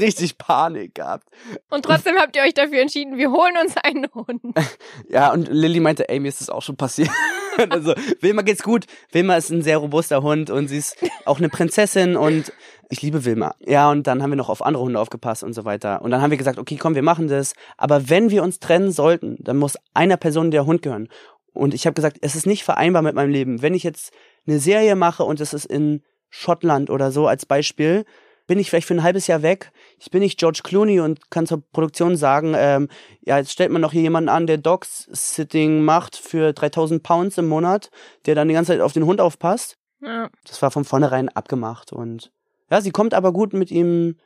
Richtig 0.00 0.38
Panik 0.38 0.94
gehabt. 0.96 1.28
Und 1.70 1.84
trotzdem 1.84 2.16
habt 2.16 2.34
ihr 2.36 2.42
euch 2.42 2.54
dafür 2.54 2.80
entschieden, 2.80 3.16
wir 3.16 3.30
holen 3.30 3.54
uns 3.62 3.74
einen 3.82 4.06
Hund. 4.12 4.42
Ja, 5.08 5.32
und 5.32 5.48
Lilly 5.48 5.80
meinte, 5.80 6.08
ey, 6.08 6.18
mir 6.18 6.28
ist 6.28 6.40
das 6.40 6.48
auch 6.50 6.62
schon 6.62 6.76
passiert. 6.76 7.10
also, 7.70 7.94
Wilma 8.20 8.42
geht's 8.42 8.62
gut. 8.62 8.86
Wilma 9.12 9.36
ist 9.36 9.50
ein 9.50 9.62
sehr 9.62 9.78
robuster 9.78 10.22
Hund 10.22 10.50
und 10.50 10.68
sie 10.68 10.78
ist 10.78 10.96
auch 11.26 11.38
eine 11.38 11.48
Prinzessin 11.48 12.16
und 12.16 12.52
ich 12.90 13.02
liebe 13.02 13.24
Wilma. 13.24 13.54
Ja, 13.60 13.90
und 13.90 14.06
dann 14.06 14.22
haben 14.22 14.30
wir 14.30 14.36
noch 14.36 14.48
auf 14.48 14.64
andere 14.64 14.82
Hunde 14.82 14.98
aufgepasst 14.98 15.44
und 15.44 15.52
so 15.52 15.64
weiter. 15.64 16.02
Und 16.02 16.10
dann 16.10 16.20
haben 16.22 16.30
wir 16.30 16.38
gesagt, 16.38 16.58
okay, 16.58 16.76
komm, 16.76 16.94
wir 16.94 17.02
machen 17.02 17.28
das. 17.28 17.52
Aber 17.76 18.08
wenn 18.08 18.30
wir 18.30 18.42
uns 18.42 18.58
trennen 18.58 18.90
sollten, 18.92 19.36
dann 19.40 19.56
muss 19.58 19.76
einer 19.94 20.16
Person 20.16 20.50
der 20.50 20.66
Hund 20.66 20.82
gehören. 20.82 21.08
Und 21.54 21.72
ich 21.72 21.86
habe 21.86 21.94
gesagt, 21.94 22.18
es 22.20 22.36
ist 22.36 22.46
nicht 22.46 22.64
vereinbar 22.64 23.02
mit 23.02 23.14
meinem 23.14 23.30
Leben. 23.30 23.62
Wenn 23.62 23.74
ich 23.74 23.82
jetzt 23.82 24.12
eine 24.46 24.58
Serie 24.58 24.96
mache 24.96 25.24
und 25.24 25.40
es 25.40 25.54
ist 25.54 25.64
in 25.64 26.02
Schottland 26.28 26.90
oder 26.90 27.10
so 27.10 27.26
als 27.26 27.46
Beispiel, 27.46 28.04
bin 28.46 28.58
ich 28.58 28.68
vielleicht 28.68 28.86
für 28.86 28.94
ein 28.94 29.02
halbes 29.02 29.26
Jahr 29.26 29.42
weg. 29.42 29.72
Ich 29.98 30.10
bin 30.10 30.20
nicht 30.20 30.38
George 30.38 30.60
Clooney 30.62 31.00
und 31.00 31.30
kann 31.30 31.46
zur 31.46 31.62
Produktion 31.72 32.16
sagen, 32.16 32.54
ähm, 32.56 32.88
ja, 33.22 33.38
jetzt 33.38 33.52
stellt 33.52 33.70
man 33.70 33.80
noch 33.80 33.92
hier 33.92 34.02
jemanden 34.02 34.28
an, 34.28 34.46
der 34.46 34.58
Dogs-Sitting 34.58 35.82
macht 35.82 36.16
für 36.16 36.52
3000 36.52 37.02
Pounds 37.02 37.38
im 37.38 37.46
Monat, 37.46 37.90
der 38.26 38.34
dann 38.34 38.48
die 38.48 38.54
ganze 38.54 38.72
Zeit 38.72 38.80
auf 38.80 38.92
den 38.92 39.06
Hund 39.06 39.20
aufpasst. 39.20 39.78
Ja. 40.02 40.28
Das 40.46 40.60
war 40.60 40.70
von 40.70 40.84
vornherein 40.84 41.30
abgemacht 41.30 41.92
und 41.92 42.30
ja, 42.70 42.80
sie 42.80 42.90
kommt 42.90 43.14
aber 43.14 43.32
gut 43.32 43.52
mit 43.54 43.70
ihm 43.70 44.16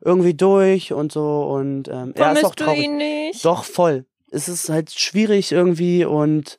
irgendwie 0.00 0.34
durch 0.34 0.92
und 0.92 1.12
so 1.12 1.42
und 1.42 1.88
ähm, 1.88 2.12
er 2.14 2.32
ist 2.32 2.44
auch 2.44 2.54
Vermisst 2.54 2.60
du 2.60 2.64
traurig. 2.64 2.84
ihn 2.84 2.96
nicht? 2.96 3.44
Doch, 3.44 3.64
voll. 3.64 4.06
Es 4.30 4.48
ist 4.48 4.68
halt 4.68 4.92
schwierig 4.92 5.52
irgendwie 5.52 6.04
und 6.04 6.58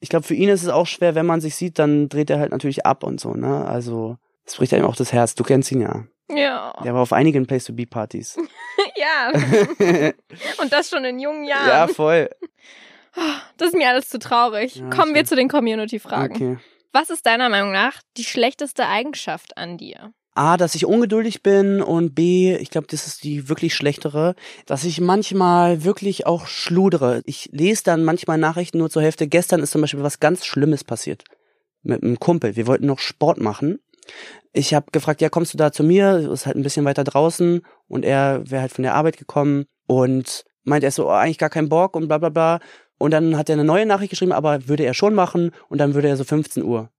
ich 0.00 0.08
glaube, 0.08 0.26
für 0.26 0.34
ihn 0.34 0.48
ist 0.48 0.62
es 0.62 0.68
auch 0.68 0.86
schwer, 0.86 1.14
wenn 1.14 1.26
man 1.26 1.40
sich 1.40 1.54
sieht, 1.56 1.78
dann 1.78 2.08
dreht 2.08 2.30
er 2.30 2.38
halt 2.38 2.52
natürlich 2.52 2.86
ab 2.86 3.02
und 3.02 3.20
so, 3.20 3.34
ne? 3.34 3.66
Also, 3.66 4.16
es 4.44 4.56
bricht 4.56 4.72
einem 4.74 4.86
auch 4.86 4.96
das 4.96 5.12
Herz. 5.12 5.34
Du 5.34 5.44
kennst 5.44 5.72
ihn 5.72 5.80
ja. 5.80 6.04
Ja. 6.30 6.74
Der 6.84 6.94
war 6.94 7.00
auf 7.02 7.12
einigen 7.12 7.46
Place-to-Be-Partys. 7.46 8.38
Ja. 8.96 9.30
Und 10.60 10.72
das 10.72 10.90
schon 10.90 11.04
in 11.04 11.20
jungen 11.20 11.44
Jahren. 11.44 11.68
ja, 11.68 11.86
voll. 11.86 12.28
Das 13.56 13.68
ist 13.68 13.74
mir 13.76 13.88
alles 13.88 14.08
zu 14.08 14.18
traurig. 14.18 14.76
Ja, 14.76 14.90
Kommen 14.90 15.14
wir 15.14 15.24
zu 15.24 15.36
den 15.36 15.48
Community-Fragen. 15.48 16.34
Okay. 16.34 16.58
Was 16.92 17.10
ist 17.10 17.26
deiner 17.26 17.48
Meinung 17.48 17.70
nach 17.72 18.00
die 18.16 18.24
schlechteste 18.24 18.86
Eigenschaft 18.86 19.56
an 19.56 19.78
dir? 19.78 20.12
A, 20.38 20.56
dass 20.56 20.74
ich 20.74 20.86
ungeduldig 20.86 21.42
bin 21.42 21.82
und 21.82 22.14
B, 22.14 22.56
ich 22.56 22.70
glaube, 22.70 22.86
das 22.88 23.06
ist 23.06 23.24
die 23.24 23.48
wirklich 23.48 23.74
schlechtere, 23.74 24.36
dass 24.66 24.84
ich 24.84 25.00
manchmal 25.00 25.84
wirklich 25.84 26.26
auch 26.26 26.46
schludere. 26.46 27.22
Ich 27.26 27.50
lese 27.52 27.82
dann 27.84 28.04
manchmal 28.04 28.38
Nachrichten 28.38 28.78
nur 28.78 28.88
zur 28.88 29.02
Hälfte. 29.02 29.26
Gestern 29.26 29.60
ist 29.62 29.72
zum 29.72 29.80
Beispiel 29.80 30.02
was 30.02 30.20
ganz 30.20 30.44
Schlimmes 30.44 30.84
passiert 30.84 31.24
mit 31.82 32.02
einem 32.02 32.20
Kumpel. 32.20 32.54
Wir 32.56 32.66
wollten 32.66 32.86
noch 32.86 33.00
Sport 33.00 33.40
machen. 33.40 33.80
Ich 34.52 34.74
habe 34.74 34.86
gefragt, 34.92 35.20
ja, 35.20 35.28
kommst 35.28 35.54
du 35.54 35.58
da 35.58 35.72
zu 35.72 35.82
mir? 35.82 36.30
Ist 36.32 36.46
halt 36.46 36.56
ein 36.56 36.62
bisschen 36.62 36.84
weiter 36.84 37.04
draußen 37.04 37.62
und 37.88 38.04
er 38.04 38.48
wäre 38.48 38.62
halt 38.62 38.72
von 38.72 38.84
der 38.84 38.94
Arbeit 38.94 39.16
gekommen 39.16 39.66
und 39.86 40.44
meint 40.62 40.84
er 40.84 40.90
so, 40.90 41.08
oh, 41.08 41.12
eigentlich 41.12 41.38
gar 41.38 41.50
keinen 41.50 41.68
Bock 41.68 41.96
und 41.96 42.08
bla 42.08 42.18
bla 42.18 42.28
bla. 42.28 42.60
Und 42.98 43.12
dann 43.12 43.36
hat 43.36 43.48
er 43.48 43.54
eine 43.54 43.64
neue 43.64 43.86
Nachricht 43.86 44.10
geschrieben, 44.10 44.32
aber 44.32 44.68
würde 44.68 44.84
er 44.84 44.94
schon 44.94 45.14
machen 45.14 45.52
und 45.68 45.78
dann 45.78 45.94
würde 45.94 46.08
er 46.08 46.16
so 46.16 46.24
15 46.24 46.62
Uhr 46.62 46.90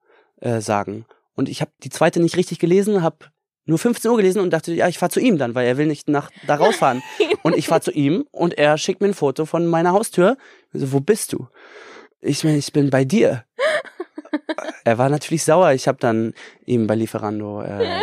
äh, 0.41 0.61
sagen. 0.61 1.05
Und 1.39 1.47
ich 1.47 1.61
habe 1.61 1.71
die 1.83 1.89
zweite 1.89 2.19
nicht 2.19 2.35
richtig 2.35 2.59
gelesen, 2.59 3.01
habe 3.01 3.27
nur 3.63 3.79
15 3.79 4.11
Uhr 4.11 4.17
gelesen 4.17 4.41
und 4.41 4.49
dachte, 4.49 4.73
ja, 4.73 4.89
ich 4.89 4.97
fahr 4.97 5.09
zu 5.09 5.21
ihm 5.21 5.37
dann, 5.37 5.55
weil 5.55 5.65
er 5.65 5.77
will 5.77 5.85
nicht 5.85 6.09
nach 6.09 6.31
da 6.45 6.55
rausfahren. 6.55 7.01
und 7.43 7.55
ich 7.55 7.69
fahr 7.69 7.79
zu 7.79 7.91
ihm 7.91 8.25
und 8.31 8.57
er 8.57 8.77
schickt 8.77 8.99
mir 8.99 9.07
ein 9.07 9.13
Foto 9.13 9.45
von 9.45 9.65
meiner 9.65 9.93
Haustür. 9.93 10.35
So, 10.73 10.91
wo 10.91 10.99
bist 10.99 11.31
du? 11.31 11.47
Ich 12.19 12.43
meine, 12.43 12.57
ich 12.57 12.73
bin 12.73 12.89
bei 12.89 13.05
dir. 13.05 13.45
er 14.83 14.97
war 14.97 15.07
natürlich 15.07 15.45
sauer. 15.45 15.71
Ich 15.71 15.87
habe 15.87 15.97
dann 15.97 16.33
ihm 16.65 16.87
bei 16.87 16.95
Lieferando 16.95 17.61
äh, 17.61 18.01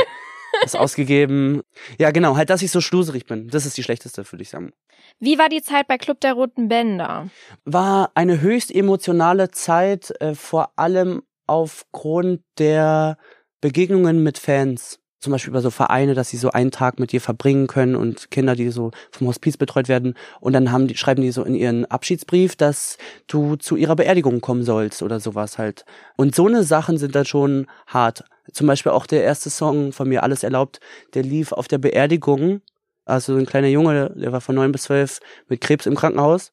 das 0.62 0.74
ausgegeben. 0.74 1.60
Ja, 1.98 2.12
genau, 2.12 2.38
halt, 2.38 2.48
dass 2.48 2.62
ich 2.62 2.70
so 2.70 2.80
schluserig 2.80 3.26
bin. 3.26 3.48
Das 3.48 3.66
ist 3.66 3.76
die 3.76 3.82
schlechteste, 3.82 4.24
würde 4.32 4.44
ich 4.44 4.48
sagen. 4.48 4.72
Wie 5.20 5.36
war 5.36 5.50
die 5.50 5.60
Zeit 5.60 5.88
bei 5.88 5.98
Club 5.98 6.22
der 6.22 6.32
Roten 6.32 6.68
Bänder? 6.70 7.28
War 7.66 8.12
eine 8.14 8.40
höchst 8.40 8.74
emotionale 8.74 9.50
Zeit, 9.50 10.10
äh, 10.22 10.34
vor 10.34 10.70
allem 10.76 11.20
aufgrund 11.46 12.40
der 12.58 13.18
Begegnungen 13.60 14.22
mit 14.22 14.38
Fans. 14.38 15.00
Zum 15.18 15.32
Beispiel 15.32 15.50
über 15.50 15.62
so 15.62 15.70
Vereine, 15.70 16.14
dass 16.14 16.28
sie 16.28 16.36
so 16.36 16.50
einen 16.50 16.70
Tag 16.70 17.00
mit 17.00 17.10
dir 17.10 17.20
verbringen 17.20 17.66
können 17.66 17.96
und 17.96 18.30
Kinder, 18.30 18.54
die 18.54 18.68
so 18.70 18.90
vom 19.10 19.26
Hospiz 19.26 19.56
betreut 19.56 19.88
werden. 19.88 20.14
Und 20.40 20.52
dann 20.52 20.70
haben 20.70 20.86
die, 20.86 20.96
schreiben 20.96 21.22
die 21.22 21.32
so 21.32 21.42
in 21.42 21.54
ihren 21.54 21.86
Abschiedsbrief, 21.86 22.54
dass 22.54 22.98
du 23.26 23.56
zu 23.56 23.76
ihrer 23.76 23.96
Beerdigung 23.96 24.40
kommen 24.40 24.62
sollst 24.62 25.02
oder 25.02 25.18
sowas 25.18 25.58
halt. 25.58 25.84
Und 26.16 26.34
so 26.34 26.46
eine 26.46 26.64
Sachen 26.64 26.98
sind 26.98 27.14
dann 27.14 27.24
schon 27.24 27.66
hart. 27.86 28.24
Zum 28.52 28.66
Beispiel 28.66 28.92
auch 28.92 29.06
der 29.06 29.24
erste 29.24 29.50
Song 29.50 29.92
von 29.92 30.08
mir, 30.08 30.22
Alles 30.22 30.42
erlaubt, 30.42 30.80
der 31.14 31.22
lief 31.22 31.52
auf 31.52 31.66
der 31.66 31.78
Beerdigung. 31.78 32.60
Also 33.04 33.36
ein 33.36 33.46
kleiner 33.46 33.68
Junge, 33.68 34.12
der 34.14 34.32
war 34.32 34.40
von 34.40 34.54
neun 34.54 34.70
bis 34.70 34.82
zwölf 34.82 35.20
mit 35.48 35.60
Krebs 35.60 35.86
im 35.86 35.96
Krankenhaus. 35.96 36.52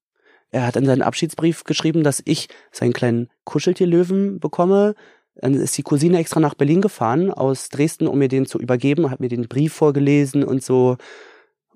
Er 0.54 0.68
hat 0.68 0.76
in 0.76 0.86
seinen 0.86 1.02
Abschiedsbrief 1.02 1.64
geschrieben, 1.64 2.04
dass 2.04 2.22
ich 2.26 2.48
seinen 2.72 2.94
kleinen 2.94 3.28
Kuscheltierlöwen 3.44 4.40
bekomme. 4.40 4.94
Dann 5.34 5.56
ist 5.56 5.76
die 5.80 5.82
Cousine 5.82 6.20
extra 6.20 6.40
nach 6.40 6.54
Berlin 6.54 6.80
gefahren 6.80 7.32
aus 7.32 7.70
Dresden, 7.70 8.06
um 8.06 8.20
mir 8.20 8.28
den 8.28 8.46
zu 8.46 8.60
übergeben, 8.60 9.10
hat 9.10 9.20
mir 9.20 9.30
den 9.30 9.48
Brief 9.48 9.74
vorgelesen 9.74 10.44
und 10.44 10.64
so 10.64 10.98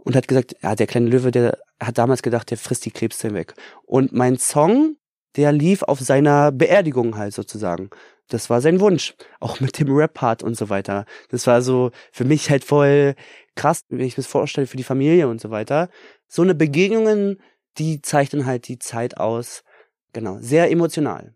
und 0.03 0.15
hat 0.15 0.28
gesagt, 0.28 0.55
ja, 0.61 0.75
der 0.75 0.86
kleine 0.86 1.09
Löwe, 1.09 1.32
der 1.32 1.57
hat 1.80 1.97
damals 1.97 2.21
gedacht, 2.21 2.51
der 2.51 2.59
frisst 2.59 2.86
die 2.86 2.91
Krebszellen 2.91 3.36
weg. 3.36 3.55
Und 3.84 4.13
mein 4.13 4.38
Song, 4.38 4.95
der 5.38 5.51
lief 5.51 5.82
auf 5.82 5.99
seiner 5.99 6.51
Beerdigung 6.51 7.17
halt 7.17 7.34
sozusagen. 7.34 7.89
Das 8.30 8.51
war 8.51 8.61
sein 8.61 8.80
Wunsch. 8.80 9.15
Auch 9.39 9.59
mit 9.59 9.80
dem 9.80 9.91
Rap-Part 9.91 10.43
und 10.43 10.55
so 10.55 10.69
weiter. 10.69 11.05
Das 11.30 11.47
war 11.47 11.63
so 11.63 11.89
für 12.11 12.25
mich 12.25 12.51
halt 12.51 12.63
voll 12.63 13.15
krass, 13.55 13.82
wenn 13.89 14.05
ich 14.05 14.17
mir 14.17 14.23
das 14.23 14.28
vorstelle, 14.28 14.67
für 14.67 14.78
die 14.78 14.84
Familie 14.84 15.28
und 15.28 15.41
so 15.41 15.49
weiter. 15.49 15.89
So 16.28 16.43
eine 16.43 16.53
Begegnungen, 16.53 17.39
die 17.78 18.01
zeichnen 18.01 18.45
halt 18.45 18.67
die 18.67 18.80
Zeit 18.80 19.17
aus. 19.17 19.63
Genau, 20.13 20.38
sehr 20.39 20.71
emotional. 20.71 21.34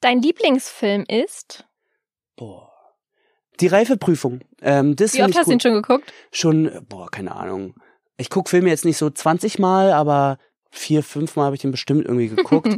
Dein 0.00 0.22
Lieblingsfilm 0.22 1.04
ist? 1.08 1.64
Boah. 2.36 2.70
Die 3.60 3.66
Reifeprüfung. 3.66 4.40
Ähm, 4.62 4.94
das 4.94 5.14
Wie 5.14 5.22
oft 5.22 5.36
hast 5.36 5.48
du 5.48 5.52
ihn 5.52 5.60
schon 5.60 5.74
geguckt? 5.74 6.12
Schon, 6.30 6.70
boah, 6.88 7.10
keine 7.10 7.34
Ahnung. 7.34 7.74
Ich 8.16 8.30
guck 8.30 8.48
Filme 8.48 8.68
jetzt 8.68 8.84
nicht 8.84 8.98
so 8.98 9.10
20 9.10 9.58
Mal, 9.58 9.92
aber 9.92 10.38
vier, 10.70 11.02
fünf 11.02 11.34
Mal 11.36 11.46
habe 11.46 11.56
ich 11.56 11.62
den 11.62 11.72
bestimmt 11.72 12.04
irgendwie 12.04 12.28
geguckt. 12.36 12.76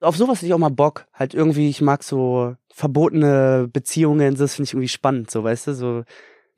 Auf 0.00 0.16
sowas 0.16 0.38
hätte 0.38 0.46
ich 0.46 0.54
auch 0.54 0.58
mal 0.58 0.70
Bock. 0.70 1.06
Halt 1.12 1.34
irgendwie, 1.34 1.68
ich 1.68 1.80
mag 1.80 2.02
so 2.02 2.54
verbotene 2.72 3.68
Beziehungen, 3.72 4.36
das 4.36 4.54
finde 4.54 4.68
ich 4.68 4.72
irgendwie 4.74 4.88
spannend, 4.88 5.30
so, 5.30 5.42
weißt 5.42 5.68
du, 5.68 5.74
so, 5.74 6.04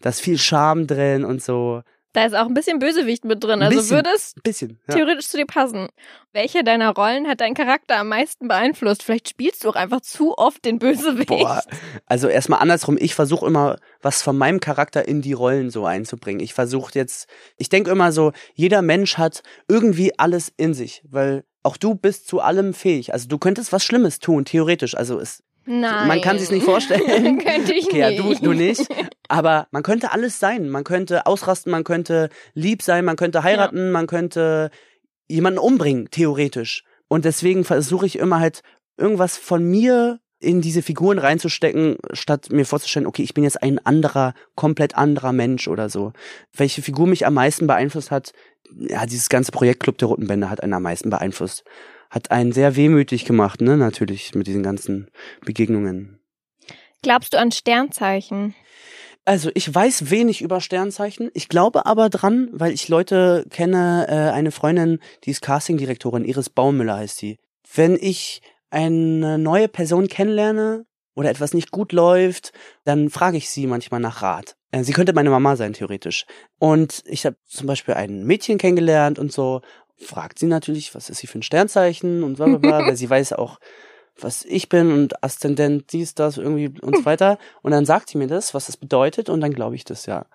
da 0.00 0.08
ist 0.10 0.20
viel 0.20 0.38
Charme 0.38 0.86
drin 0.86 1.24
und 1.24 1.42
so. 1.42 1.82
Da 2.12 2.24
ist 2.24 2.34
auch 2.34 2.46
ein 2.46 2.54
bisschen 2.54 2.78
Bösewicht 2.78 3.24
mit 3.24 3.44
drin. 3.44 3.62
Also 3.62 3.76
bisschen. 3.76 3.96
würde 3.96 4.10
es 4.14 4.34
Bisschen. 4.42 4.78
Ja. 4.88 4.94
theoretisch 4.94 5.28
zu 5.28 5.36
dir 5.36 5.46
passen. 5.46 5.88
Welche 6.32 6.64
deiner 6.64 6.94
Rollen 6.94 7.28
hat 7.28 7.40
deinen 7.40 7.54
Charakter 7.54 7.96
am 7.96 8.08
meisten 8.08 8.48
beeinflusst? 8.48 9.02
Vielleicht 9.02 9.28
spielst 9.28 9.64
du 9.64 9.68
auch 9.68 9.74
einfach 9.74 10.00
zu 10.00 10.36
oft 10.36 10.64
den 10.64 10.78
Bösewicht. 10.78 11.28
Boah, 11.28 11.62
also 12.06 12.28
erstmal 12.28 12.60
andersrum, 12.60 12.96
ich 12.98 13.14
versuche 13.14 13.46
immer 13.46 13.76
was 14.00 14.22
von 14.22 14.38
meinem 14.38 14.60
Charakter 14.60 15.06
in 15.06 15.20
die 15.20 15.34
Rollen 15.34 15.70
so 15.70 15.84
einzubringen. 15.84 16.40
Ich 16.40 16.54
versuche 16.54 16.92
jetzt, 16.94 17.28
ich 17.56 17.68
denke 17.68 17.90
immer 17.90 18.10
so, 18.12 18.32
jeder 18.54 18.82
Mensch 18.82 19.18
hat 19.18 19.42
irgendwie 19.68 20.18
alles 20.18 20.52
in 20.56 20.74
sich, 20.74 21.02
weil 21.08 21.44
auch 21.62 21.76
du 21.76 21.94
bist 21.94 22.28
zu 22.28 22.40
allem 22.40 22.72
fähig. 22.72 23.12
Also 23.12 23.28
du 23.28 23.36
könntest 23.38 23.72
was 23.72 23.84
Schlimmes 23.84 24.20
tun, 24.20 24.44
theoretisch. 24.44 24.96
Also 24.96 25.18
es, 25.20 25.42
Nein. 25.64 26.08
man 26.08 26.20
kann 26.20 26.38
sich's 26.38 26.50
nicht 26.50 26.64
vorstellen. 26.64 27.38
Könnte 27.44 27.74
ich 27.74 27.86
okay, 27.86 27.98
ja, 27.98 28.10
nicht. 28.10 28.22
du, 28.22 28.34
du 28.34 28.52
nicht. 28.52 28.86
Aber 29.28 29.68
man 29.70 29.82
könnte 29.82 30.12
alles 30.12 30.38
sein. 30.38 30.70
Man 30.70 30.84
könnte 30.84 31.26
ausrasten, 31.26 31.70
man 31.70 31.84
könnte 31.84 32.30
lieb 32.54 32.82
sein, 32.82 33.04
man 33.04 33.16
könnte 33.16 33.42
heiraten, 33.42 33.90
man 33.90 34.06
könnte 34.06 34.70
jemanden 35.28 35.58
umbringen, 35.58 36.08
theoretisch. 36.10 36.84
Und 37.08 37.24
deswegen 37.24 37.64
versuche 37.64 38.06
ich 38.06 38.18
immer 38.18 38.40
halt 38.40 38.62
irgendwas 38.96 39.36
von 39.36 39.62
mir 39.62 40.20
in 40.40 40.60
diese 40.60 40.82
Figuren 40.82 41.18
reinzustecken, 41.18 41.96
statt 42.12 42.50
mir 42.50 42.64
vorzustellen, 42.64 43.06
okay, 43.06 43.22
ich 43.22 43.34
bin 43.34 43.44
jetzt 43.44 43.62
ein 43.62 43.84
anderer, 43.84 44.34
komplett 44.54 44.94
anderer 44.94 45.32
Mensch 45.32 45.66
oder 45.66 45.88
so. 45.88 46.12
Welche 46.56 46.80
Figur 46.80 47.06
mich 47.06 47.26
am 47.26 47.34
meisten 47.34 47.66
beeinflusst 47.66 48.10
hat, 48.10 48.32
ja, 48.76 49.04
dieses 49.06 49.28
ganze 49.28 49.50
Projekt 49.50 49.80
Club 49.80 49.98
der 49.98 50.08
Roten 50.08 50.28
Bände 50.28 50.48
hat 50.50 50.62
einen 50.62 50.74
am 50.74 50.82
meisten 50.82 51.10
beeinflusst. 51.10 51.64
Hat 52.10 52.30
einen 52.30 52.52
sehr 52.52 52.76
wehmütig 52.76 53.24
gemacht, 53.24 53.60
ne, 53.60 53.76
natürlich, 53.76 54.34
mit 54.34 54.46
diesen 54.46 54.62
ganzen 54.62 55.08
Begegnungen. 55.44 56.18
Glaubst 57.02 57.34
du 57.34 57.38
an 57.38 57.52
Sternzeichen? 57.52 58.54
Also 59.24 59.50
ich 59.54 59.72
weiß 59.72 60.10
wenig 60.10 60.40
über 60.40 60.60
Sternzeichen. 60.60 61.30
Ich 61.34 61.50
glaube 61.50 61.84
aber 61.84 62.08
dran, 62.08 62.48
weil 62.52 62.72
ich 62.72 62.88
Leute 62.88 63.44
kenne, 63.50 64.06
äh, 64.08 64.32
eine 64.32 64.50
Freundin, 64.50 65.00
die 65.24 65.30
ist 65.30 65.42
Castingdirektorin, 65.42 66.24
Iris 66.24 66.48
Baumüller 66.48 66.96
heißt 66.96 67.18
sie. 67.18 67.38
Wenn 67.74 67.96
ich 68.00 68.40
eine 68.70 69.38
neue 69.38 69.68
Person 69.68 70.08
kennenlerne 70.08 70.86
oder 71.14 71.28
etwas 71.28 71.52
nicht 71.52 71.70
gut 71.70 71.92
läuft, 71.92 72.52
dann 72.84 73.10
frage 73.10 73.36
ich 73.36 73.50
sie 73.50 73.66
manchmal 73.66 74.00
nach 74.00 74.22
Rat. 74.22 74.56
Äh, 74.70 74.82
Sie 74.82 74.92
könnte 74.92 75.12
meine 75.12 75.30
Mama 75.30 75.56
sein, 75.56 75.72
theoretisch. 75.72 76.24
Und 76.58 77.02
ich 77.06 77.26
habe 77.26 77.36
zum 77.46 77.66
Beispiel 77.66 77.94
ein 77.94 78.24
Mädchen 78.24 78.58
kennengelernt 78.58 79.18
und 79.18 79.32
so. 79.32 79.60
Fragt 80.00 80.38
sie 80.38 80.46
natürlich, 80.46 80.94
was 80.94 81.10
ist 81.10 81.18
sie 81.18 81.26
für 81.26 81.38
ein 81.38 81.42
Sternzeichen 81.42 82.22
und 82.22 82.34
bla 82.36 82.46
bla 82.46 82.58
bla, 82.58 82.78
weil 82.86 82.96
sie 82.96 83.10
weiß 83.10 83.32
auch, 83.34 83.58
was 84.20 84.44
ich 84.44 84.68
bin 84.68 84.92
und 84.92 85.22
Aszendent, 85.22 85.92
dies, 85.92 86.14
das, 86.14 86.38
irgendwie 86.38 86.68
und 86.80 86.96
so 86.96 87.04
weiter. 87.04 87.38
Und 87.62 87.70
dann 87.72 87.84
sagt 87.86 88.08
sie 88.10 88.18
mir 88.18 88.26
das, 88.26 88.52
was 88.54 88.66
das 88.66 88.76
bedeutet, 88.76 89.28
und 89.28 89.40
dann 89.40 89.52
glaube 89.52 89.76
ich 89.76 89.84
das 89.84 90.06
ja. 90.06 90.26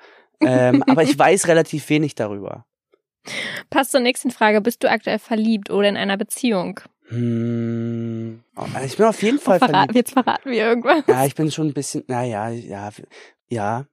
Ähm, 0.42 0.84
aber 0.88 1.04
ich 1.04 1.18
weiß 1.18 1.48
relativ 1.48 1.90
wenig 1.90 2.16
darüber. 2.16 2.66
Passt 3.70 3.92
zur 3.92 4.02
nächsten 4.02 4.32
Frage. 4.32 4.60
Bist 4.62 4.84
du 4.84 4.90
aktuell 4.90 5.20
verliebt 5.20 5.70
oder 5.70 5.88
in 5.90 5.96
einer 5.98 6.18
Beziehung? 6.18 6.80
Hm, 7.08 8.44
ich 8.86 8.98
bin 8.98 9.06
auf 9.06 9.22
jeden 9.22 9.38
Oh, 9.38 9.42
Fall 9.42 9.60
verraten, 9.60 9.76
verliebt. 9.76 9.96
jetzt 9.96 10.12
verraten 10.12 10.50
wir 10.52 10.66
irgendwas. 10.66 11.04
Ja, 11.08 11.26
ich 11.26 11.36
bin 11.36 11.52
schon 11.52 11.68
ein 11.68 11.74
bisschen, 11.74 12.04
naja, 12.08 12.50
ja, 12.50 12.90
ja, 13.50 13.86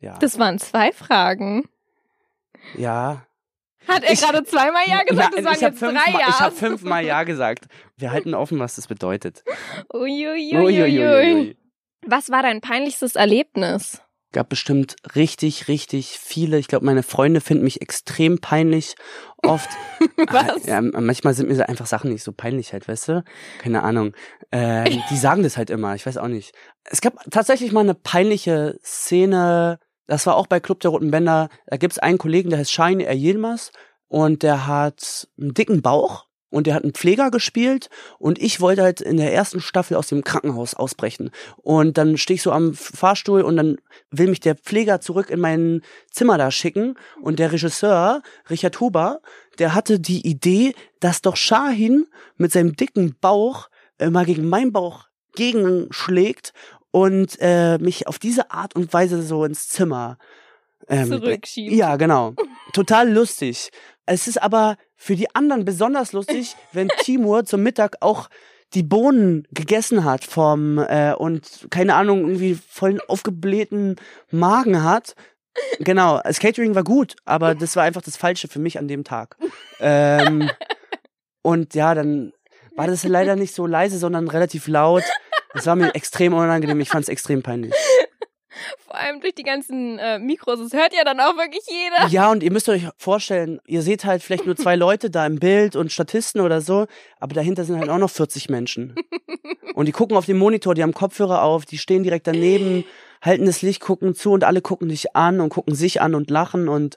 ja, 0.00 0.18
Das 0.18 0.38
waren 0.38 0.58
zwei 0.58 0.92
Fragen. 0.92 1.68
ja. 2.76 3.26
Hat 3.88 4.02
er 4.04 4.12
Ich- 4.12 4.20
gerade 4.20 4.44
zweimal 4.44 4.82
Ja 4.88 5.02
gesagt? 5.02 5.34
Ja, 5.34 5.42
das 5.42 5.44
waren 5.44 5.54
ich 5.56 5.64
habe 5.64 5.72
jetzt 5.74 5.82
drei 5.82 5.88
fünfmal, 5.90 6.20
Ja. 6.20 6.28
ich 6.28 6.40
hab 6.40 6.52
fünfmal 6.54 7.04
Ja 7.04 7.22
gesagt. 7.24 7.66
Wir 7.96 8.10
halten 8.10 8.34
offen, 8.34 8.58
was 8.58 8.76
das 8.76 8.86
bedeutet. 8.88 9.42
Uiuiuiui. 9.92 10.56
Uiuiui. 10.56 11.56
Was 12.06 12.30
war 12.30 12.42
dein 12.42 12.60
peinlichstes 12.60 13.16
Erlebnis? 13.16 14.00
gab 14.32 14.50
bestimmt 14.50 14.96
richtig, 15.14 15.66
richtig 15.66 16.18
viele. 16.20 16.58
Ich 16.58 16.68
glaube, 16.68 16.84
meine 16.84 17.02
Freunde 17.02 17.40
finden 17.40 17.64
mich 17.64 17.80
extrem 17.80 18.38
peinlich. 18.38 18.94
Oft. 19.42 19.70
Was? 20.30 20.66
Ja, 20.66 20.82
manchmal 20.82 21.32
sind 21.32 21.48
mir 21.48 21.66
einfach 21.70 21.86
Sachen 21.86 22.12
nicht 22.12 22.22
so 22.22 22.32
peinlich 22.32 22.74
halt, 22.74 22.86
weißt 22.86 23.08
du? 23.08 23.24
Keine 23.60 23.82
Ahnung. 23.82 24.12
Ähm, 24.52 25.02
die 25.10 25.16
sagen 25.16 25.42
das 25.42 25.56
halt 25.56 25.70
immer. 25.70 25.94
Ich 25.94 26.04
weiß 26.04 26.18
auch 26.18 26.28
nicht. 26.28 26.52
Es 26.84 27.00
gab 27.00 27.14
tatsächlich 27.30 27.72
mal 27.72 27.80
eine 27.80 27.94
peinliche 27.94 28.78
Szene. 28.84 29.78
Das 30.06 30.26
war 30.26 30.36
auch 30.36 30.46
bei 30.46 30.60
Club 30.60 30.80
der 30.80 30.90
Roten 30.90 31.10
Bänder. 31.10 31.48
Da 31.66 31.76
gibt's 31.76 31.98
einen 31.98 32.18
Kollegen, 32.18 32.50
der 32.50 32.60
heißt 32.60 32.72
Shine 32.72 33.06
R. 33.06 33.14
Yilmaz 33.14 33.72
und 34.08 34.42
der 34.42 34.66
hat 34.66 35.28
einen 35.38 35.54
dicken 35.54 35.82
Bauch 35.82 36.26
und 36.50 36.66
der 36.66 36.74
hat 36.74 36.84
einen 36.84 36.94
Pfleger 36.94 37.30
gespielt 37.30 37.90
und 38.18 38.40
ich 38.40 38.60
wollte 38.60 38.82
halt 38.82 39.00
in 39.00 39.16
der 39.16 39.34
ersten 39.34 39.60
Staffel 39.60 39.96
aus 39.96 40.08
dem 40.08 40.22
Krankenhaus 40.22 40.74
ausbrechen. 40.74 41.30
Und 41.56 41.98
dann 41.98 42.16
stehe 42.16 42.36
ich 42.36 42.42
so 42.42 42.52
am 42.52 42.72
Fahrstuhl 42.72 43.42
und 43.42 43.56
dann 43.56 43.76
will 44.10 44.28
mich 44.28 44.40
der 44.40 44.54
Pfleger 44.54 45.00
zurück 45.00 45.28
in 45.30 45.40
mein 45.40 45.82
Zimmer 46.10 46.38
da 46.38 46.50
schicken 46.50 46.94
und 47.20 47.38
der 47.40 47.52
Regisseur, 47.52 48.22
Richard 48.48 48.78
Huber, 48.80 49.20
der 49.58 49.74
hatte 49.74 49.98
die 49.98 50.26
Idee, 50.26 50.74
dass 51.00 51.20
doch 51.20 51.36
Shahin 51.36 52.06
mit 52.36 52.52
seinem 52.52 52.76
dicken 52.76 53.16
Bauch 53.20 53.68
äh, 53.98 54.08
mal 54.08 54.24
gegen 54.24 54.48
meinen 54.48 54.72
Bauch 54.72 55.06
gegenschlägt 55.34 56.52
und 56.96 57.36
äh, 57.40 57.76
mich 57.76 58.06
auf 58.06 58.18
diese 58.18 58.50
Art 58.50 58.74
und 58.74 58.90
Weise 58.94 59.22
so 59.22 59.44
ins 59.44 59.68
Zimmer 59.68 60.16
ähm, 60.88 61.08
Zurückschiebt. 61.08 61.74
ja, 61.74 61.96
genau. 61.96 62.32
Total 62.72 63.12
lustig. 63.12 63.68
Es 64.06 64.26
ist 64.26 64.42
aber 64.42 64.78
für 64.94 65.14
die 65.14 65.34
anderen 65.34 65.66
besonders 65.66 66.12
lustig, 66.12 66.56
wenn 66.72 66.88
Timur 67.00 67.44
zum 67.44 67.62
Mittag 67.62 67.96
auch 68.00 68.30
die 68.72 68.82
Bohnen 68.82 69.46
gegessen 69.50 70.04
hat 70.04 70.24
vom 70.24 70.78
äh, 70.78 71.12
und 71.12 71.66
keine 71.68 71.96
Ahnung 71.96 72.20
irgendwie 72.20 72.54
vollen 72.66 73.02
aufgeblähten 73.08 73.96
Magen 74.30 74.82
hat. 74.82 75.16
Genau, 75.80 76.22
das 76.24 76.38
Catering 76.38 76.74
war 76.74 76.84
gut, 76.84 77.14
aber 77.26 77.54
das 77.54 77.76
war 77.76 77.82
einfach 77.82 78.02
das 78.02 78.16
Falsche 78.16 78.48
für 78.48 78.58
mich 78.58 78.78
an 78.78 78.88
dem 78.88 79.04
Tag. 79.04 79.36
Ähm, 79.80 80.50
und 81.42 81.74
ja, 81.74 81.94
dann 81.94 82.32
war 82.74 82.86
das 82.86 83.04
leider 83.04 83.36
nicht 83.36 83.54
so 83.54 83.66
leise, 83.66 83.98
sondern 83.98 84.28
relativ 84.28 84.66
laut. 84.66 85.04
Das 85.56 85.66
war 85.66 85.76
mir 85.76 85.94
extrem 85.94 86.34
unangenehm. 86.34 86.80
Ich 86.80 86.90
fand 86.90 87.04
es 87.04 87.08
extrem 87.08 87.42
peinlich. 87.42 87.72
Vor 88.78 88.94
allem 88.94 89.20
durch 89.20 89.34
die 89.34 89.42
ganzen 89.42 89.98
äh, 89.98 90.18
Mikros. 90.18 90.58
Das 90.58 90.72
hört 90.72 90.94
ja 90.94 91.04
dann 91.04 91.20
auch 91.20 91.36
wirklich 91.36 91.62
jeder. 91.68 92.08
Ja, 92.08 92.30
und 92.30 92.42
ihr 92.42 92.50
müsst 92.50 92.68
euch 92.68 92.88
vorstellen, 92.96 93.60
ihr 93.66 93.82
seht 93.82 94.04
halt 94.04 94.22
vielleicht 94.22 94.46
nur 94.46 94.56
zwei 94.56 94.76
Leute 94.76 95.10
da 95.10 95.26
im 95.26 95.38
Bild 95.38 95.76
und 95.76 95.92
Statisten 95.92 96.40
oder 96.40 96.60
so, 96.60 96.86
aber 97.18 97.34
dahinter 97.34 97.64
sind 97.64 97.78
halt 97.78 97.90
auch 97.90 97.98
noch 97.98 98.10
40 98.10 98.48
Menschen. 98.48 98.94
Und 99.74 99.86
die 99.86 99.92
gucken 99.92 100.16
auf 100.16 100.26
den 100.26 100.38
Monitor, 100.38 100.74
die 100.74 100.82
haben 100.82 100.94
Kopfhörer 100.94 101.42
auf, 101.42 101.66
die 101.66 101.76
stehen 101.76 102.02
direkt 102.02 102.26
daneben, 102.26 102.84
halten 103.20 103.44
das 103.44 103.60
Licht, 103.60 103.80
gucken 103.80 104.14
zu 104.14 104.32
und 104.32 104.44
alle 104.44 104.62
gucken 104.62 104.88
dich 104.88 105.14
an 105.14 105.40
und 105.40 105.50
gucken 105.50 105.74
sich 105.74 106.00
an 106.00 106.14
und 106.14 106.30
lachen 106.30 106.68
und 106.68 106.96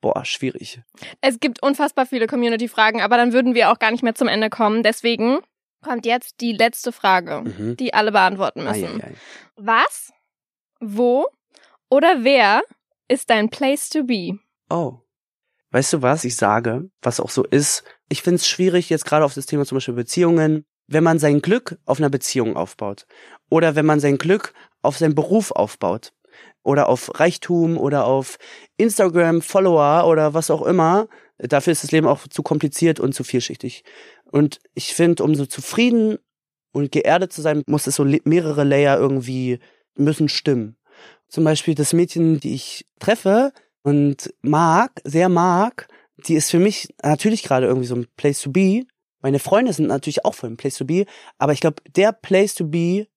boah, 0.00 0.24
schwierig. 0.24 0.80
Es 1.20 1.40
gibt 1.40 1.62
unfassbar 1.62 2.06
viele 2.06 2.26
Community-Fragen, 2.26 3.00
aber 3.00 3.16
dann 3.16 3.32
würden 3.32 3.54
wir 3.54 3.70
auch 3.70 3.78
gar 3.78 3.90
nicht 3.90 4.02
mehr 4.02 4.14
zum 4.14 4.28
Ende 4.28 4.50
kommen. 4.50 4.82
Deswegen 4.82 5.38
kommt 5.82 6.06
jetzt 6.06 6.40
die 6.40 6.52
letzte 6.52 6.92
Frage, 6.92 7.42
Mhm. 7.42 7.76
die 7.76 7.92
alle 7.94 8.12
beantworten 8.12 8.66
Ei, 8.66 8.80
müssen. 8.80 9.02
ei, 9.02 9.06
ei. 9.08 9.14
Was, 9.56 10.12
wo 10.80 11.26
oder 11.90 12.24
wer 12.24 12.62
ist 13.08 13.28
dein 13.30 13.50
Place 13.50 13.88
to 13.90 14.04
be? 14.04 14.38
Oh. 14.70 14.98
Weißt 15.70 15.92
du 15.94 16.02
was? 16.02 16.24
Ich 16.24 16.36
sage, 16.36 16.90
was 17.00 17.18
auch 17.20 17.30
so 17.30 17.44
ist. 17.44 17.82
Ich 18.08 18.22
finde 18.22 18.36
es 18.36 18.46
schwierig, 18.46 18.90
jetzt 18.90 19.06
gerade 19.06 19.24
auf 19.24 19.32
das 19.34 19.46
Thema 19.46 19.64
zum 19.64 19.76
Beispiel 19.76 19.94
Beziehungen, 19.94 20.64
wenn 20.86 21.02
man 21.04 21.18
sein 21.18 21.40
Glück 21.40 21.78
auf 21.86 21.98
einer 21.98 22.10
Beziehung 22.10 22.56
aufbaut. 22.56 23.06
Oder 23.48 23.74
wenn 23.74 23.86
man 23.86 23.98
sein 24.00 24.18
Glück 24.18 24.52
auf 24.82 24.98
seinen 24.98 25.14
Beruf 25.14 25.50
aufbaut. 25.50 26.12
Oder 26.62 26.88
auf 26.88 27.18
Reichtum 27.18 27.78
oder 27.78 28.04
auf 28.04 28.38
Instagram, 28.76 29.40
Follower 29.42 30.06
oder 30.06 30.34
was 30.34 30.50
auch 30.50 30.62
immer. 30.62 31.08
Dafür 31.38 31.72
ist 31.72 31.82
das 31.84 31.90
Leben 31.90 32.06
auch 32.06 32.28
zu 32.28 32.42
kompliziert 32.42 33.00
und 33.00 33.14
zu 33.14 33.24
vielschichtig. 33.24 33.82
Und 34.32 34.60
ich 34.74 34.94
finde, 34.94 35.22
um 35.22 35.34
so 35.34 35.44
zufrieden 35.44 36.18
und 36.72 36.90
geerdet 36.90 37.32
zu 37.34 37.42
sein, 37.42 37.62
muss 37.66 37.86
es 37.86 37.96
so 37.96 38.04
mehrere 38.24 38.64
Layer 38.64 38.98
irgendwie 38.98 39.58
müssen 39.94 40.30
stimmen. 40.30 40.76
Zum 41.28 41.44
Beispiel 41.44 41.74
das 41.74 41.92
Mädchen, 41.92 42.40
die 42.40 42.54
ich 42.54 42.86
treffe 42.98 43.52
und 43.82 44.32
mag, 44.40 45.00
sehr 45.04 45.28
mag, 45.28 45.86
die 46.26 46.34
ist 46.34 46.50
für 46.50 46.58
mich 46.58 46.88
natürlich 47.02 47.42
gerade 47.42 47.66
irgendwie 47.66 47.86
so 47.86 47.94
ein 47.94 48.06
Place 48.16 48.40
to 48.40 48.50
be. 48.50 48.84
Meine 49.20 49.38
Freunde 49.38 49.74
sind 49.74 49.86
natürlich 49.86 50.24
auch 50.24 50.34
voll 50.34 50.50
ein 50.50 50.56
Place 50.56 50.78
to 50.78 50.86
be, 50.86 51.04
aber 51.36 51.52
ich 51.52 51.60
glaube, 51.60 51.82
der 51.94 52.12
Place 52.12 52.54
to 52.54 52.66
be 52.66 53.08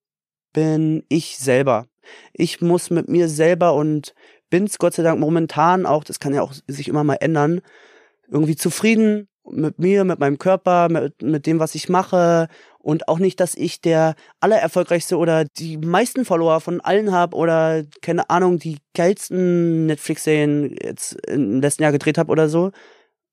bin 0.51 1.05
ich 1.07 1.38
selber. 1.38 1.88
Ich 2.34 2.59
muss 2.59 2.89
mit 2.89 3.07
mir 3.07 3.30
selber 3.30 3.74
und 3.74 4.13
bin's 4.49 4.78
Gott 4.80 4.93
sei 4.93 5.03
Dank 5.03 5.20
momentan 5.20 5.86
auch, 5.86 6.03
das 6.03 6.20
kann 6.20 6.34
ja 6.34 6.41
auch 6.41 6.53
sich 6.68 6.89
immer 6.89 7.05
mal 7.05 7.16
ändern, 7.16 7.61
irgendwie 8.30 8.55
zufrieden 8.57 9.30
mit 9.51 9.79
mir, 9.79 10.03
mit 10.03 10.19
meinem 10.19 10.37
Körper, 10.37 10.89
mit, 10.89 11.21
mit 11.21 11.45
dem, 11.45 11.59
was 11.59 11.75
ich 11.75 11.89
mache 11.89 12.47
und 12.79 13.07
auch 13.07 13.19
nicht, 13.19 13.39
dass 13.39 13.55
ich 13.55 13.81
der 13.81 14.15
allererfolgreichste 14.39 15.17
oder 15.17 15.45
die 15.45 15.77
meisten 15.77 16.23
Follower 16.23 16.61
von 16.61 16.81
allen 16.81 17.11
habe 17.11 17.35
oder 17.35 17.83
keine 18.01 18.29
Ahnung, 18.29 18.59
die 18.59 18.77
geilsten 18.93 19.87
Netflix-Serien 19.87 20.75
jetzt 20.81 21.13
im 21.27 21.61
letzten 21.61 21.83
Jahr 21.83 21.91
gedreht 21.91 22.17
habe 22.17 22.31
oder 22.31 22.47
so. 22.47 22.71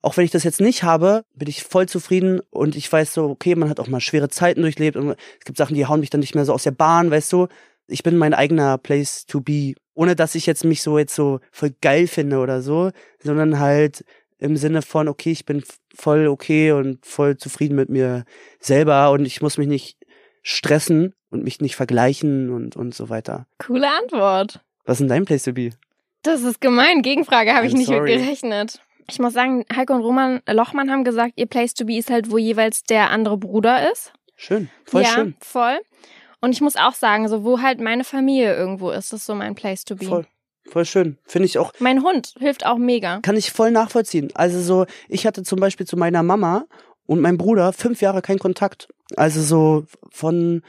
Auch 0.01 0.17
wenn 0.17 0.25
ich 0.25 0.31
das 0.31 0.43
jetzt 0.43 0.61
nicht 0.61 0.83
habe, 0.83 1.25
bin 1.35 1.49
ich 1.49 1.63
voll 1.63 1.87
zufrieden 1.87 2.41
und 2.51 2.77
ich 2.77 2.91
weiß 2.91 3.13
so, 3.15 3.27
okay, 3.27 3.55
man 3.55 3.69
hat 3.69 3.79
auch 3.79 3.89
mal 3.89 4.01
schwere 4.01 4.29
Zeiten 4.29 4.63
durchlebt 4.63 4.97
und 4.97 5.11
es 5.11 5.45
gibt 5.45 5.59
Sachen, 5.59 5.77
die 5.77 5.87
hauen 5.87 6.01
mich 6.01 6.11
dann 6.11 6.21
nicht 6.21 6.35
mehr 6.35 6.45
so 6.45 6.53
aus 6.55 6.65
der 6.65 6.73
Bahn, 6.73 7.11
weißt 7.11 7.33
du. 7.33 7.47
Ich 7.87 8.03
bin 8.03 8.17
mein 8.17 8.35
eigener 8.35 8.79
Place 8.79 9.27
to 9.27 9.41
be, 9.41 9.75
ohne 9.95 10.17
dass 10.17 10.35
ich 10.35 10.47
jetzt 10.47 10.65
mich 10.65 10.83
so 10.83 10.99
jetzt 10.99 11.15
so 11.15 11.41
voll 11.51 11.75
geil 11.83 12.07
finde 12.07 12.39
oder 12.39 12.63
so, 12.63 12.91
sondern 13.23 13.61
halt 13.61 14.03
im 14.43 14.57
Sinne 14.57 14.83
von, 14.83 15.09
okay, 15.09 15.31
ich 15.31 15.47
bin 15.47 15.63
voll 15.95 16.27
okay 16.27 16.73
und 16.73 17.07
voll 17.07 17.37
zufrieden 17.37 17.77
mit 17.77 17.89
mir 17.89 18.25
selber 18.59 19.13
und 19.13 19.25
ich 19.25 19.41
muss 19.41 19.57
mich 19.57 19.69
nicht 19.69 19.97
stressen 20.43 21.15
und 21.31 21.45
mich 21.45 21.61
nicht 21.61 21.77
vergleichen 21.77 22.51
und, 22.51 22.75
und 22.75 22.93
so 22.93 23.09
weiter. 23.09 23.47
Coole 23.59 23.89
Antwort. 23.89 24.61
Was 24.85 24.95
ist 24.95 25.03
denn 25.03 25.09
dein 25.09 25.25
Place 25.25 25.45
to 25.45 25.53
be? 25.53 25.71
Das 26.23 26.43
ist 26.43 26.61
gemein. 26.61 27.03
Gegenfrage 27.03 27.55
habe 27.55 27.69
ich 27.69 27.75
nicht 27.75 27.87
sorry. 27.87 28.17
mit 28.17 28.25
gerechnet. 28.25 28.83
Ich 29.09 29.21
muss 29.21 29.33
sagen, 29.33 29.65
Heiko 29.75 29.95
und 29.95 30.03
Roman 30.03 30.41
Lochmann 30.49 30.91
haben 30.91 31.05
gesagt, 31.05 31.35
ihr 31.37 31.47
Place 31.47 31.75
to 31.75 31.85
be 31.85 31.97
ist 31.97 32.11
halt, 32.11 32.31
wo 32.31 32.39
jeweils 32.39 32.83
der 32.83 33.11
andere 33.11 33.37
Bruder 33.37 33.93
ist. 33.93 34.13
Schön, 34.35 34.71
voll 34.85 35.03
ja, 35.03 35.09
schön. 35.09 35.37
voll. 35.41 35.79
Und 36.41 36.51
ich 36.51 36.61
muss 36.61 36.75
auch 36.75 36.95
sagen, 36.95 37.29
so 37.29 37.45
wo 37.45 37.61
halt 37.61 37.81
meine 37.81 38.03
Familie 38.03 38.57
irgendwo 38.57 38.91
ist, 38.91 39.13
ist 39.13 39.25
so 39.25 39.37
mein 39.37 39.55
Place 39.55 39.85
to 39.85 39.95
be. 39.95 40.07
Voll, 40.07 40.27
voll 40.69 40.85
schön. 40.85 41.19
Finde 41.25 41.47
ich 41.47 41.59
auch, 41.59 41.73
Mein 41.79 42.03
Hund 42.03 42.35
hilft 42.39 42.65
auch 42.67 42.79
mega. 42.79 43.21
kann 43.21 43.37
ich 43.37 43.53
voll 43.53 43.71
nachvollziehen. 43.71 44.31
Also 44.35 44.61
so, 44.61 44.87
ich 45.09 45.27
hatte 45.27 45.43
zum 45.43 45.59
Beispiel 45.61 45.87
zu 45.87 45.97
meiner 45.97 46.23
Mama 46.23 46.67
und 47.07 47.21
meinem 47.21 47.39
Bruder 47.39 47.73
fünf 47.73 48.01
Jahre 48.01 48.23
keinen 48.23 48.39
Kontakt. 48.39 48.89
Also 49.17 49.43
so 49.43 49.85
von 50.11 50.63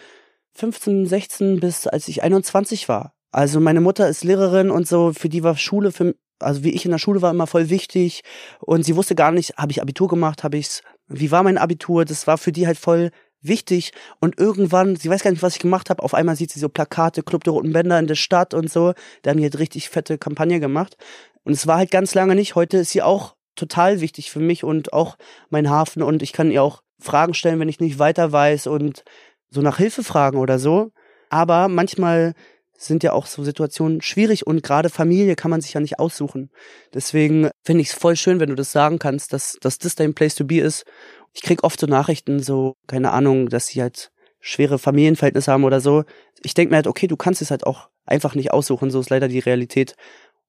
15, 0.55 1.05
16 1.05 1.59
bis 1.59 1.87
als 1.87 2.07
ich 2.07 2.23
21 2.23 2.89
war. 2.89 3.13
Also 3.31 3.59
meine 3.59 3.81
Mutter 3.81 4.07
ist 4.09 4.23
Lehrerin 4.23 4.69
und 4.69 4.87
so, 4.87 5.11
für 5.13 5.29
die 5.29 5.43
war 5.43 5.57
Schule, 5.57 5.91
für, 5.91 6.15
also 6.39 6.63
wie 6.63 6.71
ich 6.71 6.85
in 6.85 6.91
der 6.91 6.99
Schule 6.99 7.21
war, 7.21 7.31
immer 7.31 7.47
voll 7.47 7.69
wichtig. 7.69 8.21
Und 8.59 8.83
sie 8.83 8.95
wusste 8.95 9.15
gar 9.15 9.31
nicht, 9.31 9.57
habe 9.57 9.71
ich 9.71 9.81
Abitur 9.81 10.07
gemacht, 10.07 10.43
habe 10.43 10.57
ich's, 10.57 10.81
wie 11.07 11.31
war 11.31 11.41
mein 11.43 11.57
Abitur? 11.57 12.05
Das 12.05 12.27
war 12.27 12.37
für 12.37 12.51
die 12.51 12.67
halt 12.67 12.77
voll 12.77 13.09
wichtig. 13.43 13.91
Und 14.19 14.39
irgendwann, 14.39 14.95
sie 14.95 15.09
weiß 15.09 15.23
gar 15.23 15.31
nicht, 15.31 15.43
was 15.43 15.55
ich 15.55 15.61
gemacht 15.61 15.89
habe, 15.89 16.01
auf 16.01 16.13
einmal 16.13 16.35
sieht 16.35 16.51
sie 16.51 16.59
so 16.59 16.69
Plakate, 16.69 17.23
Club 17.23 17.43
der 17.43 17.53
Roten 17.53 17.73
Bänder 17.73 17.99
in 17.99 18.07
der 18.07 18.15
Stadt 18.15 18.53
und 18.53 18.71
so. 18.71 18.93
Da 19.21 19.31
haben 19.31 19.37
die 19.37 19.43
halt 19.43 19.59
richtig 19.59 19.89
fette 19.89 20.17
Kampagne 20.17 20.59
gemacht. 20.59 20.97
Und 21.43 21.53
es 21.53 21.67
war 21.67 21.77
halt 21.77 21.91
ganz 21.91 22.15
lange 22.15 22.35
nicht. 22.35 22.55
Heute 22.55 22.77
ist 22.77 22.91
sie 22.91 23.01
auch 23.01 23.35
total 23.55 24.01
wichtig 24.01 24.31
für 24.31 24.39
mich 24.39 24.63
und 24.63 24.93
auch 24.93 25.17
mein 25.49 25.69
Hafen. 25.69 26.01
Und 26.01 26.23
ich 26.23 26.33
kann 26.33 26.51
ihr 26.51 26.63
auch 26.63 26.81
Fragen 26.99 27.33
stellen, 27.33 27.59
wenn 27.59 27.69
ich 27.69 27.79
nicht 27.79 27.99
weiter 27.99 28.31
weiß 28.31 28.67
und 28.67 29.03
so 29.49 29.61
nach 29.61 29.77
Hilfe 29.77 30.03
fragen 30.03 30.37
oder 30.37 30.57
so. 30.57 30.91
Aber 31.29 31.67
manchmal 31.67 32.33
sind 32.77 33.03
ja 33.03 33.13
auch 33.13 33.25
so 33.25 33.43
Situationen 33.43 34.01
schwierig 34.01 34.45
und 34.45 34.63
gerade 34.63 34.89
Familie 34.89 35.35
kann 35.35 35.51
man 35.51 35.61
sich 35.61 35.73
ja 35.73 35.79
nicht 35.79 35.99
aussuchen. 35.99 36.49
Deswegen 36.93 37.49
finde 37.63 37.81
ich 37.81 37.89
es 37.89 37.93
voll 37.93 38.15
schön, 38.15 38.39
wenn 38.39 38.49
du 38.49 38.55
das 38.55 38.71
sagen 38.71 38.99
kannst, 38.99 39.33
dass, 39.33 39.57
dass 39.61 39.77
das 39.77 39.95
dein 39.95 40.13
Place 40.13 40.35
to 40.35 40.45
be 40.45 40.59
ist. 40.59 40.85
Ich 41.33 41.41
krieg 41.41 41.63
oft 41.63 41.79
so 41.79 41.87
Nachrichten, 41.87 42.39
so, 42.41 42.75
keine 42.87 43.11
Ahnung, 43.11 43.49
dass 43.49 43.67
sie 43.67 43.81
halt 43.81 44.11
schwere 44.39 44.77
Familienverhältnisse 44.77 45.51
haben 45.51 45.63
oder 45.63 45.79
so. 45.79 46.03
Ich 46.43 46.53
denke 46.53 46.71
mir 46.71 46.77
halt, 46.77 46.87
okay, 46.87 47.07
du 47.07 47.17
kannst 47.17 47.41
es 47.41 47.49
halt 47.51 47.65
auch 47.65 47.89
einfach 48.05 48.35
nicht 48.35 48.51
aussuchen, 48.51 48.91
so 48.91 48.99
ist 48.99 49.09
leider 49.09 49.27
die 49.27 49.39
Realität. 49.39 49.95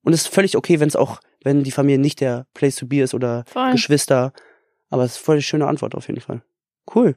Und 0.03 0.13
es 0.13 0.23
ist 0.23 0.35
völlig 0.35 0.57
okay, 0.57 0.81
wenn 0.81 0.89
es 0.89 0.97
auch, 0.97 1.21
wenn 1.43 1.65
die 1.65 1.71
Familie 1.71 1.99
nicht 1.99 2.21
der 2.21 2.47
Place 2.55 2.77
to 2.77 2.87
be 2.87 3.01
ist 3.01 3.15
oder 3.15 3.45
Voll. 3.47 3.73
Geschwister. 3.73 4.33
Aber 4.91 5.05
es 5.05 5.13
ist 5.13 5.19
voll 5.19 5.37
die 5.37 5.43
schöne 5.43 5.67
Antwort 5.67 5.95
auf 5.95 6.09
jeden 6.09 6.21
Fall. 6.21 6.43
Cool. 6.95 7.17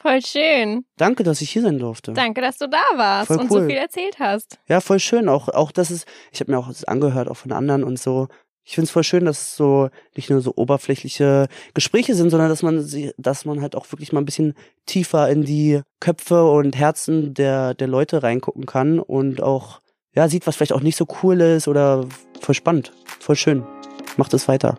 Voll 0.00 0.22
schön. 0.24 0.84
Danke, 0.96 1.24
dass 1.24 1.40
ich 1.40 1.50
hier 1.50 1.62
sein 1.62 1.78
durfte. 1.78 2.12
Danke, 2.12 2.40
dass 2.40 2.58
du 2.58 2.68
da 2.68 2.82
warst 2.96 3.26
Voll 3.26 3.38
und 3.38 3.50
cool. 3.50 3.62
so 3.62 3.66
viel 3.66 3.76
erzählt 3.76 4.18
hast. 4.20 4.58
Ja, 4.68 4.80
voll 4.80 5.00
schön. 5.00 5.28
Auch, 5.28 5.48
auch 5.48 5.72
das 5.72 5.90
ist, 5.90 6.06
ich 6.30 6.40
habe 6.40 6.52
mir 6.52 6.58
auch 6.58 6.68
das 6.68 6.84
angehört, 6.84 7.28
auch 7.28 7.36
von 7.36 7.50
anderen 7.50 7.82
und 7.82 7.98
so. 7.98 8.28
Ich 8.70 8.76
find's 8.76 8.92
voll 8.92 9.02
schön, 9.02 9.24
dass 9.24 9.40
es 9.40 9.56
so 9.56 9.90
nicht 10.14 10.30
nur 10.30 10.40
so 10.42 10.52
oberflächliche 10.54 11.48
Gespräche 11.74 12.14
sind, 12.14 12.30
sondern 12.30 12.50
dass 12.50 12.62
man 12.62 12.84
sie, 12.84 13.12
dass 13.18 13.44
man 13.44 13.62
halt 13.62 13.74
auch 13.74 13.90
wirklich 13.90 14.12
mal 14.12 14.20
ein 14.20 14.24
bisschen 14.24 14.54
tiefer 14.86 15.28
in 15.28 15.42
die 15.42 15.80
Köpfe 15.98 16.48
und 16.48 16.76
Herzen 16.76 17.34
der, 17.34 17.74
der 17.74 17.88
Leute 17.88 18.22
reingucken 18.22 18.66
kann 18.66 19.00
und 19.00 19.42
auch, 19.42 19.80
ja, 20.14 20.28
sieht, 20.28 20.46
was 20.46 20.54
vielleicht 20.54 20.72
auch 20.72 20.82
nicht 20.82 20.94
so 20.94 21.08
cool 21.20 21.40
ist 21.40 21.66
oder 21.66 22.06
voll 22.40 22.54
spannend. 22.54 22.92
Voll 23.18 23.34
schön. 23.34 23.64
Macht 24.16 24.34
es 24.34 24.46
weiter. 24.46 24.78